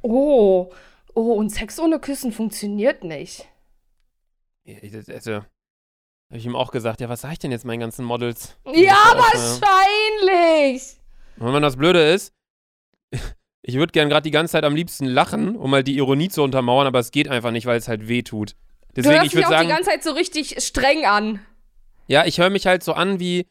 [0.00, 0.72] Oh,
[1.16, 3.48] oh, und Sex ohne Küssen funktioniert nicht.
[4.64, 5.32] Ich- Also,
[6.28, 8.56] Habe ich ihm auch gesagt, ja, was sag ich denn jetzt meinen ganzen Models?
[8.66, 10.96] Ja, wahrscheinlich.
[11.38, 12.32] Und wenn das Blöde ist,
[13.62, 16.42] ich würde gern gerade die ganze Zeit am liebsten lachen, um mal die Ironie zu
[16.42, 18.52] untermauern, aber es geht einfach nicht, weil es halt weh tut.
[18.52, 18.56] du
[18.96, 21.40] Deswegen, hörst ich würde auch sagen, die ganze Zeit so richtig streng an.
[22.08, 23.46] ja, ich höre mich halt so an wie,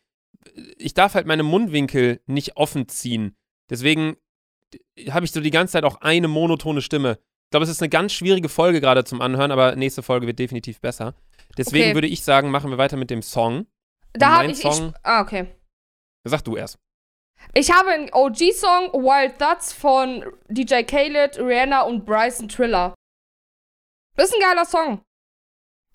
[0.77, 3.35] ich darf halt meine Mundwinkel nicht offen ziehen.
[3.69, 4.17] Deswegen
[5.09, 7.19] habe ich so die ganze Zeit auch eine monotone Stimme.
[7.45, 10.39] Ich glaube, es ist eine ganz schwierige Folge gerade zum Anhören, aber nächste Folge wird
[10.39, 11.13] definitiv besser.
[11.57, 11.93] Deswegen Okay.
[11.95, 13.67] würde ich sagen, machen wir weiter mit dem Song.
[14.13, 14.71] Da habe ich, ich.
[14.73, 15.47] Song- Ah, okay.
[16.25, 16.77] Sag du erst.
[17.53, 22.95] Ich habe einen OG-Song, Wild Thoughts von DJ Khaled, Rihanna und Bryson Triller.
[24.15, 25.01] Das ist ein geiler Song.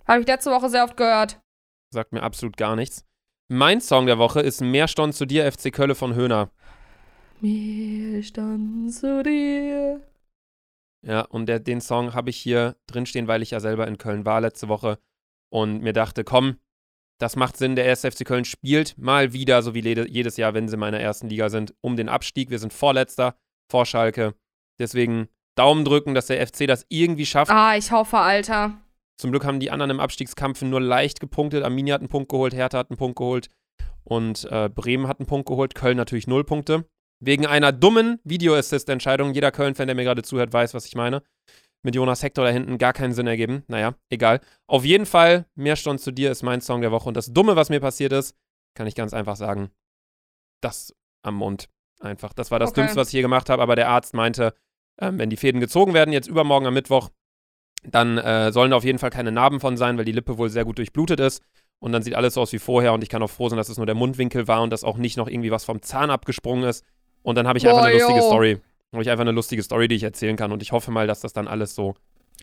[0.07, 1.39] Habe ich letzte Woche sehr oft gehört.
[1.93, 3.03] Sagt mir absolut gar nichts.
[3.49, 6.49] Mein Song der Woche ist Mehr Stond zu dir, FC Kölle von Höhner.
[7.41, 10.01] Mir stand zu dir.
[11.05, 14.25] Ja, und der, den Song habe ich hier drinstehen, weil ich ja selber in Köln
[14.25, 14.99] war letzte Woche
[15.49, 16.57] und mir dachte, komm,
[17.19, 20.67] das macht Sinn, der erste FC Köln spielt mal wieder, so wie jedes Jahr, wenn
[20.67, 22.49] sie in meiner ersten Liga sind, um den Abstieg.
[22.49, 23.35] Wir sind Vorletzter,
[23.69, 24.33] vor Schalke.
[24.79, 27.51] Deswegen Daumen drücken, dass der FC das irgendwie schafft.
[27.51, 28.73] Ah, ich hoffe, Alter.
[29.19, 31.63] Zum Glück haben die anderen im Abstiegskampf nur leicht gepunktet.
[31.63, 33.49] Arminia hat einen Punkt geholt, Hertha hat einen Punkt geholt
[34.03, 35.75] und äh, Bremen hat einen Punkt geholt.
[35.75, 36.85] Köln natürlich null Punkte.
[37.23, 39.33] Wegen einer dummen Video-Assist-Entscheidung.
[39.33, 41.21] Jeder Köln-Fan, der mir gerade zuhört, weiß, was ich meine.
[41.83, 43.63] Mit Jonas Hector da hinten gar keinen Sinn ergeben.
[43.67, 44.41] Naja, egal.
[44.67, 47.07] Auf jeden Fall, mehr Stund zu dir ist mein Song der Woche.
[47.07, 48.35] Und das Dumme, was mir passiert ist,
[48.75, 49.69] kann ich ganz einfach sagen,
[50.61, 51.69] das am Mund.
[51.99, 52.33] Einfach.
[52.33, 52.81] Das war das Okay.
[52.81, 53.61] Dümmste, was ich hier gemacht habe.
[53.61, 54.55] Aber der Arzt meinte,
[54.99, 57.09] ähm, wenn die Fäden gezogen werden, jetzt übermorgen am Mittwoch,
[57.83, 60.49] dann äh, sollen da auf jeden Fall keine Narben von sein, weil die Lippe wohl
[60.49, 61.43] sehr gut durchblutet ist.
[61.79, 62.93] Und dann sieht alles so aus wie vorher.
[62.93, 64.97] Und ich kann auch froh sein, dass es nur der Mundwinkel war und dass auch
[64.97, 66.83] nicht noch irgendwie was vom Zahn abgesprungen ist.
[67.23, 68.27] Und dann habe ich einfach Boah, eine lustige yo.
[68.27, 68.57] Story.
[68.93, 70.51] Habe ich einfach eine lustige Story, die ich erzählen kann.
[70.51, 71.95] Und ich hoffe mal, dass das dann alles so.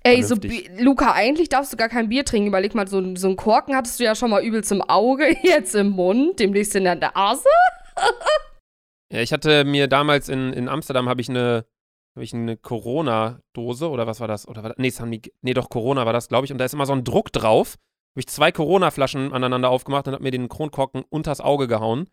[0.04, 0.36] Ey, so
[0.78, 2.48] Luca, eigentlich darfst du gar kein Bier trinken.
[2.48, 5.74] Überleg mal, so, so einen Korken hattest du ja schon mal übelst im Auge, jetzt
[5.74, 7.48] im Mund, demnächst in der Nase.
[9.10, 11.64] Ja, ich hatte mir damals in, in Amsterdam habe ich eine,
[12.14, 14.46] habe ich eine Corona-Dose oder was war das?
[14.46, 14.78] Oder war das?
[14.78, 16.52] Nee, die, nee, doch Corona war das, glaube ich.
[16.52, 17.76] Und da ist immer so ein Druck drauf.
[18.14, 22.08] Habe ich zwei Corona-Flaschen aneinander aufgemacht und habe mir den Kronkorken unters Auge gehauen.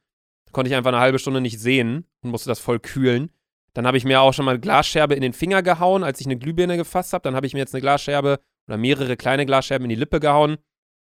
[0.55, 3.29] Konnte ich einfach eine halbe Stunde nicht sehen und musste das voll kühlen.
[3.73, 6.27] Dann habe ich mir auch schon mal eine Glasscherbe in den Finger gehauen, als ich
[6.27, 7.23] eine Glühbirne gefasst habe.
[7.23, 10.57] Dann habe ich mir jetzt eine Glasscherbe oder mehrere kleine Glasscherben in die Lippe gehauen.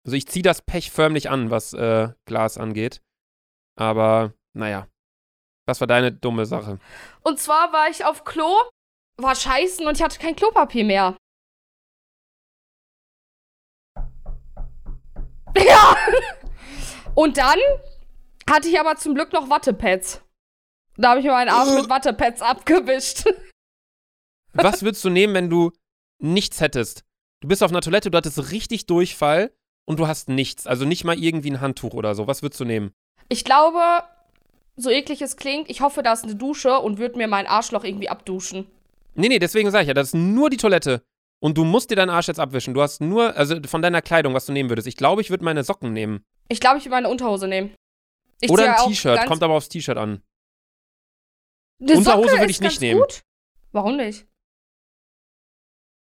[0.03, 3.03] Also ich ziehe das Pech förmlich an, was äh, Glas angeht.
[3.75, 4.87] Aber naja,
[5.67, 6.79] das war deine dumme Sache.
[7.21, 8.51] Und zwar war ich auf Klo,
[9.17, 11.15] war scheißen und ich hatte kein Klopapier mehr.
[15.55, 15.95] Ja.
[17.13, 17.59] Und dann
[18.49, 20.21] hatte ich aber zum Glück noch Wattepads.
[20.97, 23.25] Da habe ich mir meinen Arsch mit Wattepads abgewischt.
[24.53, 25.71] Was würdest du nehmen, wenn du
[26.19, 27.03] nichts hättest?
[27.41, 29.51] Du bist auf einer Toilette, du hattest richtig Durchfall
[29.85, 30.67] und du hast nichts.
[30.67, 32.27] Also nicht mal irgendwie ein Handtuch oder so.
[32.27, 32.91] Was würdest du nehmen?
[33.27, 33.81] Ich glaube,
[34.77, 37.83] so eklig es klingt, ich hoffe, da ist eine Dusche und würde mir mein Arschloch
[37.83, 38.67] irgendwie abduschen.
[39.15, 41.03] Nee, nee, deswegen sage ich ja, das ist nur die Toilette.
[41.41, 42.73] Und du musst dir deinen Arsch jetzt abwischen.
[42.73, 44.87] Du hast nur, also von deiner Kleidung, was du nehmen würdest.
[44.87, 46.23] Ich glaube, ich würde meine Socken nehmen.
[46.47, 47.73] Ich glaube, ich würde meine Unterhose nehmen.
[48.45, 49.25] Ich Oder ein T-Shirt.
[49.25, 50.21] Kommt aber aufs T-Shirt an.
[51.81, 53.01] Eine Unterhose Socke würde ich nicht nehmen.
[53.01, 53.23] Gut.
[53.71, 54.27] Warum nicht?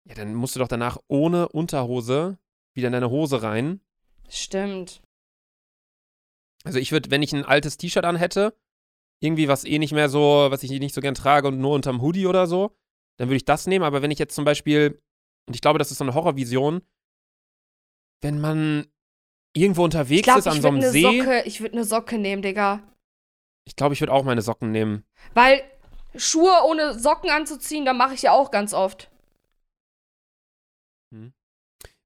[0.07, 2.37] Ja, dann musst du doch danach ohne Unterhose
[2.73, 3.81] wieder in deine Hose rein.
[4.29, 5.01] Stimmt.
[6.63, 8.57] Also ich würde, wenn ich ein altes T-Shirt an hätte,
[9.19, 12.01] irgendwie was eh nicht mehr so, was ich nicht so gern trage und nur unterm
[12.01, 12.75] Hoodie oder so,
[13.17, 13.85] dann würde ich das nehmen.
[13.85, 15.01] Aber wenn ich jetzt zum Beispiel,
[15.47, 16.81] und ich glaube, das ist so eine Horrorvision,
[18.21, 18.87] wenn man
[19.55, 22.41] irgendwo unterwegs glaube, ist an so einem eine See, Socke, ich würde eine Socke nehmen,
[22.41, 22.83] Digga.
[23.65, 25.03] ich glaube, ich würde auch meine Socken nehmen.
[25.33, 25.63] Weil
[26.15, 29.09] Schuhe ohne Socken anzuziehen, da mache ich ja auch ganz oft.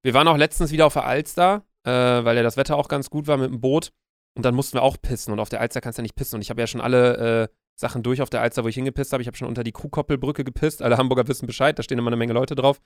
[0.01, 3.09] Wir waren auch letztens wieder auf der Alster, äh, weil ja das Wetter auch ganz
[3.09, 3.91] gut war mit dem Boot.
[4.37, 5.33] Und dann mussten wir auch pissen.
[5.33, 6.35] Und auf der Alster kannst du ja nicht pissen.
[6.35, 9.13] Und ich habe ja schon alle äh, Sachen durch auf der Alster, wo ich hingepisst
[9.13, 9.21] habe.
[9.21, 10.81] Ich habe schon unter die Kuhkoppelbrücke gepisst.
[10.81, 12.81] Alle Hamburger wissen Bescheid, da stehen immer eine Menge Leute drauf.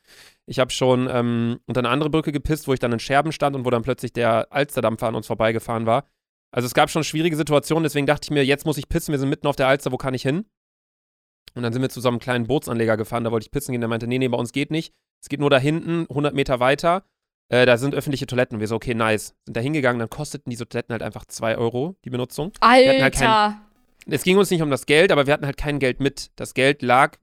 [0.45, 3.55] Ich habe schon ähm, unter eine andere Brücke gepisst, wo ich dann in Scherben stand
[3.55, 6.05] und wo dann plötzlich der Alsterdampfer an uns vorbeigefahren war.
[6.51, 9.11] Also es gab schon schwierige Situationen, deswegen dachte ich mir, jetzt muss ich pissen.
[9.11, 10.45] Wir sind mitten auf der Alster, wo kann ich hin?
[11.55, 13.81] Und dann sind wir zu so einem kleinen Bootsanleger gefahren, da wollte ich pissen gehen.
[13.81, 14.93] Der meinte, nee, nee, bei uns geht nicht.
[15.21, 17.03] Es geht nur da hinten, 100 Meter weiter.
[17.49, 18.57] Äh, da sind öffentliche Toiletten.
[18.57, 19.35] Und wir so, okay, nice.
[19.45, 22.51] Sind da hingegangen, dann kosteten diese Toiletten halt einfach 2 Euro, die Benutzung.
[22.61, 23.03] hatten Alter.
[23.03, 23.61] halt kein-
[24.05, 26.31] Es ging uns nicht um das Geld, aber wir hatten halt kein Geld mit.
[26.35, 27.17] Das Geld lag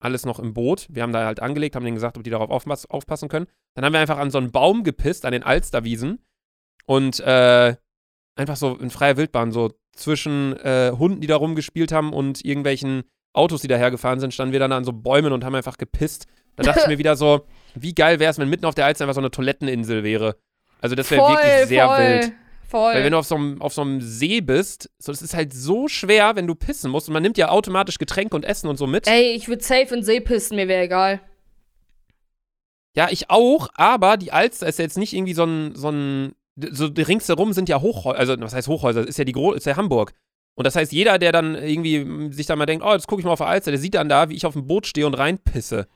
[0.00, 0.86] alles noch im Boot.
[0.90, 3.46] Wir haben da halt angelegt, haben denen gesagt, ob die darauf aufpass aufpassen können.
[3.74, 6.24] Dann haben wir einfach an so einen Baum gepisst, an den Alsterwiesen.
[6.86, 7.76] Und äh,
[8.36, 13.04] einfach so in freier Wildbahn, so zwischen äh, Hunden, die da rumgespielt haben und irgendwelchen
[13.34, 16.26] Autos, die dahergefahren sind, standen wir dann an so Bäumen und haben einfach gepisst.
[16.56, 19.04] Da dachte ich mir wieder so, wie geil wäre es, wenn mitten auf der Alster
[19.04, 20.36] einfach so eine Toiletteninsel wäre.
[20.80, 22.32] Also das wäre wirklich sehr voll, wild.
[22.68, 22.94] Voll.
[22.94, 25.54] Weil wenn du auf so einem, auf so einem See bist, so, das ist halt
[25.54, 27.08] so schwer, wenn du pissen musst.
[27.08, 29.06] Und man nimmt ja automatisch Getränke und Essen und so mit.
[29.08, 31.20] Ey, ich würde safe in See pissen, mir wäre egal.
[32.94, 36.34] Ja, ich auch, aber die Alster ist ja jetzt nicht irgendwie so ein, so ein,
[36.56, 39.76] so ringsherum sind ja Hochhäuser, also was heißt Hochhäuser, ist ja die Gro ist ja
[39.76, 40.12] Hamburg.
[40.56, 43.24] Und das heißt, jeder, der dann irgendwie sich dann mal denkt, oh, jetzt gucke ich
[43.24, 45.14] mal auf der Alster, der sieht dann da, wie ich auf dem Boot stehe und
[45.14, 45.86] reinpisse.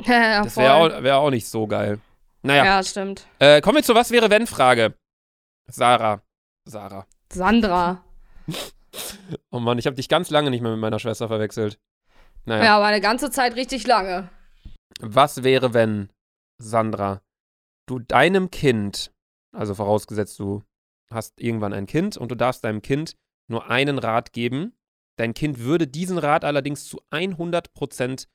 [0.04, 2.00] Das wäre auch, wär auch nicht so geil.
[2.42, 3.24] Naja, Ja, stimmt.
[3.38, 4.94] äh, kommen wir zur Was wäre wenn Frage.
[5.72, 6.22] Sarah.
[6.68, 7.06] Sarah.
[7.32, 8.04] Sandra.
[9.50, 11.80] Oh Mann, ich habe dich ganz lange nicht mehr mit meiner Schwester verwechselt.
[12.44, 12.64] Naja.
[12.64, 14.28] Ja, aber eine ganze Zeit richtig lange.
[15.00, 16.10] Was wäre, wenn,
[16.58, 17.22] Sandra,
[17.86, 19.12] du deinem Kind,
[19.56, 20.62] also vorausgesetzt du
[21.10, 23.16] hast irgendwann ein Kind und du darfst deinem Kind
[23.48, 24.74] nur einen Rat geben,
[25.16, 28.26] dein Kind würde diesen Rat allerdings zu 100%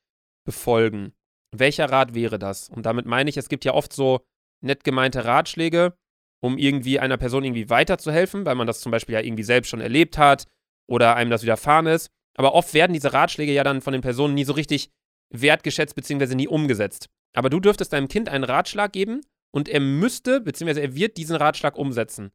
[0.44, 1.14] befolgen.
[1.56, 2.70] Welcher Rat wäre das?
[2.70, 4.26] Und damit meine ich, es gibt ja oft so
[4.64, 5.96] nett gemeinte Ratschläge,
[6.40, 9.82] um irgendwie einer Person irgendwie weiterzuhelfen, weil man das zum Beispiel ja irgendwie selbst schon
[9.82, 10.46] erlebt hat
[10.88, 12.10] oder einem das widerfahren ist.
[12.38, 14.92] Aber oft werden diese Ratschläge ja dann von den Personen nie so richtig
[15.30, 16.36] wertgeschätzt bzw.
[16.36, 17.08] nie umgesetzt.
[17.36, 19.22] Aber du dürftest deinem Kind einen Ratschlag geben
[19.52, 20.80] und er müsste bzw.
[20.82, 22.32] er wird diesen Ratschlag umsetzen.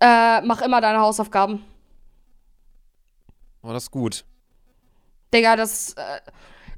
[0.00, 1.64] Äh, mach immer deine Hausaufgaben.
[3.62, 4.24] Oh, das ist gut.
[5.32, 5.94] Digga, das.
[5.94, 6.20] Äh,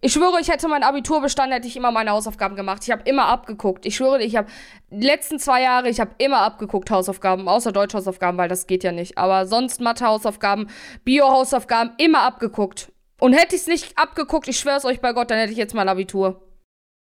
[0.04, 2.82] ich schwöre, ich hätte mein Abitur bestanden, hätte ich immer meine Hausaufgaben gemacht.
[2.82, 3.86] Ich habe immer abgeguckt.
[3.86, 4.50] Ich schwöre, ich habe
[4.90, 8.92] die letzten zwei Jahre, ich habe immer abgeguckt Hausaufgaben, außer Deutschhausaufgaben, weil das geht ja
[8.92, 9.16] nicht.
[9.16, 10.68] Aber sonst Mathe-Hausaufgaben,
[11.04, 12.92] Bio-Hausaufgaben, immer abgeguckt.
[13.18, 15.58] Und hätte ich es nicht abgeguckt, ich schwöre es euch bei Gott, dann hätte ich
[15.58, 16.46] jetzt mein Abitur.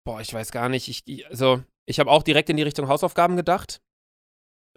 [0.04, 0.86] Boah, ich weiß gar nicht.
[0.88, 3.80] Ich, also, ich habe auch direkt in die Richtung Hausaufgaben gedacht.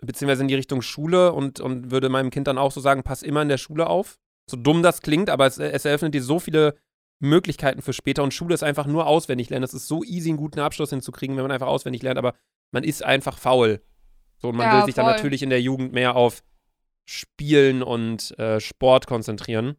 [0.02, 3.22] Beziehungsweise in die Richtung Schule und, und würde meinem Kind dann auch so sagen, pass
[3.22, 4.18] immer in der Schule auf.
[4.50, 6.78] So dumm das klingt, aber es, es eröffnet dir so viele
[7.24, 8.24] Möglichkeiten für später.
[8.24, 9.64] Und Schule ist einfach nur auswendig lernen.
[9.64, 12.36] Es ist so easy, einen guten Abschluss hinzukriegen, wenn man einfach auswendig lernt, aber
[12.72, 13.82] man ist einfach faul.
[14.38, 15.14] So, und man Ja, will sich dann voll.
[15.16, 16.44] natürlich in der Jugend mehr auf
[17.06, 19.76] Spielen und äh, Sport konzentrieren.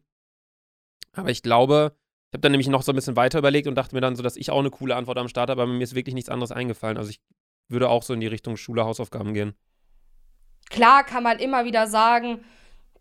[1.13, 1.95] Aber ich glaube,
[2.31, 4.23] ich habe dann nämlich noch so ein bisschen weiter überlegt und dachte mir dann so,
[4.23, 6.51] dass ich auch eine coole Antwort am Start habe, aber mir ist wirklich nichts anderes
[6.51, 6.97] eingefallen.
[6.97, 7.21] Also ich
[7.69, 9.55] würde auch so in die Richtung Schule, Hausaufgaben gehen.
[10.69, 12.43] Klar kann man immer wieder sagen,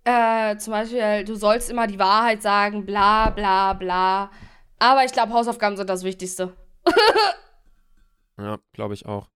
[0.04, 4.30] äh, zum Beispiel, du sollst immer die Wahrheit sagen, bla bla bla.
[4.78, 6.52] Aber ich glaube, Hausaufgaben sind das Wichtigste.
[8.36, 9.28] Ja, glaube ich auch.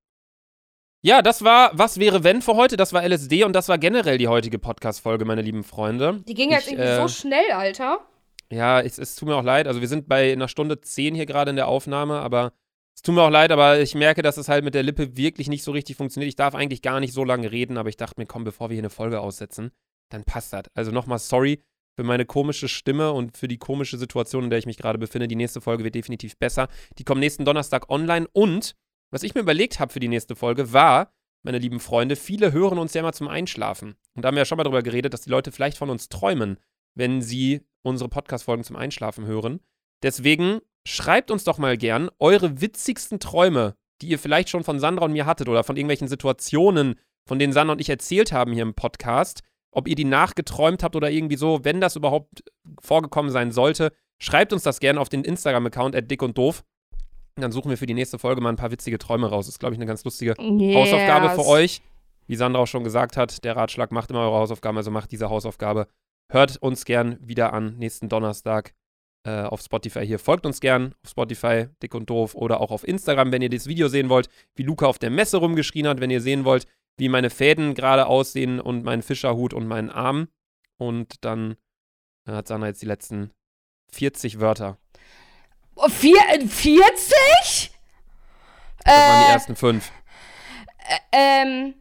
[1.03, 2.77] Ja, das war Was wäre wenn für heute.
[2.77, 6.21] Das war LSD und das war generell die heutige Podcast-Folge, meine lieben Freunde.
[6.27, 8.01] Die ging jetzt Ich, irgendwie äh, so schnell, Alter.
[8.51, 9.69] Ja, es, es tut mir auch leid.
[9.69, 12.53] Also wir sind bei einer Stunde zehn hier gerade in der Aufnahme, aber
[12.95, 15.49] es tut mir auch leid, aber ich merke, dass es halt mit der Lippe wirklich
[15.49, 16.29] nicht so richtig funktioniert.
[16.29, 18.75] Ich darf eigentlich gar nicht so lange reden, aber ich dachte mir, komm, bevor wir
[18.75, 19.71] hier eine Folge aussetzen,
[20.09, 20.65] dann passt das.
[20.75, 21.63] Also nochmal sorry
[21.97, 25.27] für meine komische Stimme und für die komische Situation, in der ich mich gerade befinde.
[25.27, 26.69] Die nächste Folge wird definitiv besser.
[26.99, 28.77] Die kommt nächsten Donnerstag online und
[29.11, 32.79] was ich mir überlegt habe für die nächste Folge war, meine lieben Freunde, viele hören
[32.79, 33.97] uns ja immer zum Einschlafen.
[34.15, 36.09] Und da haben wir ja schon mal darüber geredet, dass die Leute vielleicht von uns
[36.09, 36.59] träumen,
[36.95, 39.61] wenn sie unsere Podcast-Folgen zum Einschlafen hören.
[40.03, 45.05] Deswegen schreibt uns doch mal gern eure witzigsten Träume, die ihr vielleicht schon von Sandra
[45.05, 46.97] und mir hattet oder von irgendwelchen Situationen,
[47.27, 49.43] von denen Sandra und ich erzählt haben hier im Podcast.
[49.71, 52.43] Ob ihr die nachgeträumt habt oder irgendwie so, wenn das überhaupt
[52.81, 56.65] vorgekommen sein sollte, schreibt uns das gerne auf den Instagram-Account at dick und doof.
[57.37, 59.47] Dann suchen wir für die nächste Folge mal ein paar witzige Träume raus.
[59.47, 61.83] Das ist, glaube ich, eine ganz lustige Hausaufgabe für euch.
[62.27, 65.31] Wie Sandra auch schon gesagt hat, der Ratschlag macht immer eure Hausaufgaben, also macht diese
[65.31, 65.87] Hausaufgabe.
[66.31, 68.75] Hört uns gern wieder an nächsten Donnerstag
[69.25, 70.19] äh, auf Spotify hier.
[70.19, 73.67] Folgt uns gern auf Spotify, dick und doof, oder auch auf Instagram, wenn ihr das
[73.67, 76.67] Video sehen wollt, wie Luca auf der Messe rumgeschrien hat, wenn ihr sehen wollt,
[76.99, 80.29] wie meine Fäden gerade aussehen und mein Fischerhut und meinen Arm.
[80.77, 81.57] Und dann
[82.27, 83.31] äh, hat Sandra jetzt die letzten
[83.93, 84.77] 40 Wörter.
[85.77, 87.71] Oh, vier, äh, 40?
[88.85, 89.91] Das waren die Äh, ersten fünf.
[91.13, 91.75] ähm.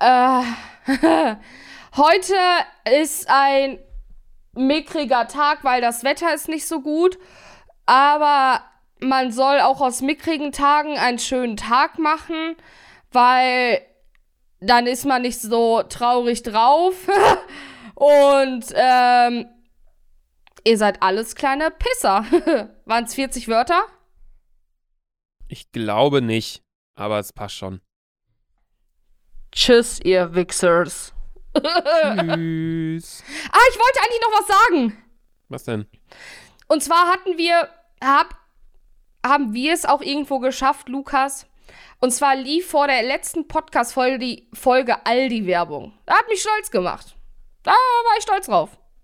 [0.00, 0.42] Äh,
[1.96, 2.34] heute
[3.00, 3.78] ist ein
[4.54, 7.18] mickriger Tag, weil das Wetter ist nicht so gut.
[7.86, 8.62] Aber
[9.00, 12.56] man soll auch aus mickrigen Tagen einen schönen Tag machen,
[13.14, 13.80] weil
[14.60, 16.94] dann ist man nicht so traurig drauf.
[17.94, 19.46] Und ähm,
[20.64, 22.24] ihr seid alles kleine Pisser.
[22.84, 23.82] Waren es 40 Wörter?
[25.48, 26.62] Ich glaube nicht,
[26.96, 27.80] aber es passt schon.
[29.52, 31.14] Tschüss, ihr Wichsers.
[31.54, 33.22] Tschüss.
[33.52, 35.04] Ah, ich wollte eigentlich noch was sagen.
[35.48, 35.86] Was denn?
[36.66, 37.68] Und zwar hatten wir,
[38.02, 38.36] hab,
[39.24, 41.46] haben wir es auch irgendwo geschafft, Lukas.
[42.00, 45.92] Und zwar lief vor der letzten Podcast-Folge die Folge Aldi-Werbung.
[46.06, 47.16] Da hat mich stolz gemacht.
[47.62, 48.70] Da war ich stolz drauf.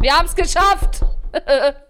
[0.00, 1.04] wir haben es geschafft.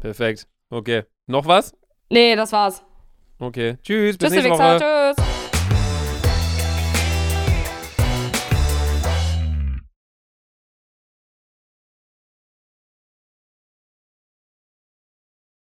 [0.00, 0.46] Perfekt.
[0.70, 1.04] Okay.
[1.26, 1.72] Noch was?
[2.10, 2.82] nee, das war's.
[3.38, 3.76] Okay.
[3.82, 4.62] Tschüss, bis Tschüss, nächste.
[4.62, 5.14] Woche.
[5.16, 5.47] Tschüss.